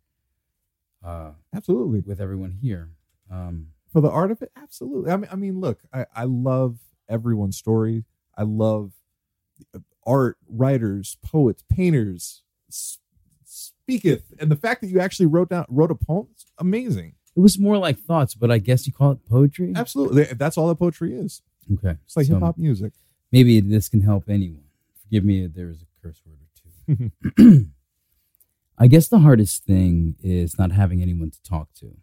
uh, 1.03 1.31
absolutely 1.53 1.99
with 1.99 2.21
everyone 2.21 2.51
here. 2.61 2.91
Um, 3.31 3.67
for 3.91 4.01
the 4.01 4.09
art 4.09 4.31
of 4.31 4.41
it. 4.41 4.51
Absolutely. 4.55 5.11
I 5.11 5.17
mean, 5.17 5.29
I 5.31 5.35
mean, 5.35 5.59
look, 5.59 5.79
I, 5.93 6.05
I 6.15 6.23
love 6.23 6.77
everyone's 7.09 7.57
story. 7.57 8.05
I 8.37 8.43
love 8.43 8.93
art, 10.05 10.37
writers, 10.47 11.17
poets, 11.23 11.63
painters. 11.69 12.41
Speaketh, 13.45 14.23
and 14.39 14.49
the 14.49 14.55
fact 14.55 14.81
that 14.81 14.87
you 14.87 14.99
actually 14.99 15.25
wrote 15.27 15.49
down 15.49 15.65
wrote 15.69 15.91
a 15.91 15.95
poem, 15.95 16.27
it's 16.31 16.45
amazing. 16.57 17.13
it 17.35 17.39
was 17.39 17.59
more 17.59 17.77
like 17.77 17.99
thoughts, 17.99 18.33
but 18.33 18.49
I 18.49 18.57
guess 18.57 18.87
you 18.87 18.93
call 18.93 19.11
it 19.11 19.25
poetry. 19.29 19.73
Absolutely, 19.75 20.23
that's 20.23 20.57
all 20.57 20.69
that 20.69 20.75
poetry 20.79 21.13
is. 21.13 21.41
Okay, 21.71 21.97
It's 22.05 22.15
like 22.17 22.25
So 22.25 22.33
hip 22.33 22.43
hop 22.43 22.57
music. 22.57 22.93
Maybe 23.31 23.59
this 23.59 23.89
can 23.89 24.01
help 24.01 24.29
anyone. 24.29 24.63
Forgive 25.03 25.23
me 25.25 25.43
if 25.45 25.53
there 25.53 25.69
is 25.69 25.81
a 25.81 25.85
curse 26.01 26.21
word 26.25 26.37
or 26.39 26.95
two. 27.37 27.65
I 28.77 28.87
guess 28.87 29.07
the 29.07 29.19
hardest 29.19 29.65
thing 29.65 30.15
is 30.23 30.57
not 30.57 30.71
having 30.71 31.01
anyone 31.01 31.29
to 31.29 31.41
talk 31.43 31.73
to. 31.75 31.97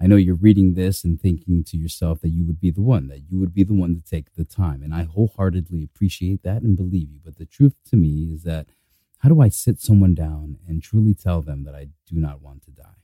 I 0.00 0.06
know 0.06 0.14
you're 0.14 0.36
reading 0.36 0.74
this 0.74 1.02
and 1.02 1.20
thinking 1.20 1.64
to 1.64 1.76
yourself 1.76 2.20
that 2.20 2.28
you 2.28 2.46
would 2.46 2.60
be 2.60 2.70
the 2.70 2.82
one, 2.82 3.08
that 3.08 3.22
you 3.28 3.40
would 3.40 3.52
be 3.52 3.64
the 3.64 3.74
one 3.74 3.96
to 3.96 4.00
take 4.00 4.34
the 4.36 4.44
time. 4.44 4.80
And 4.80 4.94
I 4.94 5.02
wholeheartedly 5.02 5.82
appreciate 5.82 6.44
that 6.44 6.62
and 6.62 6.76
believe 6.76 7.10
you. 7.10 7.18
But 7.24 7.36
the 7.36 7.46
truth 7.46 7.74
to 7.90 7.96
me 7.96 8.30
is 8.32 8.44
that 8.44 8.68
how 9.18 9.28
do 9.28 9.40
I 9.40 9.48
sit 9.48 9.80
someone 9.80 10.14
down 10.14 10.58
and 10.68 10.80
truly 10.80 11.14
tell 11.14 11.42
them 11.42 11.64
that 11.64 11.74
I 11.74 11.88
do 12.06 12.14
not 12.14 12.40
want 12.40 12.62
to 12.66 12.70
die? 12.70 13.02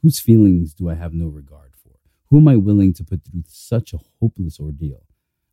Whose 0.00 0.18
feelings 0.18 0.72
do 0.72 0.88
I 0.88 0.94
have 0.94 1.12
no 1.12 1.26
regard 1.26 1.74
for? 1.76 1.98
Who 2.30 2.38
am 2.38 2.48
I 2.48 2.56
willing 2.56 2.94
to 2.94 3.04
put 3.04 3.22
through 3.22 3.44
such 3.46 3.92
a 3.92 4.00
hopeless 4.18 4.58
ordeal? 4.58 5.02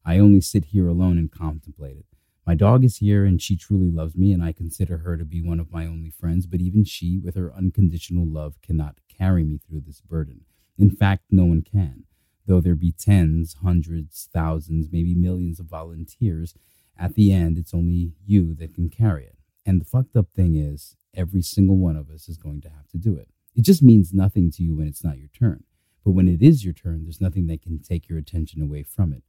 I 0.06 0.20
only 0.20 0.40
sit 0.40 0.66
here 0.66 0.88
alone 0.88 1.18
and 1.18 1.30
contemplate 1.30 1.98
it. 1.98 2.06
My 2.46 2.56
dog 2.56 2.84
is 2.84 2.98
here 2.98 3.24
and 3.24 3.42
she 3.42 3.56
truly 3.56 3.92
loves 3.92 4.16
me, 4.16 4.34
and 4.34 4.44
I 4.44 4.52
consider 4.52 5.00
her 5.00 5.16
to 5.16 5.26
be 5.26 5.42
one 5.42 5.60
of 5.60 5.72
my 5.72 5.86
only 5.86 6.10
friends, 6.10 6.48
but 6.48 6.60
even 6.60 6.84
she, 6.84 7.20
with 7.20 7.36
her 7.36 7.54
unconditional 7.56 8.26
love, 8.28 8.62
cannot 8.62 8.96
carry 9.08 9.44
me 9.44 9.60
through 9.60 9.82
this 9.82 10.02
burden. 10.02 10.42
In 10.78 10.90
fact, 10.90 11.26
no 11.30 11.46
one 11.46 11.62
can. 11.62 12.06
Though 12.48 12.60
there 12.60 12.76
be 12.76 12.92
tens, 12.92 13.58
hundreds, 13.62 14.28
thousands, 14.34 14.90
maybe 14.92 15.14
millions 15.14 15.60
of 15.60 15.68
volunteers, 15.68 16.56
at 16.98 17.14
the 17.14 17.32
end, 17.32 17.58
it's 17.58 17.74
only 17.74 18.14
you 18.26 18.56
that 18.56 18.74
can 18.74 18.90
carry 18.90 19.26
it. 19.26 19.38
And 19.66 19.80
the 19.80 19.86
fucked 19.86 20.16
up 20.16 20.28
thing 20.36 20.56
is, 20.56 20.96
every 21.14 21.42
single 21.42 21.78
one 21.78 21.96
of 21.96 22.10
us 22.10 22.28
is 22.28 22.38
going 22.38 22.62
to 22.62 22.70
have 22.70 22.88
to 22.90 22.98
do 22.98 23.16
it. 23.16 23.30
It 23.56 23.64
just 23.64 23.84
means 23.84 24.14
nothing 24.14 24.50
to 24.52 24.64
you 24.64 24.76
when 24.76 24.88
it's 24.88 25.04
not 25.04 25.20
your 25.20 25.30
turn. 25.30 25.64
But 26.04 26.12
when 26.12 26.28
it 26.28 26.42
is 26.42 26.66
your 26.66 26.74
turn, 26.74 27.04
there's 27.04 27.22
nothing 27.22 27.48
that 27.48 27.62
can 27.62 27.80
take 27.80 28.10
your 28.10 28.18
attention 28.18 28.62
away 28.62 28.84
from 28.84 29.14
it. 29.14 29.24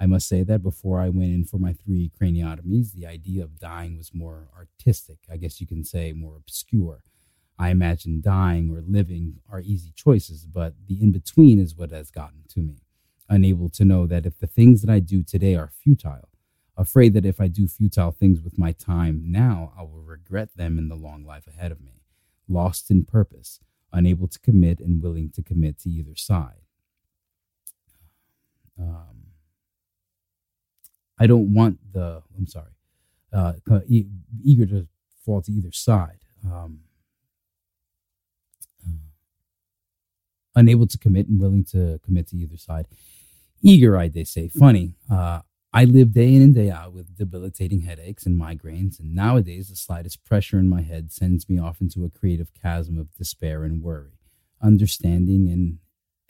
I 0.00 0.06
must 0.06 0.28
say 0.28 0.44
that 0.44 0.62
before 0.62 1.00
I 1.00 1.08
went 1.08 1.32
in 1.32 1.44
for 1.44 1.58
my 1.58 1.72
three 1.72 2.10
craniotomies, 2.20 2.92
the 2.92 3.06
idea 3.06 3.42
of 3.42 3.58
dying 3.58 3.96
was 3.96 4.14
more 4.14 4.48
artistic. 4.56 5.18
I 5.30 5.36
guess 5.36 5.60
you 5.60 5.66
can 5.66 5.84
say 5.84 6.12
more 6.12 6.36
obscure. 6.36 7.02
I 7.58 7.70
imagine 7.70 8.20
dying 8.20 8.70
or 8.70 8.80
living 8.86 9.40
are 9.50 9.60
easy 9.60 9.92
choices, 9.96 10.46
but 10.46 10.74
the 10.86 11.02
in 11.02 11.10
between 11.10 11.58
is 11.58 11.74
what 11.74 11.90
has 11.90 12.10
gotten 12.10 12.44
to 12.50 12.60
me. 12.60 12.82
Unable 13.28 13.68
to 13.70 13.84
know 13.84 14.06
that 14.06 14.24
if 14.24 14.38
the 14.38 14.46
things 14.46 14.80
that 14.82 14.90
I 14.90 15.00
do 15.00 15.24
today 15.24 15.56
are 15.56 15.72
futile, 15.82 16.28
afraid 16.76 17.12
that 17.14 17.26
if 17.26 17.40
I 17.40 17.48
do 17.48 17.66
futile 17.66 18.12
things 18.12 18.40
with 18.40 18.56
my 18.56 18.70
time 18.70 19.24
now, 19.26 19.72
I 19.76 19.82
will 19.82 20.02
regret 20.02 20.50
them 20.56 20.78
in 20.78 20.88
the 20.88 20.94
long 20.94 21.24
life 21.26 21.48
ahead 21.48 21.72
of 21.72 21.80
me. 21.80 22.02
Lost 22.48 22.90
in 22.90 23.04
purpose, 23.04 23.58
unable 23.92 24.28
to 24.28 24.38
commit 24.38 24.78
and 24.78 25.02
willing 25.02 25.30
to 25.30 25.42
commit 25.42 25.80
to 25.80 25.90
either 25.90 26.14
side. 26.14 26.62
Um, 28.78 29.17
I 31.18 31.26
don't 31.26 31.52
want 31.52 31.78
the, 31.92 32.22
I'm 32.36 32.46
sorry, 32.46 32.72
uh, 33.32 33.54
e- 33.86 34.06
eager 34.42 34.66
to 34.66 34.86
fall 35.24 35.42
to 35.42 35.52
either 35.52 35.72
side. 35.72 36.20
Um, 36.44 36.80
uh, 38.86 38.92
unable 40.54 40.86
to 40.86 40.98
commit 40.98 41.28
and 41.28 41.40
willing 41.40 41.64
to 41.72 42.00
commit 42.04 42.28
to 42.28 42.36
either 42.36 42.56
side. 42.56 42.86
Eager 43.62 43.96
eyed, 43.96 44.14
they 44.14 44.24
say. 44.24 44.48
Funny. 44.48 44.94
Uh, 45.10 45.40
I 45.72 45.84
live 45.84 46.12
day 46.12 46.34
in 46.34 46.40
and 46.42 46.54
day 46.54 46.70
out 46.70 46.94
with 46.94 47.16
debilitating 47.16 47.82
headaches 47.82 48.24
and 48.24 48.40
migraines, 48.40 48.98
and 48.98 49.14
nowadays 49.14 49.68
the 49.68 49.76
slightest 49.76 50.24
pressure 50.24 50.58
in 50.58 50.68
my 50.68 50.80
head 50.80 51.12
sends 51.12 51.48
me 51.48 51.58
off 51.58 51.80
into 51.80 52.04
a 52.04 52.10
creative 52.10 52.54
chasm 52.54 52.98
of 52.98 53.14
despair 53.14 53.64
and 53.64 53.82
worry, 53.82 54.12
understanding 54.62 55.46
and 55.48 55.78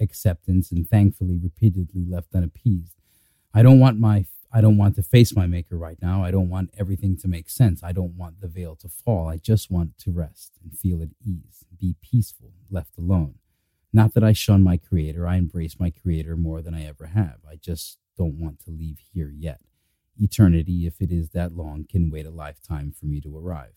acceptance, 0.00 0.72
and 0.72 0.88
thankfully 0.90 1.38
repeatedly 1.40 2.04
left 2.04 2.34
unappeased. 2.34 2.96
I 3.54 3.62
don't 3.62 3.78
want 3.78 4.00
my 4.00 4.24
I 4.50 4.62
don't 4.62 4.78
want 4.78 4.96
to 4.96 5.02
face 5.02 5.36
my 5.36 5.46
maker 5.46 5.76
right 5.76 5.98
now. 6.00 6.24
I 6.24 6.30
don't 6.30 6.48
want 6.48 6.70
everything 6.78 7.16
to 7.18 7.28
make 7.28 7.50
sense. 7.50 7.82
I 7.82 7.92
don't 7.92 8.16
want 8.16 8.40
the 8.40 8.48
veil 8.48 8.76
to 8.76 8.88
fall. 8.88 9.28
I 9.28 9.36
just 9.36 9.70
want 9.70 9.98
to 9.98 10.10
rest 10.10 10.52
and 10.62 10.76
feel 10.76 11.02
at 11.02 11.10
ease, 11.22 11.64
be 11.78 11.96
peaceful, 12.00 12.52
left 12.70 12.96
alone. 12.96 13.34
Not 13.92 14.14
that 14.14 14.24
I 14.24 14.32
shun 14.32 14.62
my 14.62 14.78
creator, 14.78 15.26
I 15.26 15.36
embrace 15.36 15.78
my 15.78 15.90
creator 15.90 16.36
more 16.36 16.62
than 16.62 16.74
I 16.74 16.86
ever 16.86 17.06
have. 17.06 17.38
I 17.48 17.56
just 17.56 17.98
don't 18.16 18.40
want 18.40 18.60
to 18.64 18.70
leave 18.70 19.00
here 19.12 19.32
yet. 19.36 19.60
Eternity, 20.18 20.86
if 20.86 21.00
it 21.00 21.12
is 21.12 21.30
that 21.30 21.56
long, 21.56 21.86
can 21.88 22.10
wait 22.10 22.26
a 22.26 22.30
lifetime 22.30 22.92
for 22.98 23.06
me 23.06 23.20
to 23.20 23.38
arrive. 23.38 23.74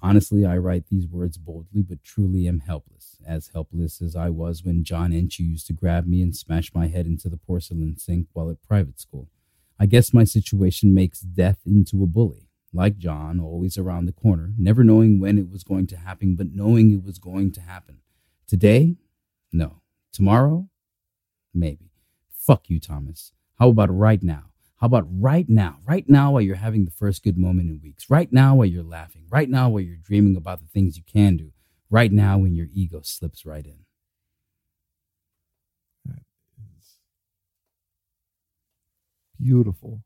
Honestly, 0.00 0.44
I 0.44 0.58
write 0.58 0.88
these 0.88 1.08
words 1.08 1.38
boldly, 1.38 1.82
but 1.82 2.04
truly 2.04 2.46
am 2.46 2.60
helpless, 2.60 3.16
as 3.26 3.50
helpless 3.54 4.02
as 4.02 4.14
I 4.14 4.28
was 4.28 4.62
when 4.62 4.84
John 4.84 5.12
Inch 5.12 5.38
used 5.38 5.66
to 5.68 5.72
grab 5.72 6.06
me 6.06 6.20
and 6.20 6.36
smash 6.36 6.74
my 6.74 6.88
head 6.88 7.06
into 7.06 7.30
the 7.30 7.38
porcelain 7.38 7.96
sink 7.96 8.28
while 8.34 8.50
at 8.50 8.62
private 8.62 9.00
school. 9.00 9.28
I 9.78 9.86
guess 9.86 10.14
my 10.14 10.24
situation 10.24 10.94
makes 10.94 11.20
death 11.20 11.58
into 11.66 12.02
a 12.02 12.06
bully. 12.06 12.48
Like 12.72 12.98
John, 12.98 13.40
always 13.40 13.78
around 13.78 14.06
the 14.06 14.12
corner, 14.12 14.52
never 14.58 14.82
knowing 14.82 15.20
when 15.20 15.38
it 15.38 15.48
was 15.48 15.62
going 15.62 15.86
to 15.88 15.96
happen, 15.96 16.34
but 16.36 16.52
knowing 16.52 16.90
it 16.90 17.04
was 17.04 17.18
going 17.18 17.52
to 17.52 17.60
happen. 17.60 17.98
Today? 18.46 18.96
No. 19.52 19.80
Tomorrow? 20.12 20.68
Maybe. 21.52 21.92
Fuck 22.30 22.68
you, 22.68 22.80
Thomas. 22.80 23.32
How 23.58 23.68
about 23.68 23.96
right 23.96 24.22
now? 24.22 24.50
How 24.76 24.86
about 24.86 25.06
right 25.08 25.48
now? 25.48 25.78
Right 25.86 26.08
now, 26.08 26.32
while 26.32 26.42
you're 26.42 26.56
having 26.56 26.84
the 26.84 26.90
first 26.90 27.22
good 27.22 27.38
moment 27.38 27.70
in 27.70 27.80
weeks. 27.82 28.10
Right 28.10 28.32
now, 28.32 28.56
while 28.56 28.66
you're 28.66 28.82
laughing. 28.82 29.26
Right 29.30 29.48
now, 29.48 29.68
while 29.68 29.80
you're 29.80 29.96
dreaming 29.96 30.36
about 30.36 30.60
the 30.60 30.66
things 30.66 30.96
you 30.96 31.04
can 31.04 31.36
do. 31.36 31.52
Right 31.90 32.12
now, 32.12 32.38
when 32.38 32.54
your 32.54 32.66
ego 32.72 33.00
slips 33.02 33.46
right 33.46 33.64
in. 33.64 33.83
Beautiful. 39.44 40.02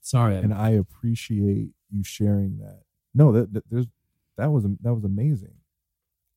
Sorry, 0.00 0.36
and 0.36 0.52
I 0.52 0.70
appreciate 0.70 1.70
you 1.90 2.02
sharing 2.02 2.58
that. 2.58 2.82
No, 3.14 3.30
that, 3.32 3.52
that 3.52 3.64
there's 3.70 3.86
that 4.36 4.50
was 4.50 4.64
that 4.82 4.94
was 4.94 5.04
amazing. 5.04 5.54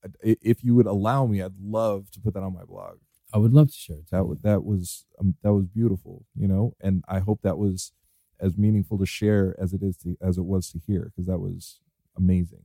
I- 0.05 0.37
If 0.41 0.63
you 0.63 0.75
would 0.75 0.85
allow 0.85 1.25
me, 1.25 1.41
I'd 1.41 1.59
love 1.59 2.11
to 2.11 2.19
put 2.21 2.35
that 2.35 2.43
on 2.43 2.53
my 2.53 2.63
blog. 2.65 2.97
I 3.33 3.39
would 3.39 3.53
love 3.53 3.69
to 3.71 3.77
share 3.77 3.97
it. 3.97 4.11
That 4.11 4.27
was 4.27 4.39
that 4.43 4.63
was 4.63 5.05
um, 5.19 5.35
that 5.41 5.53
was 5.53 5.65
beautiful, 5.65 6.25
you 6.35 6.47
know, 6.47 6.75
and 6.79 7.03
I 7.07 7.19
hope 7.19 7.41
that 7.41 7.57
was 7.57 7.91
as 8.39 8.57
meaningful 8.57 8.99
to 8.99 9.05
share 9.05 9.55
as 9.59 9.73
it 9.73 9.81
is 9.83 9.97
to, 9.97 10.17
as 10.21 10.37
it 10.37 10.45
was 10.45 10.69
to 10.71 10.79
hear 10.85 11.05
because 11.05 11.25
that 11.27 11.39
was 11.39 11.79
amazing. 12.17 12.63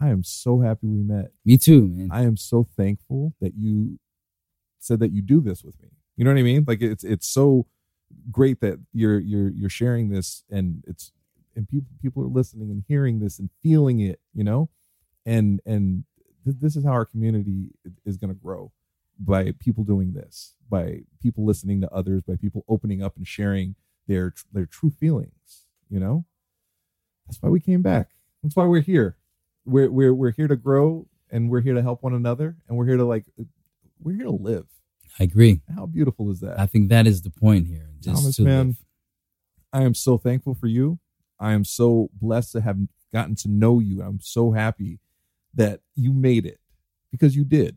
I 0.00 0.08
am 0.10 0.24
so 0.24 0.60
happy 0.60 0.86
we 0.88 1.02
met. 1.02 1.32
Me 1.44 1.56
too, 1.56 1.86
man. 1.88 2.08
I 2.10 2.22
am 2.24 2.36
so 2.36 2.66
thankful 2.76 3.34
that 3.40 3.54
you 3.56 3.98
said 4.78 5.00
that 5.00 5.12
you 5.12 5.22
do 5.22 5.40
this 5.40 5.64
with 5.64 5.80
me. 5.82 5.88
You 6.16 6.24
know 6.24 6.32
what 6.32 6.40
I 6.40 6.42
mean? 6.42 6.64
Like 6.66 6.82
it's 6.82 7.04
it's 7.04 7.26
so 7.28 7.66
great 8.30 8.60
that 8.60 8.78
you're 8.92 9.18
you're 9.18 9.50
you're 9.50 9.70
sharing 9.70 10.08
this 10.08 10.44
and 10.50 10.84
it's 10.86 11.12
and 11.54 11.68
people 11.68 11.88
people 12.00 12.22
are 12.22 12.28
listening 12.28 12.70
and 12.70 12.84
hearing 12.86 13.18
this 13.18 13.38
and 13.38 13.50
feeling 13.62 14.00
it, 14.00 14.20
you 14.34 14.44
know? 14.44 14.68
And 15.24 15.60
and 15.66 16.04
th- 16.44 16.56
this 16.60 16.76
is 16.76 16.84
how 16.84 16.92
our 16.92 17.04
community 17.04 17.70
is 18.04 18.16
going 18.16 18.32
to 18.32 18.40
grow 18.40 18.72
by 19.18 19.52
people 19.58 19.82
doing 19.84 20.12
this, 20.12 20.54
by 20.68 21.00
people 21.22 21.44
listening 21.44 21.80
to 21.80 21.92
others, 21.92 22.22
by 22.22 22.36
people 22.36 22.64
opening 22.68 23.02
up 23.02 23.16
and 23.16 23.26
sharing 23.26 23.74
their 24.06 24.34
their 24.52 24.66
true 24.66 24.90
feelings, 24.90 25.64
you 25.88 25.98
know? 25.98 26.24
That's 27.26 27.42
why 27.42 27.48
we 27.48 27.60
came 27.60 27.82
back. 27.82 28.10
That's 28.42 28.54
why 28.54 28.66
we're 28.66 28.80
here. 28.82 29.16
We're 29.64 29.90
we're 29.90 30.14
we're 30.14 30.32
here 30.32 30.48
to 30.48 30.56
grow 30.56 31.08
and 31.30 31.50
we're 31.50 31.60
here 31.60 31.74
to 31.74 31.82
help 31.82 32.02
one 32.02 32.14
another 32.14 32.56
and 32.68 32.76
we're 32.76 32.86
here 32.86 32.98
to 32.98 33.04
like 33.04 33.24
we're 34.00 34.14
here 34.14 34.24
to 34.24 34.30
live. 34.30 34.66
I 35.18 35.24
agree. 35.24 35.60
How 35.74 35.86
beautiful 35.86 36.30
is 36.30 36.40
that? 36.40 36.58
I 36.58 36.66
think 36.66 36.88
that 36.90 37.06
is 37.06 37.22
the 37.22 37.30
point 37.30 37.66
here. 37.66 37.88
Just 38.00 38.22
Thomas, 38.22 38.38
man, 38.38 38.66
live. 38.68 38.76
I 39.72 39.82
am 39.82 39.94
so 39.94 40.18
thankful 40.18 40.54
for 40.54 40.66
you. 40.66 40.98
I 41.38 41.52
am 41.52 41.64
so 41.64 42.10
blessed 42.12 42.52
to 42.52 42.60
have 42.60 42.78
gotten 43.12 43.34
to 43.36 43.48
know 43.48 43.80
you. 43.80 44.02
I'm 44.02 44.20
so 44.20 44.52
happy 44.52 45.00
that 45.54 45.80
you 45.94 46.12
made 46.12 46.46
it 46.46 46.60
because 47.10 47.34
you 47.36 47.44
did. 47.44 47.76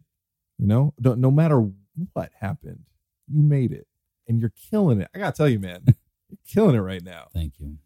You 0.57 0.67
know, 0.67 0.93
no, 0.99 1.15
no 1.15 1.31
matter 1.31 1.69
what 2.13 2.31
happened, 2.39 2.83
you 3.27 3.41
made 3.41 3.71
it 3.71 3.87
and 4.27 4.39
you're 4.39 4.53
killing 4.69 5.01
it. 5.01 5.09
I 5.15 5.19
got 5.19 5.35
to 5.35 5.37
tell 5.37 5.49
you, 5.49 5.59
man, 5.59 5.83
you're 5.85 6.37
killing 6.47 6.75
it 6.75 6.79
right 6.79 7.03
now. 7.03 7.27
Thank 7.33 7.59
you. 7.59 7.77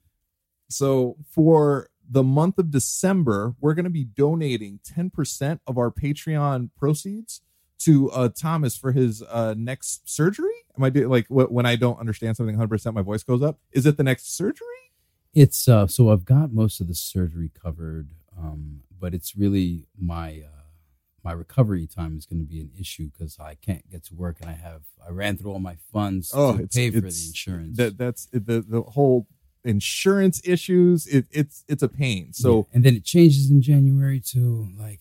So 0.70 1.18
for 1.30 1.90
the 2.10 2.24
month 2.24 2.58
of 2.58 2.72
December, 2.72 3.56
we're 3.60 3.76
going 3.76 3.86
to 3.86 3.92
be 3.92 4.04
donating 4.04 4.80
10% 4.84 5.60
of 5.68 5.78
our 5.78 5.92
Patreon 5.92 6.72
proceeds 6.78 7.42
to 7.80 8.10
uh, 8.12 8.30
Thomas 8.30 8.78
for 8.78 8.92
his 8.92 9.22
uh, 9.24 9.54
next 9.58 10.10
surgery. 10.10 10.54
Am 10.78 10.84
I 10.84 10.90
doing 10.90 11.10
like 11.10 11.28
wh- 11.28 11.52
when 11.52 11.66
I 11.66 11.76
don't 11.76 12.00
understand 12.00 12.38
something 12.38 12.56
100%, 12.58 12.94
my 12.94 13.02
voice 13.02 13.24
goes 13.24 13.42
up? 13.42 13.60
Is 13.72 13.86
it 13.86 13.98
the 13.98 14.04
next 14.04 14.36
surgery? 14.36 14.68
It's 15.34 15.68
uh 15.68 15.88
so 15.88 16.10
I've 16.12 16.26
got 16.26 16.54
most 16.54 16.80
of 16.80 16.88
the 16.88 16.94
surgery 16.94 17.50
covered, 17.60 18.10
um, 18.38 18.82
but 19.00 19.14
it's 19.16 19.36
really 19.36 19.88
my 20.00 20.44
uh 20.46 20.60
my 21.24 21.32
recovery 21.32 21.88
time 21.88 22.18
is 22.18 22.26
going 22.26 22.40
to 22.40 22.46
be 22.46 22.60
an 22.62 22.70
issue 22.80 23.10
because 23.12 23.40
I 23.40 23.56
can't 23.56 23.90
get 23.90 24.04
to 24.06 24.14
work 24.14 24.38
and 24.42 24.50
I 24.50 24.54
have 24.54 24.82
I 25.06 25.10
ran 25.12 25.38
through 25.38 25.52
all 25.52 25.60
my 25.60 25.78
funds 25.92 26.32
Oh, 26.36 26.58
to 26.58 26.64
it's- 26.64 26.76
pay 26.76 26.92
for 26.92 26.98
it's- 26.98 27.22
the 27.24 27.28
insurance. 27.30 27.78
That 27.78 27.98
that's 27.98 28.28
the 28.28 28.62
the 28.68 28.82
whole 28.82 29.26
insurance 29.64 30.40
issues. 30.46 31.08
It, 31.08 31.26
it's 31.32 31.64
it's 31.68 31.82
a 31.82 31.88
pain. 31.90 32.34
So 32.34 32.58
Yeah. 32.58 32.64
and 32.76 32.84
then 32.86 32.96
it 32.96 33.04
changes 33.04 33.50
in 33.50 33.62
January 33.62 34.20
to 34.34 34.68
like 34.78 35.00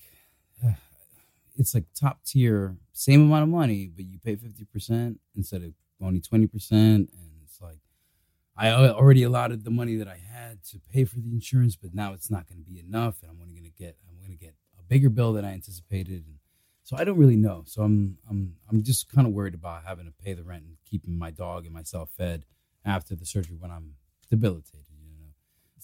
it's 1.57 1.75
like 1.75 1.85
top 1.95 2.25
tier, 2.25 2.77
same 2.93 3.23
amount 3.23 3.45
of 3.45 3.49
money, 3.49 3.91
but 3.95 4.05
you 4.05 4.19
pay 4.19 4.37
fifty 4.37 4.65
percent 4.65 5.21
instead 5.37 5.63
of 5.63 5.73
only 6.03 6.21
twenty 6.21 6.47
percent, 6.47 7.11
and 7.13 7.31
it's 7.45 7.61
like 7.61 7.79
I 8.57 8.71
already 8.71 9.23
allotted 9.23 9.65
the 9.65 9.71
money 9.71 9.97
that 9.97 10.09
I 10.09 10.19
had 10.19 10.63
to 10.65 10.81
pay 10.93 11.05
for 11.05 11.21
the 11.21 11.31
insurance, 11.31 11.77
but 11.77 11.95
now 11.95 12.13
it's 12.13 12.31
not 12.31 12.49
going 12.49 12.59
to 12.59 12.65
be 12.65 12.79
enough, 12.79 13.23
and 13.23 13.31
I'm 13.31 13.41
only 13.41 13.55
going 13.55 13.71
to 13.71 13.83
get 13.83 13.97
I'm 14.09 14.19
going 14.19 14.37
to 14.37 14.45
get 14.45 14.55
a 14.79 14.83
bigger 14.83 15.11
bill 15.11 15.33
than 15.33 15.45
I 15.45 15.53
anticipated, 15.53 16.25
and 16.27 16.37
so 16.83 16.97
I 16.97 17.05
don't 17.05 17.19
really 17.19 17.37
know. 17.37 17.63
So 17.67 17.83
I'm 17.83 18.19
I'm 18.29 18.57
I'm 18.71 18.83
just 18.83 19.11
kind 19.13 19.27
of 19.27 19.33
worried 19.33 19.55
about 19.55 19.85
having 19.87 20.07
to 20.07 20.13
pay 20.25 20.35
the 20.35 20.43
rent 20.43 20.65
and 20.65 20.77
keeping 20.85 21.19
my 21.19 21.31
dog 21.31 21.65
and 21.65 21.75
myself 21.75 22.11
fed 22.17 22.45
after 22.85 23.15
the 23.15 23.25
surgery 23.25 23.57
when 23.59 23.71
I'm 23.71 23.95
debilitated, 24.31 24.87
you 24.91 25.19
know. 25.19 25.33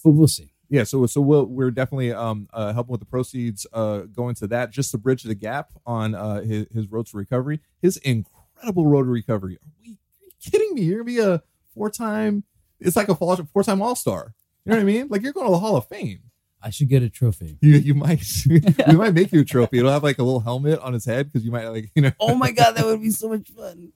But 0.03 0.11
we'll 0.11 0.27
see. 0.27 0.53
Yeah, 0.69 0.83
so 0.83 1.05
so 1.05 1.19
we'll, 1.21 1.45
we're 1.45 1.71
definitely 1.71 2.13
um 2.13 2.47
uh, 2.53 2.73
helping 2.73 2.91
with 2.91 2.99
the 2.99 3.05
proceeds 3.05 3.65
uh 3.73 3.99
going 3.99 4.35
to 4.35 4.47
that 4.47 4.71
just 4.71 4.91
to 4.91 4.97
bridge 4.97 5.23
the 5.23 5.35
gap 5.35 5.71
on 5.85 6.15
uh 6.15 6.41
his, 6.41 6.67
his 6.71 6.91
road 6.91 7.07
to 7.07 7.17
recovery. 7.17 7.59
His 7.81 7.97
incredible 7.97 8.85
road 8.85 9.03
to 9.03 9.09
recovery. 9.09 9.55
Are 9.55 9.71
we 9.81 9.91
are 9.91 10.25
you 10.25 10.31
kidding 10.43 10.75
me? 10.75 10.81
You're 10.83 10.99
gonna 10.99 11.05
be 11.05 11.19
a 11.19 11.41
four 11.73 11.89
time. 11.89 12.43
It's 12.79 12.95
like 12.95 13.09
a 13.09 13.15
four 13.15 13.63
time 13.63 13.81
All 13.81 13.95
Star. 13.95 14.33
You 14.65 14.71
know 14.71 14.77
what 14.77 14.81
I 14.81 14.85
mean? 14.85 15.07
Like 15.09 15.23
you're 15.23 15.33
going 15.33 15.47
to 15.47 15.51
the 15.51 15.59
Hall 15.59 15.75
of 15.75 15.87
Fame. 15.87 16.19
I 16.61 16.69
should 16.69 16.89
get 16.89 17.01
a 17.01 17.09
trophy. 17.09 17.57
You 17.61 17.77
you 17.77 17.93
might 17.93 18.23
we 18.49 18.95
might 18.95 19.13
make 19.13 19.31
you 19.31 19.41
a 19.41 19.45
trophy. 19.45 19.79
It'll 19.79 19.91
have 19.91 20.03
like 20.03 20.19
a 20.19 20.23
little 20.23 20.41
helmet 20.41 20.79
on 20.79 20.93
his 20.93 21.05
head 21.05 21.27
because 21.27 21.45
you 21.45 21.51
might 21.51 21.67
like 21.67 21.89
you 21.95 22.01
know. 22.01 22.11
Oh 22.19 22.35
my 22.35 22.51
god, 22.51 22.75
that 22.75 22.85
would 22.85 23.01
be 23.01 23.11
so 23.11 23.29
much 23.29 23.49
fun. 23.49 23.93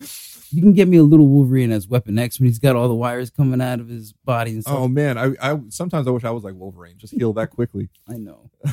You 0.50 0.62
can 0.62 0.72
get 0.72 0.88
me 0.88 0.96
a 0.96 1.02
little 1.02 1.28
Wolverine 1.28 1.72
as 1.72 1.88
Weapon 1.88 2.18
X 2.18 2.38
when 2.38 2.46
he's 2.48 2.58
got 2.58 2.76
all 2.76 2.88
the 2.88 2.94
wires 2.94 3.30
coming 3.30 3.60
out 3.60 3.80
of 3.80 3.88
his 3.88 4.12
body 4.24 4.52
and 4.52 4.62
stuff. 4.62 4.76
Oh 4.76 4.88
man, 4.88 5.18
I 5.18 5.34
I 5.40 5.58
sometimes 5.68 6.06
I 6.06 6.10
wish 6.10 6.24
I 6.24 6.30
was 6.30 6.44
like 6.44 6.54
Wolverine. 6.54 6.98
Just 6.98 7.14
heal 7.14 7.32
that 7.34 7.50
quickly. 7.50 7.90
I 8.08 8.14
know. 8.14 8.50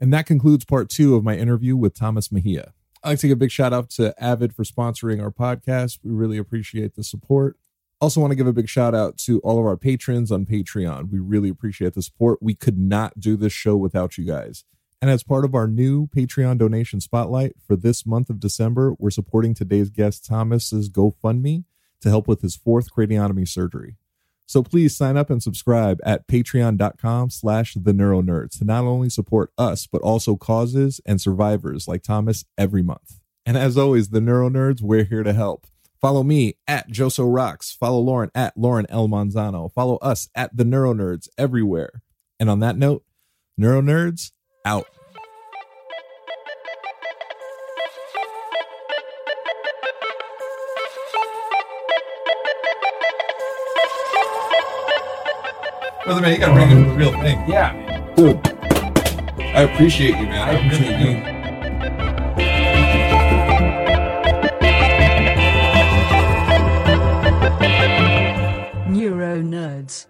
And 0.00 0.12
that 0.12 0.26
concludes 0.26 0.64
part 0.64 0.90
two 0.90 1.14
of 1.14 1.24
my 1.24 1.34
interview 1.34 1.76
with 1.76 1.94
Thomas 1.94 2.30
Mejia. 2.30 2.74
I'd 3.02 3.10
like 3.10 3.18
to 3.20 3.28
give 3.28 3.36
a 3.36 3.40
big 3.40 3.50
shout 3.50 3.72
out 3.72 3.90
to 3.90 4.14
Avid 4.22 4.54
for 4.54 4.64
sponsoring 4.64 5.22
our 5.22 5.30
podcast. 5.30 6.00
We 6.02 6.10
really 6.10 6.36
appreciate 6.36 6.94
the 6.94 7.04
support. 7.04 7.56
Also, 8.00 8.20
want 8.20 8.32
to 8.32 8.36
give 8.36 8.46
a 8.46 8.52
big 8.52 8.68
shout 8.68 8.94
out 8.94 9.16
to 9.18 9.40
all 9.40 9.58
of 9.58 9.64
our 9.64 9.76
patrons 9.76 10.30
on 10.30 10.44
Patreon. 10.44 11.10
We 11.10 11.20
really 11.20 11.48
appreciate 11.48 11.94
the 11.94 12.02
support. 12.02 12.42
We 12.42 12.54
could 12.54 12.78
not 12.78 13.18
do 13.18 13.36
this 13.36 13.52
show 13.52 13.76
without 13.76 14.18
you 14.18 14.26
guys. 14.26 14.64
And 15.04 15.10
as 15.10 15.22
part 15.22 15.44
of 15.44 15.54
our 15.54 15.68
new 15.68 16.06
Patreon 16.06 16.56
donation 16.56 16.98
spotlight 16.98 17.56
for 17.66 17.76
this 17.76 18.06
month 18.06 18.30
of 18.30 18.40
December, 18.40 18.94
we're 18.98 19.10
supporting 19.10 19.52
today's 19.52 19.90
guest 19.90 20.24
Thomas's 20.24 20.88
GoFundMe 20.88 21.64
to 22.00 22.08
help 22.08 22.26
with 22.26 22.40
his 22.40 22.56
fourth 22.56 22.88
craniotomy 22.90 23.46
surgery. 23.46 23.96
So 24.46 24.62
please 24.62 24.96
sign 24.96 25.18
up 25.18 25.28
and 25.28 25.42
subscribe 25.42 26.00
at 26.06 26.26
patreon.com 26.26 27.28
slash 27.28 27.74
the 27.74 27.92
neuronerds 27.92 28.56
to 28.60 28.64
not 28.64 28.84
only 28.84 29.10
support 29.10 29.52
us, 29.58 29.86
but 29.86 30.00
also 30.00 30.36
causes 30.36 31.02
and 31.04 31.20
survivors 31.20 31.86
like 31.86 32.02
Thomas 32.02 32.46
every 32.56 32.82
month. 32.82 33.20
And 33.44 33.58
as 33.58 33.76
always, 33.76 34.08
the 34.08 34.20
neuronerds, 34.20 34.80
we're 34.80 35.04
here 35.04 35.22
to 35.22 35.34
help. 35.34 35.66
Follow 36.00 36.22
me 36.22 36.54
at 36.66 36.88
Joso 36.88 37.26
Rocks. 37.30 37.74
Follow 37.74 38.00
Lauren 38.00 38.30
at 38.34 38.56
Lauren 38.56 38.86
L. 38.88 39.68
Follow 39.68 39.96
us 39.98 40.30
at 40.34 40.56
the 40.56 40.64
neuronerds 40.64 41.28
everywhere. 41.36 42.00
And 42.40 42.48
on 42.48 42.60
that 42.60 42.78
note, 42.78 43.04
neuronerds 43.60 44.30
out. 44.64 44.86
Brother 56.04 56.20
man, 56.20 56.32
you 56.32 56.38
gotta 56.38 56.52
bring 56.52 56.70
in 56.70 56.86
the 56.86 56.94
real 56.94 57.12
thing. 57.12 57.42
Yeah, 57.48 57.72
man. 57.72 58.14
Dude, 58.14 58.36
I 59.56 59.62
appreciate 59.62 60.16
you, 60.18 60.26
man. 60.26 60.48
I 60.48 60.52
appreciate 60.52 61.00
you. 61.00 61.34
Neuro 68.92 69.42
Nerds. 69.42 70.06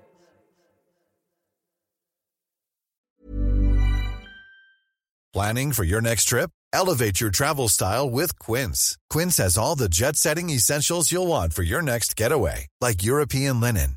Planning 5.32 5.72
for 5.72 5.84
your 5.84 6.00
next 6.00 6.24
trip? 6.24 6.50
Elevate 6.72 7.20
your 7.20 7.30
travel 7.30 7.68
style 7.68 8.10
with 8.10 8.36
Quince. 8.40 8.98
Quince 9.10 9.36
has 9.36 9.56
all 9.56 9.76
the 9.76 9.88
jet 9.88 10.16
setting 10.16 10.50
essentials 10.50 11.12
you'll 11.12 11.28
want 11.28 11.52
for 11.52 11.62
your 11.62 11.82
next 11.82 12.16
getaway, 12.16 12.66
like 12.80 13.04
European 13.04 13.60
linen, 13.60 13.96